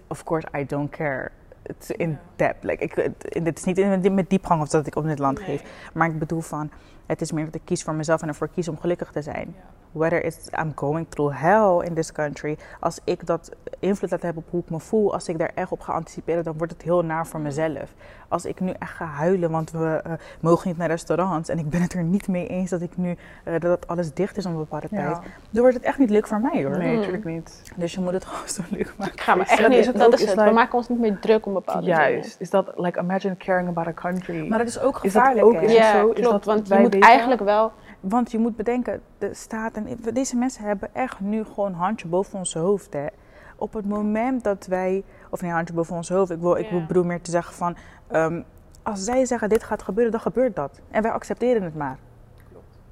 of 0.07 0.25
course 0.25 0.49
I 0.59 0.67
don't 0.67 0.91
care. 0.91 1.31
It's 1.63 1.91
in 1.91 2.19
depth. 2.37 2.65
Like, 2.65 2.83
ik, 2.85 3.11
dit 3.45 3.59
is 3.59 3.65
niet 3.65 3.79
in, 3.79 4.15
met 4.15 4.31
diepgang 4.31 4.63
of 4.63 4.69
dat 4.69 4.87
ik 4.87 4.97
om 4.97 5.07
dit 5.07 5.19
land 5.19 5.41
geef. 5.41 5.63
Maar 5.93 6.09
ik 6.09 6.19
bedoel 6.19 6.41
van, 6.41 6.71
het 7.07 7.21
is 7.21 7.33
meer 7.33 7.45
dat 7.45 7.55
ik 7.55 7.61
kies 7.65 7.83
voor 7.83 7.95
mezelf 7.95 8.23
en 8.23 8.29
ervoor 8.29 8.49
kies 8.49 8.69
om 8.69 8.79
gelukkig 8.79 9.11
te 9.11 9.23
zijn. 9.23 9.55
Whether 9.93 10.25
it's 10.25 10.49
I'm 10.61 10.73
going 10.75 11.07
through 11.09 11.41
hell 11.41 11.87
in 11.89 11.95
this 11.95 12.13
country. 12.13 12.57
Als 12.81 13.01
ik 13.05 13.27
dat 13.27 13.51
invloed 13.79 14.11
laat 14.11 14.23
hebben 14.23 14.43
op 14.47 14.51
hoe 14.51 14.61
ik 14.61 14.71
me 14.71 14.81
voel, 14.81 15.13
als 15.13 15.29
ik 15.29 15.39
daar 15.39 15.51
echt 15.55 15.73
op 15.73 15.81
ga 15.81 15.93
anticiperen, 15.93 16.45
dan 16.45 16.55
wordt 16.57 16.73
het 16.73 16.83
heel 16.83 17.03
naar 17.05 17.27
voor 17.27 17.41
mezelf. 17.41 17.95
Als 18.29 18.45
ik 18.45 18.61
nu 18.61 18.71
echt 18.79 18.93
ga 18.93 19.05
huilen, 19.05 19.51
want 19.51 19.71
we 19.71 20.01
eh, 20.05 20.13
mogen 20.41 20.69
niet 20.69 20.77
naar 20.77 20.89
restaurants 20.89 21.49
en 21.49 21.59
ik 21.59 21.69
ben 21.71 21.83
het 21.83 21.93
er 21.93 22.03
niet 22.03 22.29
mee 22.29 22.47
eens 22.47 22.71
dat 22.71 22.81
ik 22.81 22.97
nu 22.97 23.17
eh, 23.45 23.61
dat 23.61 23.89
alles 23.89 24.15
dicht 24.15 24.37
is 24.37 24.47
om 24.47 24.53
een 24.53 24.59
bepaalde 24.59 24.87
Ja. 24.91 24.97
tijd, 25.05 25.19
dan 25.51 25.61
wordt 25.63 25.77
het 25.77 25.85
echt 25.87 25.99
niet 25.99 26.11
leuk 26.11 26.27
voor 26.27 26.41
mij 26.41 26.65
hoor. 26.65 26.79
nee, 26.79 26.97
natuurlijk 26.97 27.25
niet. 27.25 27.73
Dus 27.77 27.95
je 27.95 28.01
moet 28.01 28.13
het 28.13 28.25
gewoon 28.31 28.49
zo 28.49 28.63
leuk 28.71 28.93
maken. 28.99 29.15
Ik 29.15 29.21
ga 29.21 29.35
me 29.35 29.43
Is 29.43 29.49
echt 29.51 29.61
dat- 29.61 29.69
niet, 29.71 29.79
is 29.79 29.87
het 29.87 29.97
dat 29.97 30.07
ook- 30.07 30.13
is 30.15 30.21
is 30.23 30.27
het. 30.29 30.37
like- 30.37 30.49
we 30.49 30.55
maken 30.55 30.75
ons 30.75 30.89
niet 30.89 30.99
meer 30.99 31.19
druk 31.19 31.47
om 31.47 31.53
bepaalde 31.53 31.81
dingen. 31.87 31.99
Juist. 32.01 32.41
Is 32.41 32.51
dat, 32.51 32.73
like, 32.77 33.01
imagine 33.01 33.37
caring 33.37 33.69
about 33.69 33.87
a 33.87 33.93
country. 33.93 34.49
Maar 34.49 34.59
dat 34.59 34.67
is 34.69 34.81
ook 34.81 34.99
Is 35.03 35.13
dat 35.13 35.23
gevaarlijk. 35.23 35.47
ook- 35.47 35.61
is 35.61 35.91
zo? 35.91 36.09
Is 36.09 36.15
klopt. 36.21 36.31
dat 36.31 36.45
Want 36.45 36.67
je 36.69 36.75
wij 36.75 36.83
moet 36.83 36.93
weten? 36.93 37.09
eigenlijk 37.09 37.41
wel... 37.41 37.73
Want 38.01 38.31
je 38.31 38.39
moet 38.39 38.57
bedenken, 38.57 39.01
de 39.19 39.35
staat 39.35 39.73
en 39.73 39.99
deze 40.13 40.37
mensen 40.37 40.65
hebben 40.65 40.95
echt 40.95 41.21
nu 41.21 41.45
gewoon 41.45 41.67
een 41.73 41.79
handje 41.79 42.09
boven 42.09 42.39
ons 42.39 42.55
hoofd. 42.55 42.93
Hè. 42.93 43.07
Op 43.57 43.73
het 43.73 43.89
moment 43.89 44.45
dat 44.45 44.67
wij, 44.67 45.05
of 45.31 45.41
nee, 45.41 45.51
handje 45.51 45.75
boven 45.75 45.97
ons 45.97 46.09
hoofd, 46.09 46.31
ik 46.31 46.41
wil, 46.41 46.57
ik 46.57 46.71
Ja. 46.71 46.87
bedoel 46.87 47.05
meer 47.05 47.21
te 47.21 47.31
zeggen 47.31 47.55
van, 47.55 47.77
ehm, 48.07 48.43
als 48.83 49.05
zij 49.05 49.25
zeggen 49.25 49.49
dit 49.49 49.63
gaat 49.63 49.83
gebeuren, 49.83 50.13
dan 50.13 50.21
gebeurt 50.21 50.57
dat. 50.57 50.81
En 50.91 51.03
wij 51.03 51.11
accepteren 51.11 51.63
het 51.63 51.75
maar. 51.75 51.99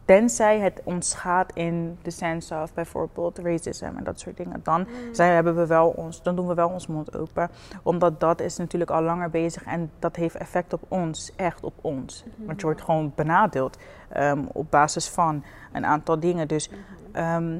Tenzij 0.09 0.59
het 0.59 0.81
ons 0.85 1.15
gaat 1.15 1.53
in 1.53 1.99
de 2.03 2.11
sense 2.11 2.55
of 2.55 2.75
bijvoorbeeld 2.75 3.39
racism 3.39 3.85
en 3.85 4.05
dat 4.05 4.21
soort 4.21 4.37
dingen. 4.37 4.61
Dan, 4.63 4.87
zijn, 5.13 5.33
hebben 5.35 5.57
we 5.57 5.67
wel 5.67 5.89
ons, 5.89 6.23
dan 6.23 6.37
doen 6.37 6.47
we 6.47 6.55
wel 6.55 6.69
ons 6.69 6.87
mond 6.87 7.17
open. 7.17 7.51
Omdat 7.83 8.21
dat 8.21 8.41
is 8.41 8.57
natuurlijk 8.57 8.91
al 8.91 9.03
langer 9.03 9.31
bezig 9.31 9.65
en 9.65 9.91
dat 9.99 10.17
heeft 10.17 10.35
effect 10.35 10.73
op 10.73 10.83
ons, 10.89 11.33
echt 11.37 11.65
op 11.65 11.73
ons. 11.81 12.25
Want 12.37 12.61
je 12.61 12.67
wordt 12.67 12.83
gewoon 12.83 13.13
benadeeld 13.15 13.79
ehm, 14.09 14.45
op 14.53 14.71
basis 14.71 15.09
van 15.09 15.45
een 15.73 15.87
aantal 15.87 16.21
dingen. 16.21 16.49
Dus 16.49 16.71
ehm, 17.13 17.59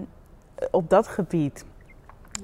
op 0.71 0.91
dat 0.91 1.09
gebied 1.09 1.65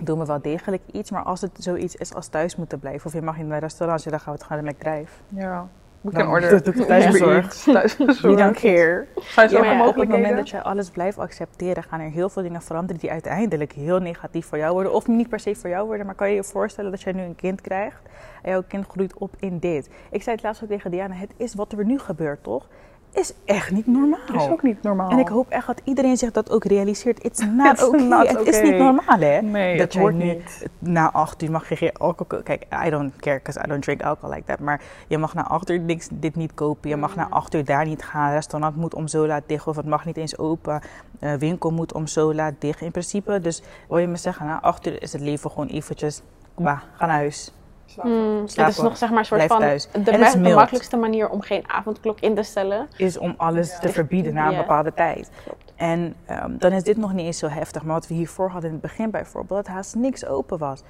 doen 0.04 0.18
we 0.18 0.24
wel 0.24 0.42
degelijk 0.42 0.82
iets. 0.92 1.10
Maar 1.10 1.22
als 1.22 1.40
het 1.40 1.52
zoiets 1.58 1.96
is 1.96 2.14
als 2.14 2.28
thuis 2.28 2.56
moeten 2.56 2.78
blijven 2.78 3.06
of 3.06 3.12
je 3.12 3.22
mag 3.22 3.36
niet 3.36 3.46
naar 3.46 3.60
restaurants, 3.60 4.04
ja, 4.04 4.10
dan 4.10 4.20
gaan 4.20 4.32
we 4.32 4.38
het 4.38 4.48
gewoon 4.48 4.64
met 4.64 4.80
drijf. 4.80 5.22
Ja. 5.28 5.68
We 6.04 6.10
can 6.10 6.28
order 6.28 6.62
thuisbezorgd. 6.86 7.64
Thuisbezorgd. 7.72 8.20
You 8.20 8.36
don't 8.36 8.60
care. 8.60 9.06
Zijn 9.14 9.50
Ja, 9.50 9.56
er 9.58 9.76
maar 9.76 9.86
op 9.88 9.94
het 9.96 10.08
moment 10.08 10.36
dat 10.36 10.48
je 10.48 10.62
alles 10.62 10.90
blijft 10.90 11.18
accepteren, 11.18 11.82
gaan 11.82 12.00
er 12.00 12.10
heel 12.10 12.28
veel 12.28 12.42
dingen 12.42 12.62
veranderen 12.62 13.00
die 13.00 13.10
uiteindelijk 13.10 13.72
heel 13.72 13.98
negatief 13.98 14.46
voor 14.46 14.58
jou 14.58 14.72
worden. 14.72 14.92
Of 14.92 15.06
niet 15.06 15.28
per 15.28 15.40
se 15.40 15.54
voor 15.54 15.70
jou 15.70 15.86
worden, 15.86 16.06
maar 16.06 16.14
kan 16.14 16.28
je 16.28 16.34
je 16.34 16.44
voorstellen 16.44 16.90
dat 16.90 17.02
jij 17.02 17.12
nu 17.12 17.22
een 17.22 17.36
kind 17.36 17.60
krijgt 17.60 18.02
en 18.42 18.50
jouw 18.50 18.62
kind 18.68 18.86
groeit 18.86 19.18
op 19.18 19.34
in 19.38 19.58
dit. 19.58 19.90
Ik 20.10 20.22
zei 20.22 20.36
het 20.36 20.44
laatst 20.44 20.62
ook 20.62 20.68
tegen 20.68 20.90
Diana, 20.90 21.14
het 21.14 21.32
is 21.36 21.54
wat 21.54 21.72
er 21.72 21.84
nu 21.84 21.98
gebeurt, 21.98 22.42
toch? 22.42 22.66
Is 23.14 23.32
echt 23.44 23.70
niet 23.70 23.86
normaal. 23.86 24.18
is 24.34 24.48
ook 24.48 24.62
niet 24.62 24.82
normaal. 24.82 25.10
En 25.10 25.18
ik 25.18 25.28
hoop 25.28 25.48
echt 25.48 25.66
dat 25.66 25.80
iedereen 25.84 26.16
zich 26.16 26.30
dat 26.30 26.50
ook 26.50 26.64
realiseert. 26.64 27.24
It's 27.24 27.46
not 27.56 27.72
It's 27.72 27.82
okay. 27.82 28.06
not 28.06 28.28
Het 28.28 28.46
is 28.46 28.60
niet 28.60 28.76
normaal, 28.76 29.18
hè? 29.18 29.40
Nee, 29.42 29.76
dat 29.76 29.94
nu 29.94 30.12
niet. 30.12 30.66
na 30.78 31.12
acht 31.12 31.42
uur 31.42 31.50
mag 31.50 31.68
je 31.68 31.76
geen 31.76 31.92
alcohol... 31.92 32.42
Kijk, 32.42 32.66
I 32.86 32.90
don't 32.90 33.16
care, 33.16 33.38
because 33.38 33.60
I 33.64 33.68
don't 33.68 33.82
drink 33.82 34.02
alcohol 34.02 34.34
like 34.34 34.44
that. 34.46 34.58
Maar 34.58 34.80
je 35.06 35.18
mag 35.18 35.34
na 35.34 35.46
acht 35.46 35.70
uur 35.70 35.80
niks, 35.80 36.08
dit 36.10 36.36
niet 36.36 36.54
kopen. 36.54 36.90
Je 36.90 36.96
mag 36.96 37.16
na 37.16 37.26
acht 37.30 37.54
uur 37.54 37.64
daar 37.64 37.86
niet 37.86 38.02
gaan. 38.02 38.32
Restaurant 38.32 38.76
moet 38.76 38.94
om 38.94 39.08
zo 39.08 39.26
laat 39.26 39.42
dicht. 39.46 39.66
Of 39.66 39.76
het 39.76 39.86
mag 39.86 40.04
niet 40.04 40.16
eens 40.16 40.38
open. 40.38 40.80
Eh, 41.18 41.34
winkel 41.34 41.70
moet 41.70 41.92
om 41.92 42.06
zo 42.06 42.34
laat 42.34 42.54
dicht. 42.58 42.80
In 42.80 42.90
principe, 42.90 43.40
dus 43.40 43.62
wil 43.88 43.98
je 43.98 44.06
me 44.06 44.16
zeggen... 44.16 44.46
Na 44.46 44.60
acht 44.60 44.86
uur 44.86 45.02
is 45.02 45.12
het 45.12 45.22
leven 45.22 45.50
gewoon 45.50 45.68
eventjes... 45.68 46.22
Bah, 46.54 46.80
ga 46.96 47.06
naar 47.06 47.16
huis. 47.16 47.52
Hmm, 48.00 48.40
het 48.40 48.46
is 48.46 48.52
Slapen. 48.52 48.84
nog 48.84 48.96
zeg 48.96 49.10
maar 49.10 49.18
een 49.18 49.24
soort 49.24 49.42
van 49.42 49.58
thuis. 49.58 49.88
de, 49.92 50.52
makkelijkste 50.54 50.96
manier 50.96 51.28
om 51.28 51.40
geen 51.40 51.64
avondklok 51.66 52.20
in 52.20 52.34
te 52.34 52.42
stellen. 52.42 52.88
Is 52.96 53.18
om 53.18 53.34
alles 53.36 53.78
te 53.78 53.88
verbieden 53.88 54.34
na 54.34 54.48
een 54.48 54.56
bepaalde 54.56 54.94
tijd. 54.94 55.30
Klopt. 55.44 55.72
En 55.76 56.14
ehm, 56.26 56.56
dan 56.58 56.72
is 56.72 56.82
dit 56.82 56.96
nog 56.96 57.12
niet 57.12 57.26
eens 57.26 57.38
zo 57.38 57.48
heftig. 57.48 57.82
Maar 57.82 57.94
wat 57.94 58.06
we 58.06 58.14
hiervoor 58.14 58.48
hadden 58.48 58.70
in 58.70 58.76
het 58.76 58.82
begin 58.82 59.10
bijvoorbeeld, 59.10 59.64
dat 59.64 59.74
haast 59.74 59.94
niks 59.94 60.26
open 60.26 60.58
was. 60.58 60.82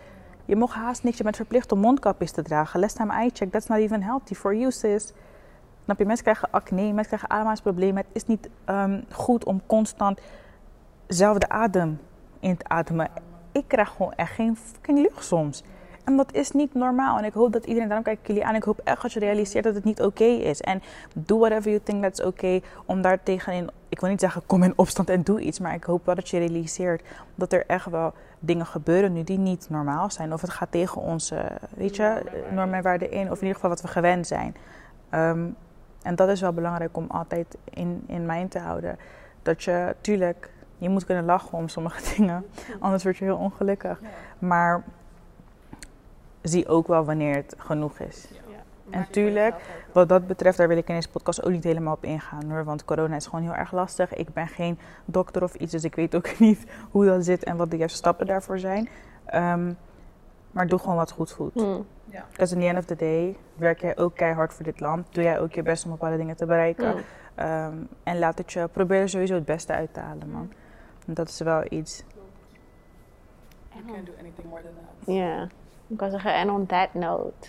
Je 0.44 0.56
mocht 0.56 0.74
haast 0.74 1.02
niks, 1.02 1.16
je 1.16 1.22
bent 1.22 1.36
verplicht 1.36 1.72
om 1.72 1.78
mondkapjes 1.78 2.30
te 2.30 2.42
dragen. 2.42 2.80
Last 2.80 2.96
time 2.96 3.24
I 3.24 3.30
checked, 3.32 3.52
that's 3.52 3.66
not 3.66 3.78
even 3.78 4.02
healthy 4.02 4.34
for 4.34 4.56
you, 4.56 4.70
sis. 4.70 5.12
Snap 5.84 5.98
je? 5.98 6.04
Mensen 6.04 6.24
krijgen 6.24 6.48
acne, 6.50 6.82
mensen 6.82 7.06
krijgen 7.06 7.30
ademhalingsproblemen. 7.30 7.96
Het 7.96 8.06
is 8.12 8.26
niet 8.26 8.48
ehm, 8.64 9.00
goed 9.10 9.44
om 9.44 9.60
constant 9.66 10.20
dezelfde 11.06 11.48
adem 11.48 12.00
in 12.40 12.56
te 12.56 12.68
ademen. 12.68 13.08
Ik 13.52 13.64
krijg 13.68 13.88
gewoon 13.88 14.12
echt 14.12 14.32
geen 14.34 14.56
fucking 14.56 14.98
lucht 14.98 15.24
soms. 15.24 15.62
En 16.04 16.16
dat 16.16 16.32
is 16.32 16.50
niet 16.50 16.74
normaal. 16.74 17.18
En 17.18 17.24
ik 17.24 17.32
hoop 17.32 17.52
dat 17.52 17.64
iedereen, 17.64 17.88
daarom 17.88 18.04
kijk 18.04 18.18
ik 18.20 18.26
jullie 18.26 18.44
aan. 18.44 18.54
Ik 18.54 18.62
hoop 18.62 18.80
echt 18.84 19.02
dat 19.02 19.12
je 19.12 19.20
realiseert 19.20 19.64
dat 19.64 19.74
het 19.74 19.84
niet 19.84 20.02
oké 20.02 20.24
is. 20.24 20.60
En 20.60 20.82
do 21.12 21.38
whatever 21.38 21.70
you 21.70 21.82
think 21.82 22.02
that's 22.02 22.22
oké. 22.22 22.60
om 22.84 23.02
daar 23.02 23.22
tegenin, 23.22 23.70
ik 23.88 24.00
wil 24.00 24.10
niet 24.10 24.20
zeggen 24.20 24.42
kom 24.46 24.62
in 24.62 24.72
opstand 24.76 25.10
en 25.10 25.22
doe 25.22 25.40
iets. 25.40 25.58
Maar 25.58 25.74
ik 25.74 25.84
hoop 25.84 26.06
wel 26.06 26.14
dat 26.14 26.28
je 26.28 26.38
realiseert 26.38 27.02
dat 27.34 27.52
er 27.52 27.64
echt 27.66 27.86
wel 27.86 28.12
dingen 28.38 28.66
gebeuren 28.66 29.12
nu 29.12 29.24
die 29.24 29.38
niet 29.38 29.66
normaal 29.70 30.10
zijn. 30.10 30.32
Of 30.32 30.40
het 30.40 30.50
gaat 30.50 30.70
tegen 30.70 31.02
onze, 31.02 31.42
weet 31.76 31.96
je, 31.96 32.22
normen 32.50 32.74
en 32.74 32.82
waarden 32.82 33.10
in. 33.10 33.30
Of 33.30 33.36
in 33.36 33.46
ieder 33.46 33.54
geval 33.54 33.70
wat 33.70 33.80
we 33.80 33.88
gewend 33.88 34.26
zijn. 34.26 34.56
Ehm, 35.10 35.46
en 36.02 36.14
dat 36.14 36.28
is 36.28 36.40
wel 36.40 36.52
belangrijk 36.52 36.96
om 36.96 37.06
altijd 37.08 37.56
in, 37.64 38.04
in 38.06 38.26
mind 38.26 38.50
te 38.50 38.58
houden. 38.58 38.98
Dat 39.42 39.62
je, 39.62 39.96
tuurlijk, 40.00 40.50
je 40.78 40.88
moet 40.88 41.04
kunnen 41.04 41.24
lachen 41.24 41.58
om 41.58 41.68
sommige 41.68 42.02
dingen. 42.16 42.44
Anders 42.80 43.02
word 43.02 43.16
je 43.16 43.24
heel 43.24 43.36
ongelukkig. 43.36 44.00
Maar 44.38 44.82
zie 46.48 46.68
ook 46.68 46.86
wel 46.86 47.04
wanneer 47.04 47.34
het 47.34 47.54
genoeg 47.58 47.98
is. 47.98 48.28
En 48.90 49.06
tuurlijk, 49.10 49.54
wat 49.92 50.08
dat 50.08 50.26
betreft, 50.26 50.56
daar 50.56 50.68
wil 50.68 50.76
ik 50.76 50.88
in 50.88 50.94
deze 50.94 51.08
podcast 51.08 51.44
ook 51.44 51.50
niet 51.50 51.64
helemaal 51.64 51.94
op 51.94 52.04
ingaan 52.04 52.50
hoor. 52.50 52.64
Want 52.64 52.84
corona 52.84 53.16
is 53.16 53.26
gewoon 53.26 53.44
heel 53.44 53.54
erg 53.54 53.72
lastig. 53.72 54.14
Ik 54.14 54.32
ben 54.32 54.48
geen 54.48 54.78
dokter 55.04 55.42
of 55.42 55.54
iets, 55.54 55.72
dus 55.72 55.84
ik 55.84 55.94
weet 55.94 56.14
ook 56.14 56.38
niet 56.46 56.64
hoe 56.90 57.04
dat 57.04 57.24
zit 57.24 57.44
en 57.44 57.56
wat 57.56 57.70
de 57.70 57.76
juiste 57.76 57.98
stappen 57.98 58.26
daarvoor 58.26 58.58
zijn. 58.58 58.88
Ehm, 59.24 59.72
maar 60.50 60.66
doe 60.66 60.78
gewoon 60.78 60.96
wat 60.96 61.10
goed 61.10 61.32
voelt. 61.32 61.54
Hmm. 61.54 61.86
Because 62.30 62.54
in 62.54 62.60
the 62.60 62.66
end 62.66 62.78
of 62.78 62.84
the 62.84 62.96
day 62.96 63.36
werk 63.54 63.80
jij 63.80 63.96
ook 63.98 64.14
keihard 64.14 64.54
voor 64.54 64.64
dit 64.64 64.80
land. 64.80 65.06
Doe 65.10 65.22
jij 65.22 65.40
ook 65.40 65.52
je 65.52 65.62
best 65.62 65.84
om 65.84 65.90
bepaalde 65.90 66.16
dingen 66.16 66.36
te 66.36 66.46
bereiken. 66.46 66.90
Hmm. 66.90 67.02
Ehm, 67.34 67.76
en 68.02 68.18
laat 68.18 68.38
het 68.38 68.52
je, 68.52 68.68
probeer 68.68 69.00
er 69.00 69.08
sowieso 69.08 69.34
het 69.34 69.44
beste 69.44 69.72
uit 69.72 69.94
te 69.94 70.00
halen, 70.00 70.30
man. 70.30 70.52
Want 71.04 71.16
Dat 71.16 71.28
is 71.28 71.40
wel 71.40 71.64
iets. 71.68 72.04
You 73.72 73.84
can't 73.86 74.06
do 74.06 74.12
anything 74.20 74.48
more 74.48 74.62
than 74.62 74.72
that. 74.74 75.14
Ja, 75.14 75.48
ik 75.86 75.96
kan 75.96 76.10
zeggen, 76.10 76.34
en 76.34 76.50
on 76.50 76.66
that 76.66 76.88
note, 76.94 77.48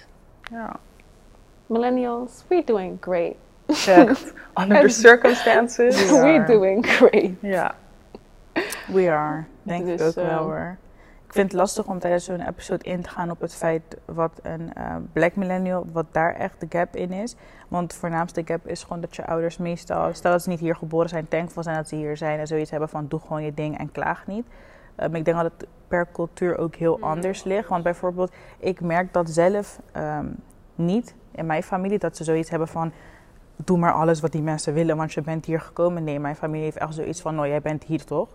Ja. 0.52 0.76
millennials, 1.66 2.44
we're 2.48 2.64
doing 2.66 2.98
great. 3.02 3.36
Under 4.62 4.82
the 4.82 4.90
circumstances. 4.90 6.12
We 6.12 6.22
we're 6.22 6.46
doing 6.46 6.86
great. 6.88 7.32
Ja. 7.40 7.76
We 8.88 9.12
are. 9.12 9.44
Denk 9.64 9.88
ik 9.88 9.98
Dus, 9.98 10.08
ook 10.08 10.16
wel 10.16 10.26
ehm, 10.26 10.44
hoor. 10.44 10.78
Ik 11.28 11.34
vind 11.34 11.52
het 11.52 11.62
lastig 11.62 11.86
om 11.88 12.00
tijdens 12.00 12.26
zo'n 12.26 12.42
episode 12.48 12.84
in 12.84 13.02
te 13.02 13.10
gaan 13.10 13.32
op 13.32 13.42
het 13.42 13.56
feit 13.56 13.98
wat 14.06 14.40
een 14.44 14.74
eh, 14.74 14.96
black 15.14 15.36
millennial, 15.36 15.86
wat 15.92 16.06
daar 16.12 16.36
echt 16.36 16.60
de 16.60 16.66
gap 16.70 16.96
in 16.96 17.12
is. 17.12 17.36
Want 17.68 17.90
de 17.92 17.98
voornaamste 17.98 18.42
gap 18.46 18.68
is 18.68 18.84
gewoon 18.84 19.02
dat 19.02 19.16
je 19.16 19.26
ouders 19.26 19.58
meestal, 19.58 20.14
stel 20.14 20.32
dat 20.32 20.44
ze 20.44 20.50
niet 20.50 20.60
hier 20.60 20.76
geboren 20.76 21.10
zijn, 21.10 21.28
thankful 21.28 21.64
zijn 21.64 21.76
dat 21.76 21.88
ze 21.88 21.96
hier 21.96 22.18
zijn 22.18 22.40
en 22.40 22.48
zoiets 22.48 22.72
hebben 22.72 22.90
van 22.90 23.08
doe 23.08 23.20
gewoon 23.20 23.44
je 23.44 23.54
ding 23.54 23.78
en 23.78 23.92
klaag 23.92 24.28
niet. 24.28 24.48
Ehm, 24.96 25.16
ik 25.16 25.26
denk 25.26 25.38
dat 25.38 25.52
het 25.58 25.68
per 25.88 26.08
cultuur 26.12 26.58
ook 26.58 26.76
heel 26.76 27.00
anders 27.00 27.44
ligt. 27.44 27.70
Want 27.70 27.84
bijvoorbeeld, 27.84 28.32
ik 28.60 28.82
merk 28.82 29.14
dat 29.14 29.30
zelf 29.30 29.80
ehm, 29.92 30.26
niet 30.76 31.16
in 31.32 31.46
mijn 31.46 31.64
familie, 31.64 32.00
dat 32.00 32.18
ze 32.18 32.24
zoiets 32.24 32.50
hebben 32.50 32.68
van 32.68 32.92
doe 33.56 33.78
maar 33.78 33.94
alles 33.94 34.20
wat 34.22 34.32
die 34.32 34.42
mensen 34.42 34.74
willen, 34.74 34.98
want 34.98 35.14
je 35.14 35.22
bent 35.22 35.46
hier 35.46 35.62
gekomen. 35.62 36.04
Nee, 36.04 36.20
mijn 36.20 36.36
familie 36.36 36.64
heeft 36.64 36.78
echt 36.78 36.94
zoiets 36.94 37.22
van, 37.22 37.36
nou 37.36 37.48
jij 37.48 37.62
bent 37.62 37.84
hier 37.84 38.04
toch? 38.04 38.30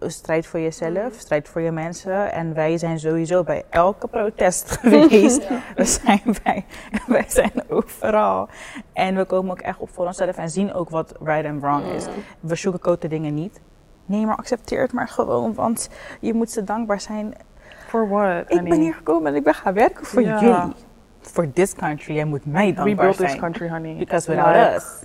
Strijd 0.00 0.46
voor 0.46 0.60
jezelf, 0.60 1.14
strijd 1.14 1.48
voor 1.48 1.60
je 1.60 1.70
mensen. 1.70 2.32
En 2.32 2.54
wij 2.54 2.78
zijn 2.78 2.98
sowieso 2.98 3.44
bij 3.44 3.64
elke 3.70 4.08
protest 4.08 4.70
geweest. 4.80 5.48
We 5.76 5.84
zijn 5.84 6.22
bij, 6.42 6.64
wij 7.06 7.24
zijn 7.28 7.52
overal. 7.68 8.48
En 8.92 9.16
we 9.16 9.24
komen 9.24 9.50
ook 9.50 9.60
echt 9.60 9.78
op 9.78 9.90
voor 9.90 10.06
onszelf 10.06 10.36
en 10.36 10.50
zien 10.50 10.72
ook 10.72 10.90
wat 10.90 11.14
right 11.22 11.46
and 11.48 11.60
wrong 11.60 11.84
is. 11.84 12.06
We 12.40 12.54
sugarcoaten 12.54 13.08
dingen 13.08 13.34
niet. 13.34 13.60
Nee, 14.06 14.26
maar 14.26 14.36
accepteer 14.36 14.80
het 14.80 14.92
maar 14.92 15.08
gewoon, 15.08 15.54
want 15.54 15.90
je 16.20 16.34
moet 16.34 16.50
ze 16.50 16.64
dankbaar 16.64 17.00
zijn. 17.00 17.34
For 17.86 18.08
what? 18.08 18.44
Ik 18.52 18.62
ben 18.64 18.80
hier 18.80 18.94
gekomen 18.94 19.30
en 19.30 19.34
ik 19.38 19.44
ben 19.44 19.54
gaan 19.54 19.74
werken 19.74 20.06
voor 20.06 20.22
jullie. 20.22 20.72
For 21.20 21.52
this 21.52 21.74
country, 21.74 22.14
jij 22.14 22.24
moet 22.24 22.46
mij 22.46 22.66
We 22.68 22.72
dankbaar 22.74 22.96
built 22.96 23.16
zijn. 23.16 23.30
this 23.30 23.38
country, 23.40 23.68
honey. 23.68 23.94
Because 23.96 24.30
without 24.30 24.54
Like, 24.56 24.74
us. 24.74 25.02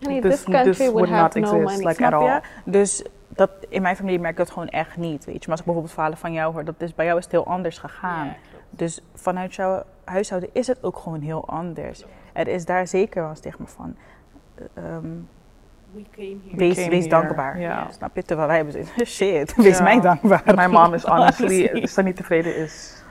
Honey, 0.00 0.20
This- 0.20 0.30
this 0.34 0.42
country 0.44 0.64
this 0.72 0.78
would 0.78 0.92
would 0.92 1.08
have 1.08 1.22
not 1.22 1.34
no 1.34 1.58
exist, 1.58 1.76
money. 1.78 1.92
like- 1.92 2.06
at 2.06 2.12
all. 2.12 2.40
Dus 2.64 3.04
dat, 3.28 3.50
in 3.68 3.82
mijn 3.82 3.96
familie 3.96 4.18
merk 4.18 4.32
ik 4.32 4.38
dat 4.38 4.50
gewoon 4.50 4.68
echt 4.68 4.96
niet, 4.96 5.24
weet 5.24 5.34
je. 5.34 5.40
Maar 5.40 5.50
als 5.50 5.58
ik 5.58 5.64
bijvoorbeeld 5.64 5.92
verhalen 5.94 6.18
van 6.18 6.32
jou 6.32 6.52
hoor, 6.52 6.64
dat 6.64 6.74
is, 6.78 6.94
bij 6.94 7.04
jou 7.04 7.18
is 7.18 7.24
het 7.24 7.32
heel 7.32 7.46
anders 7.46 7.78
gegaan. 7.78 8.34
dus 8.70 9.00
vanuit 9.14 9.54
jouw 9.54 9.82
huishouden 10.04 10.50
is 10.52 10.66
het 10.66 10.82
ook 10.84 10.96
gewoon 10.96 11.20
heel 11.20 11.48
anders. 11.48 12.04
Er 12.32 12.48
is 12.48 12.64
daar 12.64 12.86
zeker 12.86 13.20
wel 13.20 13.30
een 13.30 13.36
stigma 13.36 13.66
van. 13.66 13.96
Ehm, 15.94 16.56
wees 16.56 16.74
came 16.76 16.88
wees 16.90 17.04
here, 17.04 17.08
dankbaar. 17.08 17.60
ja. 17.60 17.90
Snap 17.90 18.16
je? 18.16 18.22
Terwijl 18.22 18.48
wij 18.48 18.56
hebben 18.56 19.06
shit, 19.06 19.54
wees 19.56 19.80
mij 19.80 20.00
dankbaar. 20.00 20.42
My 20.54 20.66
mom 20.66 20.94
is 20.94 21.02
honestly, 21.12 21.46
Honestly. 21.46 21.80
als 21.80 21.94
ze 21.94 22.02
niet 22.02 22.16
tevreden 22.16 22.56
is, 22.56 23.02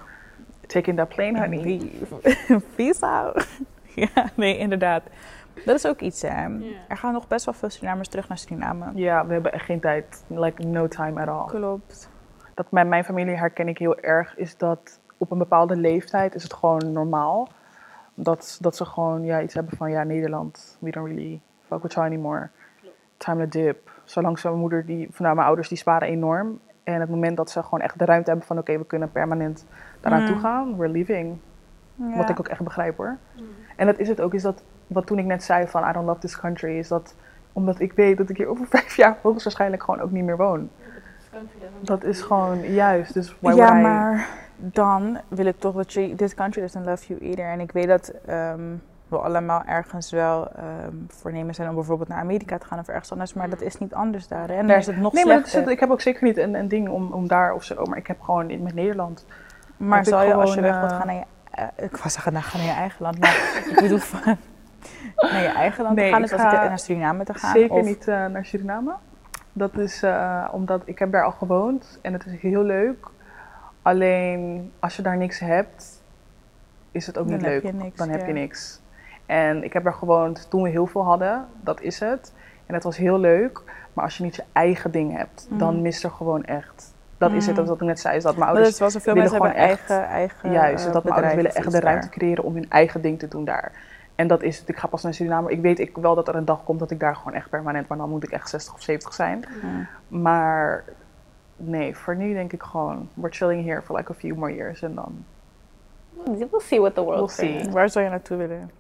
taking 0.67 0.98
that 0.98 1.10
plane, 1.10 1.39
honey. 1.39 1.60
Leave. 1.62 2.62
Peace 2.76 3.06
out. 3.06 3.48
ja, 3.96 4.30
nee, 4.36 4.58
inderdaad. 4.58 5.04
Dat 5.65 5.76
is 5.76 5.86
ook 5.86 6.00
iets, 6.00 6.22
hè. 6.22 6.46
Er 6.88 6.98
gaan 6.98 7.13
nog 7.13 7.28
best 7.28 7.46
wel 7.46 7.54
veel 7.54 7.69
Surinamers 7.69 8.08
terug 8.08 8.28
naar 8.28 8.38
Suriname. 8.38 8.86
Ja, 8.96 9.26
we 9.26 9.34
hebben 9.34 9.54
echt 9.54 9.65
geen 9.65 9.80
tijd. 9.80 10.24
Like, 10.28 10.63
no 10.63 10.88
time 10.88 11.22
at 11.22 11.28
all. 11.28 11.46
Klopt. 11.60 12.10
Dat 12.54 12.69
bij 12.69 12.86
mijn 12.86 13.04
familie 13.04 13.36
herken 13.36 13.67
ik 13.67 13.78
heel 13.78 14.00
erg, 14.00 14.38
is 14.38 14.58
dat 14.58 15.00
op 15.17 15.32
een 15.32 15.38
bepaalde 15.38 15.76
leeftijd 15.76 16.36
is 16.36 16.43
het 16.43 16.54
gewoon 16.54 16.91
normaal. 16.91 17.50
Dat, 18.15 18.58
dat 18.62 18.76
ze 18.76 18.86
gewoon 18.86 19.24
ja, 19.24 19.41
iets 19.41 19.54
hebben 19.54 19.78
van, 19.78 19.91
ja, 19.91 20.04
Nederland, 20.04 20.78
we 20.80 20.91
don't 20.91 21.08
really 21.08 21.41
fuck 21.67 21.82
with 21.82 21.93
you 21.93 22.06
anymore. 22.06 22.50
Time 23.23 23.47
to 23.47 23.59
dip. 23.59 23.91
Zolang 24.03 24.39
ze 24.39 24.47
mijn 24.47 24.59
moeder, 24.59 24.86
die, 24.86 25.07
van, 25.12 25.23
nou, 25.25 25.36
mijn 25.36 25.47
ouders, 25.47 25.69
die 25.69 25.77
sparen 25.77 26.07
enorm. 26.07 26.59
En 26.83 26.99
het 26.99 27.09
moment 27.09 27.38
dat 27.38 27.49
ze 27.49 27.63
gewoon 27.63 27.81
echt 27.81 27.99
de 27.99 28.05
ruimte 28.05 28.29
hebben 28.29 28.47
van, 28.47 28.57
oké, 28.57 28.77
we 28.77 28.86
kunnen 28.86 29.12
permanent 29.12 29.65
daaraan 30.01 30.21
Mm. 30.21 30.27
toe 30.27 30.39
gaan, 30.39 30.77
we're 30.77 30.91
leaving. 30.91 31.38
Ja. 31.95 32.17
Wat 32.17 32.29
ik 32.29 32.39
ook 32.39 32.47
echt 32.47 32.62
begrijp 32.63 32.97
hoor. 32.97 33.17
En 33.75 33.86
dat 33.86 33.99
is 33.99 34.07
het 34.07 34.21
ook, 34.21 34.33
is 34.33 34.41
dat 34.41 34.63
wat 34.88 35.05
toen 35.05 35.19
ik 35.19 35.25
net 35.25 35.43
zei 35.43 35.67
van 35.67 35.89
I 35.89 35.91
don't 35.91 36.05
love 36.05 36.19
this 36.19 36.39
country, 36.39 36.77
is 36.77 36.88
dat 36.88 37.15
omdat 37.53 37.79
ik 37.79 37.93
weet 37.93 38.17
dat 38.17 38.29
ik 38.29 38.38
hier 38.38 38.47
over 38.47 38.65
vijf 38.77 38.95
jaar 38.95 39.17
hoogstwaarschijnlijk 39.21 39.83
gewoon 39.83 40.01
ook 40.01 40.12
niet 40.12 40.23
meer 40.23 40.38
woon. 40.38 40.69
Dat 41.81 42.03
is 42.03 42.21
gewoon 42.21 42.59
juist. 42.73 43.13
Dus 43.13 43.36
why 43.39 43.53
ja, 43.53 43.73
maar 43.73 44.27
dan 44.55 45.19
wil 45.27 45.45
ik 45.45 45.59
toch 45.59 45.75
dat 45.75 45.93
je... 45.93 46.15
This 46.15 46.33
country 46.33 46.62
doesn't 46.62 46.86
love 46.86 47.07
you 47.07 47.19
either. 47.19 47.45
En 47.45 47.59
ik 47.59 47.71
weet 47.71 47.88
dat 47.88 48.13
ehm, 48.25 48.62
we 49.13 49.26
allemaal 49.26 49.63
ergens 49.65 50.12
wel 50.12 50.47
ehm 50.56 50.93
voornemen 51.08 51.56
zijn 51.56 51.69
om 51.69 51.76
bijvoorbeeld 51.76 52.10
naar 52.10 52.19
Amerika 52.19 52.58
te 52.58 52.65
gaan 52.65 52.80
of 52.80 52.88
ergens 52.88 53.12
anders. 53.12 53.34
Maar 53.34 53.49
dat 53.49 53.62
is 53.62 53.78
niet 53.78 53.93
anders 53.93 54.28
daar. 54.28 54.47
Hè? 54.47 54.54
En 54.56 54.67
daar 54.67 54.78
is 54.78 54.86
het 54.86 54.97
nog 54.97 55.13
Nee, 55.13 55.26
maar 55.26 55.36
dat 55.36 55.45
is 55.45 55.49
slechter. 55.52 55.69
het, 55.71 55.80
ik 55.80 55.80
heb 55.80 55.89
ook 55.91 56.02
zeker 56.02 56.23
niet 56.23 56.38
een, 56.38 56.54
een 56.54 56.67
ding 56.67 56.89
om, 56.89 57.12
om 57.12 57.28
daar 57.28 57.54
of 57.54 57.63
zo. 57.63 57.84
Maar 57.86 57.97
ik 57.97 58.08
heb 58.08 58.21
gewoon 58.21 58.49
in 58.49 58.63
met 58.63 58.73
Nederland. 58.73 59.26
Maar 59.78 60.06
zal 60.06 60.23
je 60.23 60.34
als 60.34 60.54
je 60.54 60.60
gewoon, 60.60 60.71
weg 60.71 60.80
wilt 60.80 60.91
eh, 60.91 60.97
gaan 60.97 61.08
naar 61.08 61.15
je... 61.15 61.23
eh, 61.52 61.86
ik 61.86 61.97
wou 61.97 62.10
zeggen, 62.10 62.34
nou, 62.34 62.46
ga 62.46 62.58
naar 62.58 62.65
je 62.65 62.71
eigen 62.71 63.02
land. 63.04 63.19
Maar 63.19 63.35
ik 63.69 63.75
bedoel 63.81 63.98
van... 63.98 64.21
Naar 65.15 65.42
je 65.42 65.48
eigen 65.48 65.83
land 65.83 65.96
Nee, 65.96 66.06
te 66.06 66.12
gaan. 66.13 66.23
ik 66.23 66.29
Dus 66.29 66.40
als 66.40 66.54
ga 66.54 66.63
ik 66.63 66.69
naar 66.69 66.79
Suriname 66.79 67.23
te 67.23 67.33
gaan. 67.33 67.52
Zeker 67.52 67.75
of, 67.75 67.85
niet 67.85 68.08
eh, 68.08 68.25
naar 68.25 68.46
Suriname. 68.46 68.94
Dat 69.54 69.77
is 69.77 70.04
omdat 70.52 70.81
ik 70.85 71.00
heb 71.00 71.12
daar 71.12 71.23
al 71.23 71.31
gewoond 71.31 72.00
en 72.02 72.13
het 72.13 72.25
is 72.25 72.42
heel 72.42 72.63
leuk. 72.63 73.08
Alleen 73.81 74.71
als 74.79 74.96
je 74.96 75.02
daar 75.02 75.17
niks 75.17 75.40
hebt, 75.40 76.02
is 76.92 77.08
het 77.08 77.17
ook 77.17 77.27
Dan 77.27 77.37
niet 77.37 77.46
leuk. 77.46 77.73
niks, 77.73 77.98
dan 77.98 78.10
heb 78.10 78.27
je 78.27 78.33
niks. 78.33 78.81
En 79.26 79.63
ik 79.63 79.74
heb 79.74 79.84
daar 79.84 79.94
gewoond 79.94 80.50
toen 80.50 80.62
we 80.62 80.69
heel 80.69 80.86
veel 80.88 81.04
hadden. 81.06 81.46
Dat 81.62 81.82
is 81.82 82.00
het. 82.00 82.34
En 82.65 82.74
het 82.74 82.84
was 82.84 82.98
heel 82.98 83.19
leuk. 83.19 83.62
Maar 83.94 84.04
als 84.04 84.17
je 84.17 84.24
niet 84.24 84.36
je 84.36 84.44
eigen 84.52 84.92
ding 84.92 85.17
hebt, 85.17 85.48
dan 85.50 85.82
mist 85.82 86.04
er 86.04 86.10
gewoon 86.12 86.44
echt. 86.44 86.94
Dat 87.17 87.32
is 87.32 87.46
het, 87.46 87.56
dat 87.56 87.63
is 87.63 87.69
wat 87.69 87.82
ik 87.82 87.88
net 87.88 88.00
zei. 88.00 88.15
Is 88.17 88.24
dat 88.24 88.36
mijn 88.36 88.48
ouders 88.50 88.69
dus 88.69 88.80
was 88.80 88.96
er 88.96 89.02
veel 89.02 89.13
willen 89.13 89.30
gewoon 89.30 89.48
echt- 89.52 89.90
eigen, 89.90 90.04
eigen 90.08 90.52
Juist, 90.52 90.86
eh, 90.88 90.94
dat 90.94 91.04
mijn 91.04 91.15
ouders 91.15 91.36
willen 91.36 91.54
echt 91.56 91.71
de 91.71 91.80
ruimte 91.80 92.08
daar. 92.08 92.15
creëren 92.17 92.44
om 92.44 92.54
hun 92.54 92.69
eigen 92.69 93.02
ding 93.02 93.19
te 93.19 93.28
doen 93.28 93.46
daar. 93.46 93.71
En 94.15 94.28
dat 94.28 94.42
is 94.44 94.60
het. 94.60 94.69
Ik 94.69 94.78
ga 94.78 94.88
pas 94.88 95.04
naar 95.04 95.13
Suriname. 95.13 95.52
Ik 95.52 95.62
weet 95.62 95.80
ik 95.80 95.98
wel 95.98 96.15
dat 96.15 96.28
er 96.28 96.36
een 96.36 96.46
dag 96.46 96.63
komt 96.63 96.80
dat 96.80 96.92
ik 96.92 97.00
daar 97.00 97.15
gewoon 97.15 97.34
echt 97.34 97.50
permanent, 97.50 97.88
maar 97.88 97.98
dan 97.98 98.10
moet 98.10 98.24
ik 98.24 98.32
echt 98.32 98.50
60 98.50 98.74
of 98.74 98.82
70 98.82 99.13
zijn. 99.13 99.46
Maar 100.08 100.84
nee, 101.56 101.96
voor 101.98 102.15
nu 102.15 102.34
denk 102.34 102.54
ik 102.54 102.63
gewoon, 102.63 103.10
we're 103.13 103.34
chilling 103.34 103.65
here 103.65 103.82
for 103.82 103.96
like 103.96 104.12
a 104.12 104.15
few 104.15 104.36
more 104.36 104.56
years 104.56 104.82
en 104.82 104.96
dan. 104.96 105.26
We'll 106.26 106.48
see 106.60 106.80
what 106.80 106.96
the 106.96 107.02
world 107.04 107.36
We'll 107.38 107.48
see. 107.62 107.71
Waar 107.71 107.90
zou 107.90 108.06
je 108.06 108.12
naartoe 108.12 108.38
willen? 108.38 108.71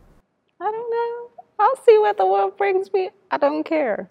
I 0.61 0.63
don't 0.71 0.89
know. 0.89 1.43
I'll 1.59 1.77
see 1.85 1.99
what 1.99 2.17
the 2.17 2.25
world 2.25 2.55
brings 2.55 2.89
me. 2.91 3.11
I 3.31 3.37
don't 3.37 3.63
care. 3.63 4.07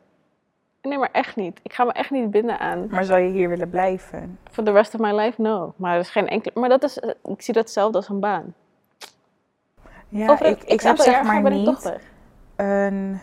Nee, 0.82 0.98
maar 0.98 1.10
echt 1.12 1.36
niet. 1.36 1.60
Ik 1.62 1.72
ga 1.72 1.84
me 1.84 1.92
echt 1.92 2.10
niet 2.10 2.30
binden 2.30 2.58
aan. 2.58 2.86
Maar 2.90 3.04
zou 3.04 3.20
je 3.20 3.30
hier 3.30 3.48
willen 3.48 3.70
blijven? 3.70 4.38
For 4.50 4.64
the 4.64 4.72
rest 4.72 4.94
of 4.94 5.00
my 5.00 5.12
life, 5.12 5.40
no. 5.42 5.74
Maar 5.76 5.94
er 5.94 6.00
is 6.00 6.10
geen 6.10 6.28
enkele. 6.28 6.60
Maar 6.60 6.68
dat 6.68 6.82
is, 6.82 6.98
ik 7.24 7.42
zie 7.42 7.54
dat 7.54 7.62
hetzelfde 7.62 7.96
als 7.96 8.08
een 8.08 8.20
baan. 8.20 8.54
Ja, 10.08 10.28
Over 10.30 10.46
ik, 10.46 10.62
ik 10.62 10.80
heb 10.80 10.96
zeg 10.96 11.22
maar 11.22 11.42
ben 11.42 11.52
niet 11.52 12.00
een, 12.56 13.20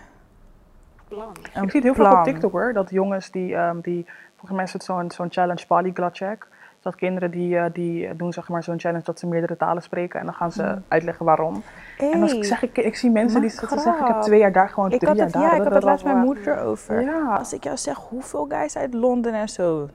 Plan. 1.08 1.36
een 1.54 1.64
ik 1.64 1.72
zie 1.72 1.82
het 1.82 1.84
heel 1.84 1.94
veel 1.94 2.18
op. 2.18 2.24
TikTok 2.24 2.52
hoor, 2.52 2.74
dat 2.74 2.90
jongens 2.90 3.32
die, 3.32 3.56
ehm, 3.56 3.80
die 3.80 4.06
volgens 4.36 4.52
mij 4.52 4.64
is 4.64 4.74
het 4.74 4.84
zo'n 4.84 5.12
zo'n 5.12 5.32
challenge 5.32 5.66
polyglot 5.68 6.18
check. 6.18 6.48
Dat 6.82 6.96
kinderen 6.96 7.32
die, 7.32 7.58
eh, 7.58 7.66
die 7.74 8.16
doen 8.16 8.34
zeg 8.34 8.50
maar 8.50 8.64
zo'n 8.64 8.80
challenge 8.80 9.04
dat 9.04 9.20
ze 9.20 9.28
meerdere 9.28 9.58
talen 9.58 9.84
spreken 9.84 10.20
en 10.20 10.26
dan 10.26 10.36
gaan 10.36 10.52
ze 10.52 10.78
uitleggen 10.88 11.26
waarom. 11.26 11.64
En 11.98 12.22
als 12.22 12.34
ik 12.34 12.44
zeg, 12.44 12.64
ik, 12.64 12.78
ik 12.78 12.96
zie 12.96 13.10
mensen 13.12 13.42
die 13.42 13.50
zeggen, 13.50 14.00
ik 14.00 14.08
heb 14.08 14.22
twee 14.22 14.40
jaar 14.40 14.52
daar 14.52 14.70
gewoon 14.70 14.92
ik 14.92 15.00
drie 15.00 15.08
had 15.10 15.18
jaar 15.18 15.26
het, 15.26 15.36
daar. 15.36 15.44
ja, 15.44 15.54
ik 15.54 15.64
had 15.64 15.74
het 15.74 15.84
laatst 15.84 16.06
met 16.06 16.14
mijn 16.14 16.26
moeder 16.26 16.60
over. 16.60 17.02
Ja. 17.02 17.36
Als 17.36 17.54
ik 17.54 17.64
jou 17.64 17.78
zeg 17.78 17.98
hoeveel 17.98 18.46
guys 18.50 18.78
uit 18.78 18.94
Londen 18.94 19.34
en 19.34 19.50
zo, 19.50 19.90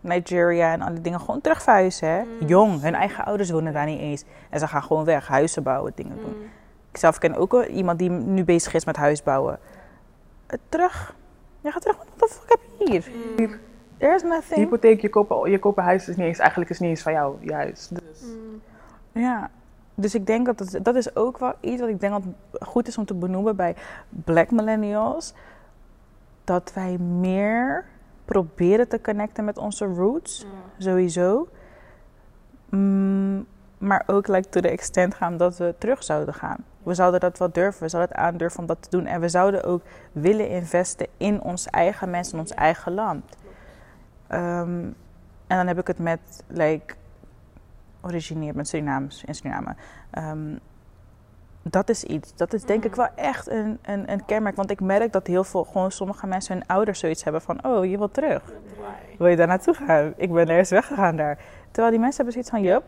Nigeria 0.00 0.72
en 0.72 0.80
alle 0.80 1.00
dingen 1.00 1.20
gewoon 1.20 1.40
terugverhuizen. 1.40 2.08
Hè? 2.08 2.22
Jong, 2.46 2.80
hun 2.80 2.94
eigen 2.94 3.24
ouders 3.24 3.50
wonen 3.50 3.72
daar 3.72 3.86
niet 3.86 4.00
eens. 4.00 4.24
En 4.50 4.58
ze 4.58 4.66
gaan 4.66 4.82
gewoon 4.82 5.04
weg, 5.04 5.28
huizen 5.28 5.62
bouwen, 5.62 5.92
dingen 5.94 6.16
doen. 6.16 6.50
Ik 6.90 6.96
zelf 6.96 7.18
ken 7.18 7.34
ook 7.34 7.64
iemand 7.64 7.98
die 7.98 8.10
nu 8.10 8.44
bezig 8.44 8.74
is 8.74 8.84
met 8.84 8.96
huisbouwen. 8.96 9.58
Eh, 10.46 10.58
terug. 10.68 11.14
Je 11.60 11.70
gaat 11.70 11.82
terug, 11.82 11.96
what 11.96 12.08
the 12.16 12.28
fuck 12.28 12.48
heb 12.48 12.60
je 12.78 12.90
hier? 12.90 13.58
There's 13.98 14.22
nothing. 14.22 14.60
hypotheek, 14.60 15.00
je 15.00 15.08
koopt, 15.08 15.48
je 15.48 15.58
koopt 15.58 15.78
een 15.78 15.84
huis 15.84 16.08
is 16.08 16.16
niet 16.16 16.26
eens, 16.26 16.38
eigenlijk 16.38 16.70
is 16.70 16.78
niet 16.78 16.90
eens 16.90 17.02
van 17.02 17.12
jou, 17.12 17.36
je 17.40 17.52
huis. 17.52 17.88
Dus. 17.88 18.22
Ja, 19.12 19.50
dus 19.94 20.14
ik 20.14 20.26
denk 20.26 20.46
dat 20.46 20.58
het, 20.58 20.84
dat 20.84 20.94
is 20.94 21.16
ook 21.16 21.38
wel 21.38 21.54
iets 21.60 21.80
wat 21.80 21.90
ik 21.90 22.00
denk 22.00 22.12
dat 22.12 22.22
goed 22.68 22.88
is 22.88 22.98
om 22.98 23.04
te 23.04 23.14
benoemen 23.14 23.56
bij 23.56 23.76
black 24.08 24.50
millennials. 24.50 25.34
Dat 26.44 26.72
wij 26.74 26.98
meer 26.98 27.84
proberen 28.24 28.88
te 28.88 29.00
connecten 29.00 29.44
met 29.44 29.58
onze 29.58 29.84
roots, 29.84 30.46
sowieso. 30.78 31.48
Mm, 32.70 33.46
maar 33.78 34.02
ook 34.06 34.26
like, 34.28 34.48
to 34.48 34.60
the 34.60 34.68
extent 34.68 35.14
gaan 35.14 35.36
dat 35.36 35.56
we 35.56 35.74
terug 35.78 36.02
zouden 36.02 36.34
gaan. 36.34 36.64
We 36.82 36.94
zouden 36.94 37.20
dat 37.20 37.38
wel 37.38 37.52
durven, 37.52 37.82
we 37.82 37.88
zouden 37.88 38.16
het 38.16 38.26
aandurven 38.26 38.60
om 38.60 38.66
dat 38.66 38.82
te 38.82 38.90
doen. 38.90 39.06
En 39.06 39.20
we 39.20 39.28
zouden 39.28 39.64
ook 39.64 39.82
willen 40.12 40.48
investen 40.48 41.06
in 41.16 41.42
ons 41.42 41.66
eigen 41.66 42.10
mensen, 42.10 42.34
in 42.34 42.40
ons 42.40 42.54
eigen 42.54 42.94
land. 42.94 43.36
Ehm, 44.28 44.84
en 45.46 45.56
dan 45.56 45.66
heb 45.66 45.78
ik 45.78 45.86
het 45.86 45.98
met, 45.98 46.44
like, 46.46 46.94
origineer 48.00 48.54
met 48.54 48.68
Suriname, 48.68 49.08
in 49.24 49.34
Suriname. 49.34 49.74
Ehm, 50.10 50.56
dat 51.62 51.88
is 51.88 52.04
iets. 52.04 52.36
Dat 52.36 52.52
is 52.52 52.64
denk 52.64 52.84
ik 52.84 52.94
wel 52.94 53.08
echt 53.14 53.50
een, 53.50 53.78
een, 53.82 54.12
een 54.12 54.24
kenmerk. 54.24 54.56
Want 54.56 54.70
ik 54.70 54.80
merk 54.80 55.12
dat 55.12 55.26
heel 55.26 55.44
veel, 55.44 55.64
gewoon 55.64 55.90
sommige 55.90 56.26
mensen 56.26 56.54
hun 56.54 56.66
ouders 56.66 56.98
zoiets 56.98 57.24
hebben 57.24 57.42
van... 57.42 57.64
Oh, 57.64 57.84
je 57.84 57.98
wilt 57.98 58.14
terug. 58.14 58.42
Wil 59.18 59.26
je 59.26 59.36
daar 59.36 59.46
naartoe 59.46 59.74
gaan? 59.74 60.12
Ik 60.16 60.32
ben 60.32 60.48
ergens 60.48 60.70
weggegaan 60.70 61.16
daar. 61.16 61.38
Terwijl 61.70 61.90
die 61.90 62.00
mensen 62.00 62.24
hebben 62.24 62.32
zoiets 62.32 62.50
van... 62.50 62.62
Yup. 62.62 62.84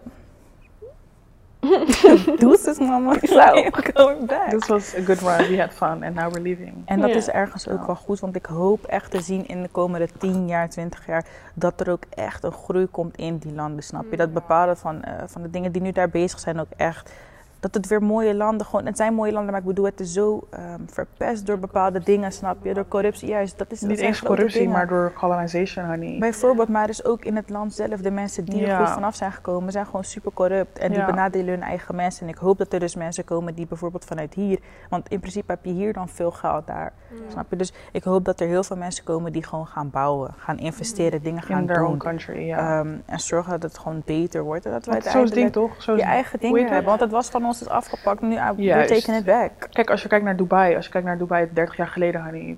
Doe 2.38 2.76
mama. 2.78 3.18
I'm 3.22 3.70
going 3.94 4.26
back. 4.26 4.50
This 4.50 4.68
was 4.68 4.94
a 4.94 5.00
good 5.00 5.22
run, 5.22 5.48
we 5.48 5.56
had 5.56 5.72
fun 5.72 6.04
and 6.04 6.14
now 6.14 6.30
we're 6.32 6.42
leaving. 6.42 6.82
En 6.84 7.00
dat 7.00 7.10
is 7.10 7.28
ergens 7.28 7.68
ook 7.68 7.86
wel 7.86 7.94
goed, 7.94 8.20
want 8.20 8.36
ik 8.36 8.46
hoop 8.46 8.84
echt 8.84 9.10
te 9.10 9.20
zien 9.20 9.48
in 9.48 9.62
de 9.62 9.68
komende 9.68 10.08
10 10.18 10.46
jaar, 10.46 10.68
20 10.70 11.06
jaar, 11.06 11.24
dat 11.54 11.80
er 11.80 11.90
ook 11.90 12.02
echt 12.14 12.44
een 12.44 12.52
groei 12.52 12.86
komt 12.86 13.16
in 13.16 13.38
die 13.38 13.52
landen, 13.52 13.82
snap 13.82 14.04
je? 14.10 14.16
Dat 14.16 14.32
bepaalde 14.32 14.76
van, 14.76 15.02
eh, 15.02 15.12
van 15.26 15.42
de 15.42 15.50
dingen 15.50 15.72
die 15.72 15.82
nu 15.82 15.92
daar 15.92 16.08
bezig 16.08 16.38
zijn 16.38 16.60
ook 16.60 16.70
echt, 16.76 17.12
dat 17.60 17.74
het 17.74 17.86
weer 17.86 18.02
mooie 18.02 18.34
landen, 18.34 18.66
gewoon, 18.66 18.86
het 18.86 18.96
zijn 18.96 19.14
mooie 19.14 19.32
landen, 19.32 19.50
maar 19.50 19.60
ik 19.60 19.66
bedoel, 19.66 19.84
het 19.84 20.00
is 20.00 20.12
zo 20.12 20.46
ehm, 20.50 20.80
verpest 20.86 21.46
door 21.46 21.58
bepaalde 21.58 22.00
dingen, 22.00 22.32
snap 22.32 22.56
je? 22.64 22.74
Door 22.74 22.88
corruptie, 22.88 23.28
juist, 23.28 23.58
dat 23.58 23.72
is 23.72 23.80
dat 23.80 23.88
Niet 23.88 23.98
eens 23.98 24.22
corruptie, 24.22 24.58
dingen. 24.58 24.72
maar 24.74 24.86
door 24.88 25.12
colonization, 25.12 25.84
honey. 25.86 26.18
Bijvoorbeeld, 26.18 26.68
maar 26.68 26.86
dus 26.86 27.04
ook 27.04 27.24
in 27.24 27.36
het 27.36 27.50
land 27.50 27.72
zelf, 27.74 28.00
de 28.00 28.10
mensen 28.10 28.44
die 28.44 28.66
er 28.66 28.76
goed 28.78 28.90
vanaf 28.90 29.14
zijn 29.14 29.32
gekomen, 29.32 29.72
zijn 29.72 29.84
gewoon 29.86 30.04
super 30.04 30.32
corrupt. 30.32 30.78
En 30.78 30.88
die 30.90 30.98
Ja. 30.98 31.06
benadelen 31.06 31.48
hun 31.54 31.62
eigen 31.62 31.94
mensen. 31.94 32.26
En 32.26 32.32
ik 32.32 32.38
hoop 32.38 32.58
dat 32.58 32.72
er 32.72 32.80
dus 32.80 32.94
mensen 32.94 33.24
komen 33.24 33.54
die 33.54 33.66
bijvoorbeeld 33.66 34.04
vanuit 34.04 34.34
hier, 34.34 34.58
want 34.90 35.08
in 35.08 35.20
principe 35.20 35.52
heb 35.52 35.64
je 35.64 35.72
hier 35.72 35.92
dan 35.92 36.08
veel 36.08 36.30
geld 36.30 36.66
daar. 36.66 36.92
Snap 37.28 37.46
je? 37.50 37.56
Dus 37.56 37.72
ik 37.92 38.02
hoop 38.04 38.24
dat 38.24 38.40
er 38.40 38.46
heel 38.46 38.62
veel 38.62 38.76
mensen 38.76 39.04
komen 39.04 39.32
die 39.32 39.44
gewoon 39.44 39.66
gaan 39.66 39.90
bouwen, 39.90 40.34
gaan 40.36 40.58
investeren, 40.58 41.22
dingen 41.22 41.42
gaan 41.42 41.60
In 41.60 41.66
their 41.66 41.80
own 41.82 41.88
doen. 41.90 41.98
country, 41.98 42.46
ja. 42.46 42.80
Ehm, 42.80 42.94
en 43.06 43.20
zorgen 43.20 43.50
dat 43.50 43.62
het 43.62 43.78
gewoon 43.78 44.02
beter 44.04 44.42
wordt. 44.42 44.64
En 44.64 44.70
dat 44.72 44.80
is 44.86 44.94
het 44.94 45.02
ding 45.02 45.14
uiteindelijk 45.14 45.52
toch? 45.52 45.82
Zo 45.82 45.96
je 45.96 46.02
eigen 46.02 46.38
dingen 46.40 46.66
hebben. 46.66 46.84
Want 46.84 47.00
het 47.00 47.10
was 47.10 47.28
van 47.28 47.42
ons 47.48 47.60
is 47.60 47.68
afgepakt, 47.68 48.20
nu 48.20 48.28
we're 48.34 48.62
Juist. 48.62 48.94
taking 48.94 49.16
it 49.16 49.24
back. 49.24 49.50
Kijk, 49.70 49.90
als 49.90 50.02
je 50.02 50.08
kijkt 50.08 50.24
naar 50.24 50.36
Dubai, 50.36 50.76
als 50.76 50.84
je 50.84 50.90
kijkt 50.90 51.06
naar 51.06 51.18
Dubai 51.18 51.48
30 51.52 51.76
jaar 51.76 51.86
geleden, 51.88 52.22
honey, 52.24 52.56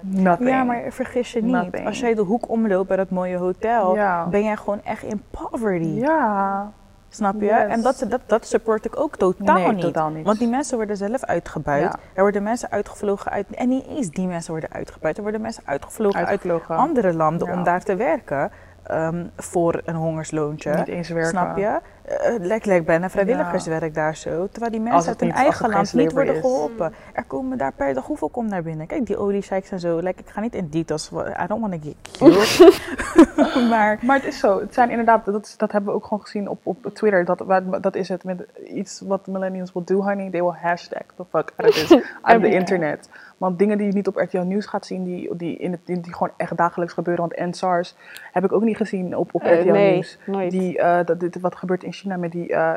nothing. 0.00 0.48
Ja, 0.48 0.62
maar 0.64 0.82
vergis 0.88 1.32
je 1.32 1.42
niet. 1.42 1.52
Nothing. 1.52 1.86
Als 1.86 2.00
jij 2.00 2.14
de 2.14 2.20
hoek 2.22 2.48
omloopt 2.48 2.88
bij 2.88 2.96
dat 2.96 3.10
mooie 3.10 3.36
hotel, 3.36 3.94
Ja. 3.94 4.26
ben 4.26 4.44
jij 4.44 4.56
gewoon 4.56 4.80
echt 4.84 5.02
in 5.02 5.22
poverty. 5.30 5.84
Ja, 5.86 6.72
Snap 7.08 7.34
je? 7.40 7.44
Yes. 7.46 7.66
En 7.68 7.82
dat, 7.82 8.04
dat, 8.08 8.20
dat 8.26 8.46
support 8.46 8.84
ik 8.84 9.00
ook 9.00 9.16
totaal 9.16 9.54
Nee, 9.56 9.72
niet. 9.72 9.80
totaal 9.80 10.10
niet. 10.10 10.26
Want 10.26 10.38
die 10.38 10.48
mensen 10.48 10.76
worden 10.76 10.96
zelf 10.96 11.24
uitgebuit. 11.24 11.82
Ja. 11.82 11.96
Er 12.14 12.22
worden 12.22 12.42
mensen 12.42 12.70
uitgevlogen 12.70 13.30
uit. 13.30 13.46
En 13.50 13.68
niet 13.68 13.86
eens 13.86 14.10
die 14.10 14.26
mensen 14.26 14.50
worden 14.50 14.70
uitgebuit. 14.72 15.16
Er 15.16 15.22
worden 15.22 15.40
mensen 15.40 15.62
uitgevlogen 15.66 16.26
uitgevlogen. 16.26 16.68
uit 16.70 16.88
andere 16.88 17.12
landen 17.14 17.46
Ja. 17.48 17.54
om 17.54 17.62
daar 17.64 17.82
te 17.82 17.96
werken. 17.96 18.50
ehm, 18.82 19.26
voor 19.36 19.80
een 19.84 19.94
hongersloontje. 19.94 20.74
Niet 20.74 20.88
eens 20.88 21.08
werken. 21.08 21.30
Snap 21.30 21.56
je? 21.56 21.80
Uh, 22.08 22.16
lijkt 22.38 22.66
lijkt 22.66 22.86
bijna 22.86 23.10
vrijwilligerswerk 23.10 23.94
daar 23.94 24.16
zo. 24.16 24.48
Terwijl 24.50 24.72
die 24.72 24.80
mensen 24.80 25.08
uit 25.08 25.20
hun 25.20 25.28
niet- 25.28 25.38
eigen 25.38 25.70
land 25.70 25.94
niet 25.94 26.12
worden 26.12 26.34
is. 26.34 26.40
geholpen. 26.40 26.94
Er 27.12 27.24
komen 27.24 27.58
daar 27.58 27.72
per 27.72 27.94
dag 27.94 28.06
hoeveel 28.06 28.28
komt 28.28 28.48
naar 28.50 28.62
binnen? 28.62 28.86
Kijk, 28.86 29.06
die 29.06 29.16
oliesheiks 29.16 29.70
en 29.70 29.80
zo. 29.80 29.98
Like, 29.98 30.20
ik 30.20 30.28
ga 30.28 30.40
niet 30.40 30.54
in 30.54 30.68
details. 30.70 31.10
I 31.12 31.46
don't 31.46 31.60
want 31.60 31.72
to 31.72 31.78
get 31.82 31.96
maar 33.68 33.98
Maar 34.02 34.16
het 34.16 34.24
is 34.26 34.38
zo. 34.38 34.60
Het 34.60 34.74
zijn 34.74 34.90
inderdaad, 34.90 35.24
dat, 35.24 35.46
is- 35.46 35.56
dat 35.56 35.72
hebben 35.72 35.90
we 35.90 35.96
ook 35.96 36.04
gewoon 36.04 36.22
gezien 36.22 36.48
op, 36.48 36.58
op 36.62 36.86
Twitter. 36.92 37.24
Dat, 37.24 37.44
dat 37.82 37.94
is 37.94 38.08
het 38.08 38.24
met 38.24 38.46
iets 38.74 39.00
wat 39.06 39.26
millennials 39.26 39.72
will 39.72 39.82
do, 39.84 39.94
honey. 40.02 40.30
They 40.30 40.42
will 40.42 40.54
hashtag 40.60 41.02
the 41.16 41.24
fuck 41.30 41.52
out 41.56 41.68
of, 41.70 41.74
this, 41.74 41.92
of 42.22 42.40
the 42.40 42.48
internet. 42.50 43.08
Want 43.38 43.58
dingen 43.58 43.78
die 43.78 43.86
je 43.86 43.92
niet 43.92 44.06
op 44.08 44.16
RTL 44.16 44.38
Nieuws 44.40 44.66
gaat 44.66 44.86
zien, 44.86 45.04
die, 45.04 45.36
die, 45.36 45.56
in 45.56 45.72
het, 45.72 45.80
die, 45.84 46.00
die 46.00 46.12
gewoon 46.12 46.32
echt 46.36 46.56
dagelijks 46.56 46.92
gebeuren. 46.94 47.22
Want 47.22 47.34
en 47.38 47.54
SARS 47.54 47.94
heb 48.32 48.44
ik 48.44 48.52
ook 48.52 48.62
niet 48.62 48.76
gezien 48.76 49.16
op, 49.16 49.28
op 49.34 49.42
Eh, 49.42 49.60
RTL 49.60 49.70
nee, 49.70 49.92
Nieuws. 49.92 50.18
nooit. 50.26 50.50
Die, 50.50 50.78
eh, 50.78 51.06
dat, 51.06 51.20
dit, 51.20 51.40
wat 51.40 51.56
gebeurt 51.56 51.82
in 51.84 51.91
China 51.92 52.16
met 52.16 52.32
die 52.32 52.48
uh, 52.48 52.74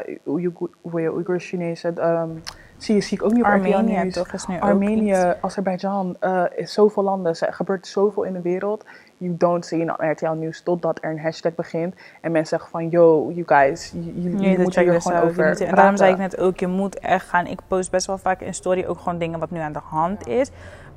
Oeigoers 0.85 1.47
Chinezen. 1.47 2.09
Um, 2.09 2.41
zie, 2.77 2.95
je, 2.95 3.01
zie 3.01 3.17
ik 3.17 3.23
ook 3.23 3.31
niet 3.31 3.43
op 3.43 3.49
Armenië 3.49 4.01
Nieuws. 4.01 4.13
toch 4.13 4.33
is 4.33 4.45
nu 4.47 4.59
Armenië. 4.59 5.33
Azerbeidzjan, 5.41 6.15
eh 6.19 6.43
is 6.55 6.73
zoveel 6.73 7.03
landen, 7.03 7.35
er 7.39 7.53
gebeurt 7.53 7.87
zoveel 7.87 8.23
in 8.23 8.33
de 8.33 8.41
wereld. 8.41 8.85
You 9.17 9.35
don't 9.37 9.65
see 9.65 9.79
in 9.79 9.89
RTL 9.97 10.31
Nieuws 10.31 10.61
totdat 10.61 10.99
er 11.01 11.11
een 11.11 11.19
hashtag 11.19 11.55
begint 11.55 11.95
en 12.21 12.31
mensen 12.31 12.57
zeggen 12.57 12.69
van, 12.69 12.89
yo, 12.89 13.31
you 13.31 13.43
guys, 13.45 13.91
jullie 13.91 14.39
Je 14.39 14.47
moet 14.47 14.57
moeten 14.57 14.81
hier 14.81 15.01
gewoon 15.01 15.21
over 15.21 15.61
En 15.61 15.75
daarom 15.75 15.97
zei 15.97 16.11
ik 16.11 16.17
net 16.17 16.37
ook, 16.37 16.59
je 16.59 16.67
moet 16.67 16.99
echt 16.99 17.27
gaan. 17.27 17.47
Ik 17.47 17.59
post 17.67 17.91
best 17.91 18.07
wel 18.07 18.17
vaak 18.17 18.41
in 18.41 18.53
story 18.53 18.85
ook 18.85 18.99
gewoon 18.99 19.17
dingen 19.17 19.39
wat 19.39 19.51
nu 19.51 19.59
aan 19.59 19.73
de 19.73 19.79
hand 19.83 20.27
is. 20.27 20.51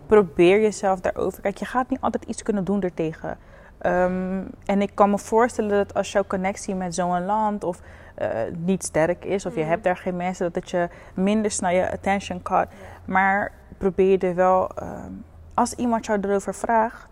Probeer 0.06 0.60
jezelf 0.60 1.00
daarover. 1.00 1.42
Kijk, 1.42 1.56
je 1.56 1.64
gaat 1.64 1.90
niet 1.90 2.00
altijd 2.00 2.24
iets 2.24 2.42
kunnen 2.42 2.64
doen 2.64 2.82
ertegen. 2.82 3.38
Ehm, 3.78 4.42
en 4.64 4.82
ik 4.82 4.90
kan 4.94 5.10
me 5.10 5.18
voorstellen 5.18 5.70
dat 5.70 5.94
als 5.94 6.12
jouw 6.12 6.24
connectie 6.26 6.74
met 6.74 6.94
zo'n 6.94 7.24
land 7.24 7.64
of 7.64 7.80
eh, 8.18 8.54
niet 8.56 8.84
sterk 8.84 9.24
is, 9.24 9.46
of 9.46 9.54
je 9.54 9.62
hebt 9.62 9.84
daar 9.84 9.96
geen 9.96 10.16
mensen, 10.16 10.44
dat 10.44 10.54
het 10.54 10.70
je 10.70 10.88
minder 11.14 11.50
snel 11.50 11.70
je 11.70 11.92
attention 11.92 12.42
caught. 12.42 12.72
Maar 13.04 13.52
probeer 13.78 14.24
er 14.24 14.34
wel, 14.34 14.70
ehm, 14.74 15.12
als 15.54 15.74
iemand 15.74 16.06
jou 16.06 16.20
erover 16.20 16.54
vraagt, 16.54 17.08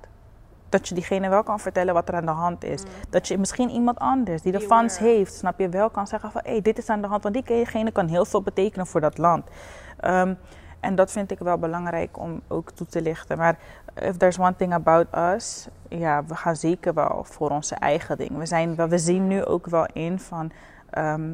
dat 0.68 0.88
je 0.88 0.94
diegene 0.94 1.28
wel 1.28 1.42
kan 1.42 1.61
vertellen 1.61 1.94
wat 1.94 2.09
er 2.09 2.14
aan 2.14 2.24
de 2.26 2.30
hand 2.30 2.64
is. 2.64 2.82
Dat 3.11 3.28
je 3.28 3.38
misschien 3.38 3.70
iemand 3.70 3.98
anders 3.98 4.42
die 4.42 4.52
de 4.52 4.61
fans 4.61 4.98
heeft, 4.98 5.34
snap 5.34 5.59
je, 5.59 5.68
wel 5.68 5.90
kan 5.90 6.07
zeggen 6.07 6.30
van 6.30 6.40
hé, 6.44 6.50
hey, 6.50 6.62
dit 6.62 6.78
is 6.78 6.88
aan 6.88 7.00
de 7.00 7.07
hand. 7.07 7.22
Want 7.22 7.46
diegene 7.46 7.90
kan 7.90 8.09
heel 8.09 8.24
veel 8.24 8.42
betekenen 8.42 8.86
voor 8.86 9.00
dat 9.00 9.18
land. 9.18 9.44
Ehm, 10.00 10.34
en 10.80 10.94
dat 10.94 11.12
vind 11.12 11.30
ik 11.30 11.38
wel 11.38 11.59
belangrijk 11.59 12.18
om 12.18 12.40
ook 12.48 12.70
toe 12.70 12.86
te 12.86 13.02
lichten. 13.02 13.38
Maar 13.38 13.59
if 13.94 14.16
there's 14.16 14.38
one 14.38 14.57
thing 14.57 14.72
about 14.72 15.07
us, 15.14 15.68
ja, 15.88 16.24
we 16.24 16.34
gaan 16.34 16.57
zeker 16.57 16.94
wel 16.94 17.24
voor 17.24 17.50
onze 17.50 17.74
eigen 17.74 18.16
ding. 18.16 18.36
We, 18.36 18.46
zijn, 18.46 18.88
we 18.88 18.98
zien 18.98 19.26
nu 19.26 19.44
ook 19.44 19.66
wel 19.66 19.86
in 19.92 20.18
van, 20.18 20.52
ehm, 20.97 21.32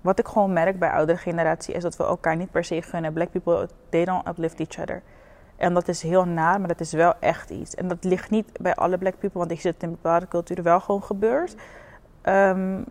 wat 0.00 0.18
ik 0.18 0.28
gewoon 0.28 0.52
merk 0.52 0.78
bij 0.78 0.90
oudere 0.90 1.18
generatie 1.18 1.74
is 1.74 1.82
dat 1.82 1.96
we 1.96 2.04
elkaar 2.04 2.36
niet 2.36 2.50
per 2.50 2.64
se 2.64 2.82
gunnen. 2.82 3.12
Black 3.12 3.30
people, 3.30 3.68
they 3.88 4.04
don't 4.04 4.28
uplift 4.28 4.60
each 4.60 4.78
other. 4.78 5.02
En 5.56 5.74
dat 5.74 5.88
is 5.88 6.02
heel 6.02 6.24
naar, 6.24 6.58
maar 6.58 6.68
dat 6.68 6.80
is 6.80 6.92
wel 6.92 7.14
echt 7.20 7.50
iets. 7.50 7.74
En 7.74 7.88
dat 7.88 8.04
ligt 8.04 8.30
niet 8.30 8.58
bij 8.60 8.74
alle 8.74 8.98
black 8.98 9.18
people, 9.18 9.38
want 9.38 9.50
ik 9.50 9.60
zit 9.60 9.82
in 9.82 9.90
bepaalde 9.90 10.28
culturen 10.28 10.64
wel 10.64 10.80
gewoon 10.80 11.02
gebeurd. 11.02 11.56
Um, 12.22 12.84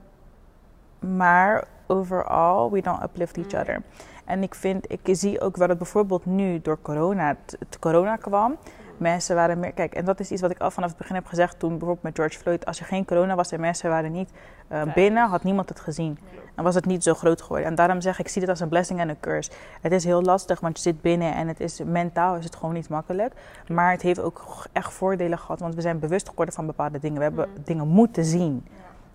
maar 1.00 1.64
overal, 1.88 2.72
we 2.72 2.82
don't 2.82 3.04
uplift 3.04 3.38
each 3.38 3.62
other. 3.62 3.82
En 4.26 4.44
ik 4.44 4.56
vind, 4.56 4.92
ik 4.92 5.00
zie 5.12 5.42
ook 5.42 5.58
wel 5.58 5.68
dat 5.68 5.78
bijvoorbeeld 5.78 6.26
nu 6.26 6.62
door 6.62 6.82
corona, 6.82 7.36
het 7.60 7.80
corona 7.80 8.16
kwam, 8.16 8.58
mensen 8.98 9.36
waren 9.36 9.60
meer. 9.60 9.72
Kijk, 9.72 9.94
en 9.94 10.06
dat 10.06 10.20
is 10.20 10.32
iets 10.32 10.42
wat 10.42 10.52
ik 10.52 10.60
al 10.60 10.72
vanaf 10.72 10.90
het 10.90 10.98
begin 10.98 11.16
heb 11.16 11.26
gezegd 11.26 11.60
toen 11.60 11.70
bijvoorbeeld 11.70 12.04
met 12.04 12.16
George 12.16 12.38
Floyd. 12.38 12.66
Als 12.66 12.80
er 12.80 12.86
geen 12.86 13.06
corona 13.06 13.36
was 13.36 13.52
en 13.52 13.60
mensen 13.60 13.90
waren 13.90 14.12
niet 14.12 14.32
uh, 14.72 14.94
binnen, 14.94 15.30
had 15.30 15.44
niemand 15.44 15.70
het 15.70 15.80
gezien. 15.80 16.18
Dan 16.56 16.64
was 16.64 16.76
het 16.76 16.86
niet 16.86 17.04
zo 17.04 17.14
groot 17.14 17.42
geworden. 17.42 17.68
En 17.68 17.76
daarom 17.76 18.02
zeg 18.02 18.20
ik, 18.20 18.26
ik 18.26 18.32
zie 18.32 18.42
dit 18.42 18.50
als 18.50 18.60
een 18.60 18.70
blessing 18.70 19.00
en 19.00 19.10
een 19.10 19.20
curse. 19.20 19.52
Het 19.82 19.92
is 19.92 20.04
heel 20.04 20.22
lastig, 20.22 20.60
want 20.60 20.78
je 20.78 20.84
zit 20.84 21.02
binnen 21.02 21.34
en 21.34 21.48
het 21.48 21.60
is 21.60 21.82
mentaal 21.86 22.36
is 22.36 22.44
het 22.44 22.56
gewoon 22.56 22.74
niet 22.74 22.90
makkelijk. 22.90 23.34
Maar 23.68 23.92
het 23.92 24.02
heeft 24.02 24.20
ook 24.20 24.66
echt 24.72 24.94
voordelen 24.94 25.40
gehad, 25.40 25.60
want 25.60 25.76
we 25.76 25.82
zijn 25.82 26.00
bewust 26.00 26.30
geworden 26.30 26.54
van 26.54 26.66
bepaalde 26.66 27.00
dingen. 27.00 27.18
We 27.18 27.24
hebben 27.24 27.48
dingen 27.64 27.88
moeten 27.88 28.26
zien. 28.26 28.66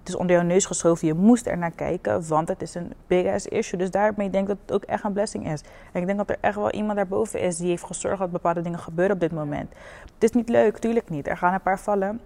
Het 0.01 0.09
is 0.09 0.17
onder 0.17 0.37
jouw 0.37 0.45
neus 0.45 0.67
geschoven. 0.67 1.07
Je 1.07 1.15
moest 1.15 1.47
er 1.47 1.59
naar 1.59 1.71
kijken, 1.71 2.29
want 2.29 2.49
het 2.49 2.63
is 2.63 2.75
een 2.75 2.93
big 3.07 3.27
ass 3.27 3.47
issue. 3.47 3.79
Dus 3.79 3.91
daarmee 3.91 4.31
denk 4.31 4.49
ik 4.49 4.49
dat 4.49 4.59
het 4.67 4.73
ook 4.73 4.85
echt 4.85 5.05
een 5.05 5.13
blessing 5.13 5.53
is. 5.53 5.63
En 5.93 6.01
ik 6.01 6.07
denk 6.07 6.19
dat 6.19 6.31
er 6.31 6.37
echt 6.41 6.55
wel 6.55 6.71
iemand 6.71 6.97
daarboven 6.97 7.41
is 7.41 7.57
die 7.57 7.69
heeft 7.69 7.85
gezorgd 7.85 8.19
dat 8.19 8.31
bepaalde 8.31 8.61
dingen 8.61 8.79
gebeuren 8.79 9.15
op 9.15 9.21
dit 9.21 9.33
moment. 9.33 9.73
Het 10.15 10.25
is 10.25 10.31
niet 10.31 10.49
leuk, 10.49 10.79
tuurlijk 10.79 11.11
niet. 11.11 11.29
Er 11.29 11.37
gaan 11.37 11.55
een 11.55 11.61
paar 11.61 11.81
vallen. 11.81 12.21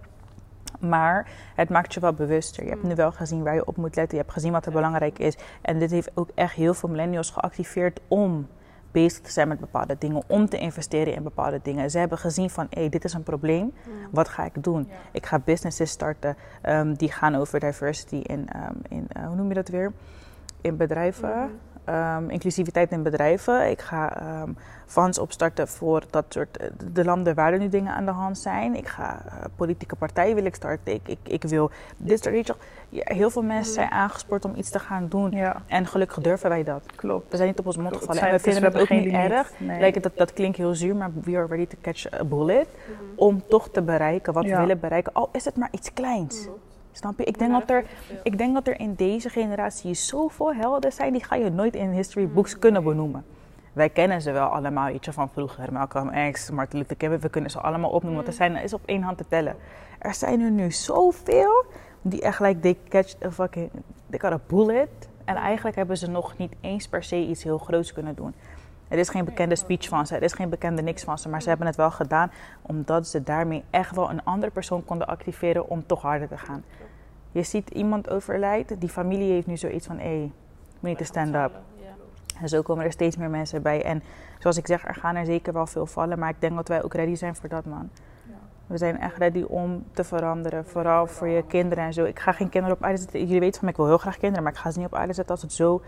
Maar 0.81 1.27
het 1.55 1.68
maakt 1.68 1.95
je 1.95 2.01
wel 2.01 2.12
bewuster. 2.12 2.64
Je 2.64 2.70
hebt 2.70 2.83
nu 2.83 2.95
wel 2.95 3.12
gezien 3.12 3.43
waar 3.43 3.55
je 3.55 3.66
op 3.66 3.77
moet 3.77 3.97
letten. 3.97 4.16
Je 4.16 4.22
hebt 4.22 4.35
gezien 4.35 4.53
wat 4.53 4.66
er 4.66 4.72
belangrijk 4.72 5.18
is. 5.18 5.37
En 5.62 5.79
dit 5.79 5.91
heeft 5.91 6.11
ook 6.14 6.29
echt 6.35 6.55
heel 6.55 6.75
veel 6.75 6.89
millennials 6.89 7.31
geactiveerd 7.31 8.01
om 8.09 8.47
bezig 8.95 9.21
te 9.21 9.31
zijn 9.31 9.49
met 9.49 9.61
bepaalde 9.61 9.97
dingen, 9.99 10.23
om 10.27 10.49
te 10.49 10.59
investeren 10.59 11.15
in 11.15 11.23
bepaalde 11.23 11.61
dingen. 11.63 11.91
Ze 11.91 11.99
hebben 11.99 12.19
gezien 12.19 12.51
van, 12.51 12.67
hé, 12.71 12.81
hey, 12.81 12.89
dit 12.89 13.05
is 13.05 13.13
een 13.13 13.23
probleem, 13.23 13.73
wat 14.11 14.29
ga 14.29 14.45
ik 14.45 14.63
doen? 14.63 14.89
Ik 15.13 15.27
ga 15.27 15.39
businesses 15.39 15.91
starten 15.91 16.37
um, 16.63 16.95
die 16.95 17.13
gaan 17.13 17.35
over 17.35 17.61
diversity 17.61 18.17
in, 18.17 18.49
um, 18.57 18.81
in 18.89 19.07
uh, 19.17 19.27
hoe 19.27 19.37
noem 19.37 19.49
je 19.49 19.55
dat 19.55 19.69
weer? 19.69 19.93
In 20.61 20.77
bedrijven. 20.77 21.29
Mm 21.29 21.35
-hmm. 21.35 21.74
Um, 21.89 22.30
inclusiviteit 22.30 22.91
in 22.91 23.03
bedrijven. 23.03 23.70
Ik 23.70 23.80
ga 23.80 24.22
um, 24.43 24.57
opstarten 25.20 25.68
voor 25.68 26.03
dat 26.11 26.24
soort 26.28 26.59
de 26.93 27.05
landen 27.05 27.35
waar 27.35 27.53
er 27.53 27.59
nu 27.59 27.68
dingen 27.68 27.95
aan 27.95 28.05
de 28.05 28.11
hand 28.11 28.39
zijn. 28.39 28.76
Ik 28.76 28.89
ga 28.89 29.22
uh, 29.26 29.32
politieke 29.57 29.97
partijen 29.97 30.35
wil 30.35 30.45
ik 30.45 30.55
starten. 30.55 30.95
Ik, 30.95 31.09
ik, 31.09 31.18
ik 31.22 31.43
wil 31.43 31.70
dit 31.97 32.30
ja, 32.89 33.03
heel 33.05 33.30
veel 33.30 33.43
mensen 33.43 33.74
zijn 33.74 33.91
aangespoord 33.91 34.45
om 34.45 34.53
iets 34.57 34.70
te 34.70 34.78
gaan 34.78 35.09
doen. 35.09 35.30
Ja. 35.30 35.62
En 35.66 35.87
gelukkig 35.87 36.20
durven 36.20 36.49
wij 36.49 36.64
dat. 36.64 36.82
Klopt. 36.97 37.30
We 37.30 37.37
zijn 37.37 37.49
niet 37.49 37.59
op 37.59 37.66
ons 37.66 37.76
mond 37.76 37.97
gevallen. 37.97 38.22
En 38.22 38.30
we 38.30 38.39
vinden 38.39 38.62
het 38.62 38.78
ook 38.78 38.89
niet 38.89 39.05
limiet. 39.05 39.30
erg. 39.30 39.53
Nee. 39.59 39.80
Lijkt 39.80 40.03
dat, 40.03 40.16
dat 40.16 40.32
klinkt 40.32 40.57
heel 40.57 40.74
zuur, 40.74 40.97
maar 40.97 41.11
we 41.22 41.37
are 41.37 41.47
ready 41.47 41.66
to 41.66 41.76
catch 41.80 42.12
a 42.12 42.24
bullet. 42.24 42.68
Om 43.14 43.43
toch 43.49 43.68
te 43.68 43.82
bereiken 43.82 44.32
wat 44.32 44.45
we 44.45 44.57
willen 44.57 44.80
bereiken. 44.80 45.12
Al 45.12 45.28
is 45.32 45.45
het 45.45 45.57
maar 45.57 45.68
iets 45.70 45.93
kleins. 45.93 46.49
Snap 46.97 47.19
je? 47.19 47.25
Ik 47.25 47.39
denk, 47.39 47.53
dat 47.53 47.71
er, 47.71 47.85
ik 48.23 48.39
denk 48.39 48.55
dat 48.55 48.67
er 48.67 48.81
in 48.81 48.95
deze 48.95 49.29
generatie 49.29 49.95
zoveel 49.95 50.55
helden 50.55 50.93
zijn, 50.93 51.13
die 51.13 51.25
ga 51.25 51.35
je 51.35 51.51
nooit 51.51 51.75
in 51.75 51.91
history 51.91 52.29
books 52.29 52.59
kunnen 52.59 52.85
benoemen. 52.85 53.25
Wij 53.73 53.89
kennen 53.89 54.23
ze 54.23 54.33
wel 54.33 54.47
allemaal, 54.47 54.89
ietsje 54.89 55.13
van 55.13 55.29
vroeger. 55.29 55.73
Malcolm 55.73 56.33
X, 56.33 56.51
Martin 56.51 56.79
Luther 56.79 56.97
King, 56.97 57.21
we 57.21 57.29
kunnen 57.29 57.51
ze 57.51 57.61
allemaal 57.61 57.91
opnoemen. 57.91 58.15
Want 58.15 58.27
er 58.27 58.35
zijn, 58.35 58.57
er 58.57 58.63
is 58.63 58.73
op 58.73 58.83
één 58.85 59.03
hand 59.03 59.19
te 59.19 59.25
tellen. 59.29 59.57
Er 59.99 60.15
zijn 60.15 60.41
er 60.41 60.51
nu 60.51 60.73
zoveel 60.73 61.65
die 62.03 62.23
echt 62.23 62.41
like, 62.41 62.61
they 62.61 62.79
catch 62.89 63.15
a 63.25 63.31
fucking, 63.31 63.71
they 64.11 64.19
got 64.19 64.33
a 64.33 64.41
bullet. 64.47 65.09
En 65.25 65.37
eigenlijk 65.37 65.77
hebben 65.77 65.99
ze 65.99 66.11
nog 66.11 66.37
niet 66.37 66.53
eens 66.61 66.89
per 66.89 67.03
se 67.05 67.27
iets 67.27 67.43
heel 67.43 67.59
groots 67.59 67.93
kunnen 67.93 68.15
doen. 68.15 68.35
Er 68.95 69.01
is 69.01 69.09
geen 69.09 69.25
bekende 69.25 69.57
speech 69.57 69.89
van 69.89 70.07
ze, 70.07 70.17
er 70.17 70.23
is 70.23 70.33
geen 70.33 70.49
bekende 70.49 70.83
niks 70.83 71.05
van 71.05 71.19
ze. 71.19 71.29
Maar 71.29 71.43
ze 71.43 71.49
hebben 71.49 71.67
het 71.67 71.77
wel 71.77 71.91
gedaan 71.91 72.31
omdat 72.63 73.09
ze 73.09 73.23
daarmee 73.23 73.65
echt 73.71 73.95
wel 73.95 74.11
een 74.11 74.25
andere 74.25 74.53
persoon 74.53 74.85
konden 74.85 75.07
activeren 75.07 75.69
om 75.69 75.87
toch 75.87 76.03
harder 76.03 76.29
te 76.29 76.39
gaan. 76.39 76.65
Je 77.33 77.43
ziet 77.43 77.71
iemand 77.71 78.11
overlijdt, 78.11 78.81
die 78.81 78.89
familie 78.89 79.33
heeft 79.33 79.47
nu 79.47 79.57
zoiets 79.57 79.87
van, 79.87 79.99
hé, 79.99 80.19
hey, 80.19 80.33
we 80.81 80.89
need 80.89 80.99
to 80.99 81.05
stand 81.05 81.35
up. 81.35 81.53
En 82.41 82.49
zo 82.49 82.63
komen 82.63 82.85
er 82.85 82.93
steeds 82.93 83.17
meer 83.17 83.31
mensen 83.31 83.63
bij. 83.63 83.85
En 83.85 84.03
zoals 84.39 84.57
ik 84.57 84.67
zeg, 84.67 84.89
er 84.89 84.95
gaan 84.95 85.17
er 85.17 85.25
zeker 85.25 85.53
wel 85.53 85.67
veel 85.67 85.87
vallen. 85.87 86.19
Maar 86.19 86.29
ik 86.29 86.41
denk 86.41 86.55
dat 86.55 86.69
wij 86.69 86.83
ook 86.83 86.95
ready 86.95 87.15
zijn 87.15 87.37
voor 87.37 87.49
dat, 87.49 87.65
man. 87.65 87.91
We 88.67 88.79
zijn 88.79 89.01
echt 89.01 89.17
ready 89.17 89.43
om 89.43 89.85
te 89.93 90.05
veranderen. 90.05 90.67
Vooral 90.67 91.07
voor 91.07 91.29
je 91.29 91.47
kinderen 91.47 91.85
en 91.85 91.93
zo. 91.93 92.05
Ik 92.05 92.19
ga 92.19 92.33
geen 92.33 92.49
kinderen 92.49 92.77
op 92.77 92.85
aarde 92.85 92.97
zetten. 92.97 93.21
Jullie 93.21 93.41
weten 93.41 93.55
van 93.55 93.65
mij, 93.65 93.71
ik 93.71 93.77
wil 93.77 93.87
heel 93.87 93.99
graag 93.99 94.17
kinderen. 94.17 94.43
Maar 94.43 94.53
ik 94.53 94.59
ga 94.59 94.71
ze 94.71 94.79
niet 94.79 94.87
op 94.87 94.95
aarde 94.95 95.13
zetten 95.13 95.35
als 95.35 95.43
het 95.43 95.53
zo 95.53 95.83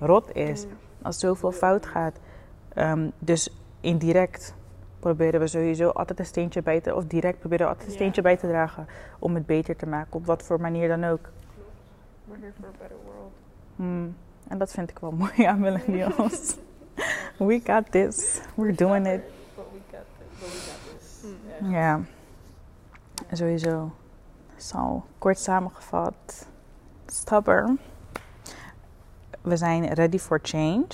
rot 0.00 0.34
is. 0.34 0.66
Als 1.02 1.18
zoveel 1.18 1.52
fout 1.52 1.86
gaat. 1.86 2.18
Ehm, 2.76 3.10
dus 3.18 3.48
indirect 3.80 4.54
proberen 5.00 5.40
we 5.40 5.46
sowieso 5.46 5.88
altijd 5.88 6.18
een 6.18 6.26
steentje 6.26 6.62
bij 6.62 6.80
te... 6.80 6.94
Of 6.94 7.04
direct 7.04 7.38
proberen 7.38 7.64
we 7.66 7.72
altijd 7.72 7.88
een 7.88 7.94
steentje 7.94 8.22
bij 8.22 8.36
te 8.36 8.46
dragen. 8.46 8.86
Om 9.18 9.34
het 9.34 9.46
beter 9.46 9.76
te 9.76 9.86
maken. 9.86 10.12
Op 10.12 10.26
wat 10.26 10.42
voor 10.42 10.60
manier 10.60 10.88
dan 10.88 11.04
ook. 11.04 11.28
We're 12.24 12.40
here 12.40 12.52
for 12.60 12.68
a 12.68 12.78
better 12.78 12.96
world. 13.04 13.32
Hmm, 13.76 14.16
En 14.48 14.58
dat 14.58 14.70
vind 14.70 14.90
ik 14.90 14.98
wel 14.98 15.10
mooi 15.22 15.44
aan 15.44 15.60
millennials. 15.60 16.56
We 17.38 17.60
got 17.64 17.90
this. 17.90 18.40
We're 18.54 18.74
doing 18.74 19.06
it. 19.06 19.20
Ja, 21.62 22.00
sowieso. 23.32 23.90
Zo, 24.56 25.04
kort 25.18 25.38
samengevat. 25.38 26.46
Stubborn. 27.06 27.78
We 29.46 29.56
zijn 29.56 29.94
ready 29.94 30.18
for 30.18 30.38
change. 30.42 30.86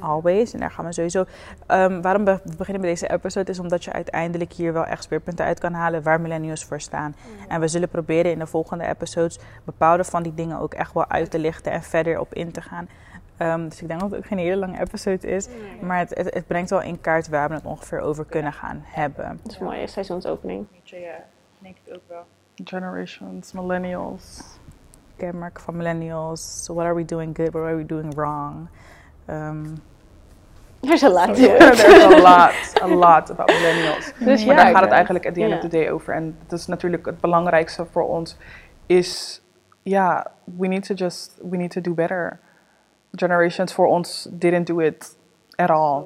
Always. 0.00 0.52
En 0.52 0.60
daar 0.60 0.70
gaan 0.70 0.84
we 0.84 0.92
sowieso. 0.92 1.24
Ehm, 1.66 2.00
waarom 2.00 2.24
we 2.24 2.40
beginnen 2.56 2.80
met 2.80 2.90
deze 2.90 3.10
episode 3.12 3.50
is 3.50 3.58
omdat 3.58 3.84
je 3.84 3.92
uiteindelijk 3.92 4.52
hier 4.52 4.72
wel 4.72 4.84
echt 4.84 5.02
speerpunten 5.02 5.44
uit 5.44 5.58
kan 5.58 5.72
halen 5.72 6.02
waar 6.02 6.20
millennials 6.20 6.64
voor 6.64 6.80
staan. 6.80 7.14
En 7.48 7.60
we 7.60 7.68
zullen 7.68 7.88
proberen 7.88 8.30
in 8.30 8.38
de 8.38 8.46
volgende 8.46 8.86
episodes 8.86 9.38
bepaalde 9.64 10.04
van 10.04 10.22
die 10.22 10.34
dingen 10.34 10.58
ook 10.58 10.74
echt 10.74 10.92
wel 10.92 11.08
uit 11.08 11.30
te 11.30 11.38
lichten 11.38 11.72
en 11.72 11.82
verder 11.82 12.20
op 12.20 12.34
in 12.34 12.52
te 12.52 12.60
gaan. 12.60 12.88
Ehm, 13.36 13.68
dus 13.68 13.82
ik 13.82 13.88
denk 13.88 14.00
dat 14.00 14.10
het 14.10 14.18
ook 14.18 14.26
geen 14.26 14.38
hele 14.38 14.56
lange 14.56 14.80
episode 14.80 15.26
is. 15.26 15.48
Maar 15.80 15.98
het, 15.98 16.14
het, 16.14 16.34
het 16.34 16.46
brengt 16.46 16.70
wel 16.70 16.82
in 16.82 17.00
kaart 17.00 17.28
waar 17.28 17.48
we 17.48 17.54
het 17.54 17.64
ongeveer 17.64 18.00
over 18.00 18.24
kunnen 18.24 18.52
gaan 18.52 18.80
hebben. 18.84 19.40
Dat 19.42 19.52
is 19.52 19.58
een 19.58 19.64
mooie 19.64 19.86
seizoensopening. 19.86 20.66
Ja, 20.82 21.24
denk 21.58 21.76
ik 21.84 21.94
ook 21.94 22.02
wel. 22.06 22.24
Generations, 22.64 23.52
millennials. 23.52 24.57
Kenmerk 25.18 25.60
van 25.60 25.76
millennials. 25.76 26.64
So 26.64 26.74
what 26.74 26.86
are 26.86 26.94
we 26.94 27.04
doing 27.04 27.36
good? 27.36 27.52
What 27.52 27.64
are 27.64 27.76
we 27.76 27.86
doing 27.86 28.14
wrong? 28.14 28.68
Ehm, 29.26 29.76
There's 30.80 31.02
a 31.02 31.08
lot 31.08 31.34
to 31.34 31.34
There's 31.34 31.80
a 31.80 32.20
lot, 32.22 32.54
a 32.80 32.86
lot 32.86 33.30
about 33.30 33.48
millennials. 33.48 34.12
Dus 34.18 34.44
maar 34.44 34.56
ja, 34.56 34.62
daar 34.62 34.72
gaat 34.72 34.82
het 34.82 34.92
eigenlijk 34.92 35.26
at 35.26 35.34
the 35.34 35.42
end 35.42 35.50
ja. 35.50 35.56
of 35.56 35.62
the 35.62 35.68
day 35.68 35.90
over. 35.90 36.14
En 36.14 36.36
dat 36.46 36.58
is 36.58 36.66
natuurlijk 36.66 37.06
het 37.06 37.20
belangrijkste 37.20 37.86
voor 37.90 38.08
ons. 38.08 38.36
Is, 38.86 39.42
ja, 39.82 40.26
we 40.44 40.66
need 40.66 40.86
to 40.86 40.94
just, 40.94 41.38
we 41.50 41.56
need 41.56 41.70
to 41.70 41.80
do 41.80 41.94
better. 41.94 42.40
Generations 43.12 43.74
voor 43.74 43.86
ons 43.86 44.28
didn't 44.30 44.66
do 44.66 44.78
it 44.80 45.16
at 45.56 45.70
all. 45.70 46.04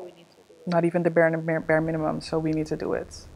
Not 0.65 0.83
even 0.83 1.03
the 1.03 1.11
bare, 1.11 1.39
bare, 1.39 1.61
bare 1.61 1.81
minimum. 1.81 2.21
So 2.21 2.41
we 2.41 2.51
need 2.51 2.67
to 2.67 2.77
do 2.77 2.93
it. 2.95 3.29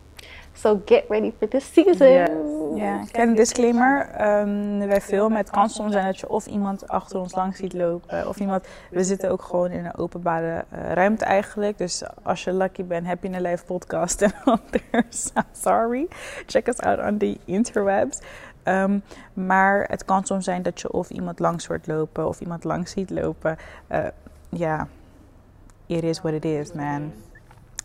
So 0.53 0.83
get 0.85 1.05
ready 1.09 1.33
for 1.39 1.49
this 1.49 1.73
season. 1.73 2.46
Ja, 2.77 3.05
kleine 3.11 3.35
disclaimer. 3.35 4.09
Ehm, 4.09 4.79
wij 4.87 5.01
filmen. 5.01 5.37
Het 5.39 5.51
kan 5.51 5.69
soms 5.69 5.93
zijn 5.93 6.05
dat 6.05 6.19
je 6.19 6.29
of 6.29 6.47
iemand 6.47 6.89
achter 6.89 7.19
ons 7.19 7.35
langs 7.35 7.57
ziet 7.59 7.73
lopen. 7.73 8.29
Of 8.29 8.41
iemand. 8.41 8.67
We 8.91 9.05
zitten 9.05 9.31
ook 9.31 9.43
gewoon 9.43 9.71
in 9.71 9.85
een 9.85 9.97
openbare 9.97 10.65
eh, 10.71 10.93
ruimte 10.93 11.25
eigenlijk. 11.25 11.79
Dus 11.79 12.03
als 12.23 12.45
je 12.45 12.53
lucky 12.53 12.85
bent, 12.85 13.07
heb 13.07 13.23
je 13.23 13.29
een 13.29 13.41
live 13.43 13.65
podcast. 13.65 14.23
En 14.23 14.33
anders, 14.45 15.31
sorry. 15.53 16.09
Check 16.47 16.67
us 16.69 16.79
out 16.81 16.99
on 17.11 17.19
the 17.19 17.39
interwebs. 17.45 18.19
Ehm, 18.63 18.99
maar 19.35 19.85
het 19.89 20.05
kan 20.05 20.25
soms 20.25 20.45
zijn 20.45 20.63
dat 20.63 20.81
je 20.81 20.93
of 20.93 21.11
iemand 21.11 21.39
langs 21.39 21.67
hoort 21.67 21.87
lopen 21.87 22.29
of 22.29 22.41
iemand 22.41 22.65
langs 22.65 22.91
ziet 22.93 23.11
lopen. 23.11 23.57
Eh, 23.87 24.07
Ja, 24.49 24.87
it 25.87 26.03
is 26.03 26.21
what 26.21 26.33
it 26.35 26.45
is, 26.45 26.73
man. 26.73 27.13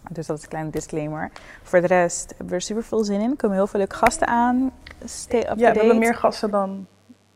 Dus 0.10 0.28
dat 0.28 0.38
is 0.38 0.44
een 0.44 0.50
kleine 0.50 0.70
disclaimer. 0.70 1.32
Voor 1.64 1.82
de 1.82 1.88
rest 1.88 2.28
hebben 2.30 2.48
we 2.48 2.54
er 2.56 2.62
super 2.62 2.84
veel 2.84 3.04
zin 3.04 3.22
in. 3.22 3.30
Er 3.30 3.36
komen 3.36 3.56
heel 3.58 3.68
veel 3.68 3.80
leuke 3.80 3.96
gasten 3.96 4.28
aan. 4.28 4.72
Stay 5.06 5.40
up 5.40 5.48
to 5.48 5.50
Ja, 5.50 5.56
we 5.56 5.66
date. 5.66 5.80
hebben 5.80 5.98
meer 5.98 6.16
gasten 6.16 6.52
dan 6.52 6.88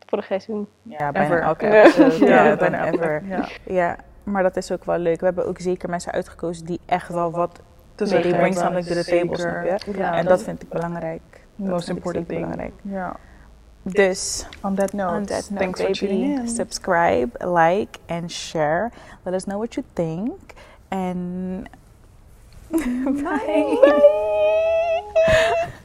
Vorig 0.06 0.24
seizoen. 0.24 0.68
Ja, 0.82 1.12
bijna 1.12 1.26
ever. 1.26 1.40
elke 1.42 1.66
episode. 1.82 2.24
Ja, 2.26 2.44
ja, 2.44 2.56
bijna 2.56 2.86
ever. 2.92 3.22
Ja. 3.26 3.48
Ja, 3.64 3.96
maar 4.22 4.42
dat 4.42 4.56
is 4.56 4.72
ook 4.72 4.84
wel 4.84 4.98
leuk. 4.98 5.18
We 5.20 5.26
hebben 5.26 5.46
ook 5.46 5.60
zeker 5.60 5.88
mensen 5.90 6.12
uitgekozen 6.12 6.66
die 6.66 6.80
echt 6.86 7.08
wel 7.08 7.30
wat... 7.30 7.60
Hebben. 7.96 8.54
something 8.54 8.86
to 8.86 8.94
the 8.94 9.04
table, 9.04 9.38
snap 9.38 9.64
je? 9.64 9.74
Zeker. 9.84 9.98
Ja, 9.98 10.14
en 10.16 10.24
dat 10.24 10.42
vind 10.42 10.62
ik 10.62 10.68
belangrijk. 10.68 11.20
Dat 11.56 11.68
most 11.68 11.88
important 11.88 12.28
thing. 12.28 12.40
belangrijk. 12.40 12.72
Ja. 12.82 13.16
Dus, 13.82 14.46
On 14.62 14.74
that 14.74 14.92
note, 14.92 15.14
on 15.16 15.24
that 15.24 15.50
note, 15.50 15.54
thanks 15.54 15.80
for 15.80 15.92
tuning 15.92 16.38
in. 16.38 16.48
subscribe, 16.48 17.28
like 17.44 17.98
and 18.06 18.30
share. 18.30 18.90
Let 19.22 19.34
us 19.34 19.44
know 19.44 19.58
what 19.58 19.74
you 19.74 19.86
think. 19.92 20.38
Bye. 22.70 23.76
Bye. 25.26 25.72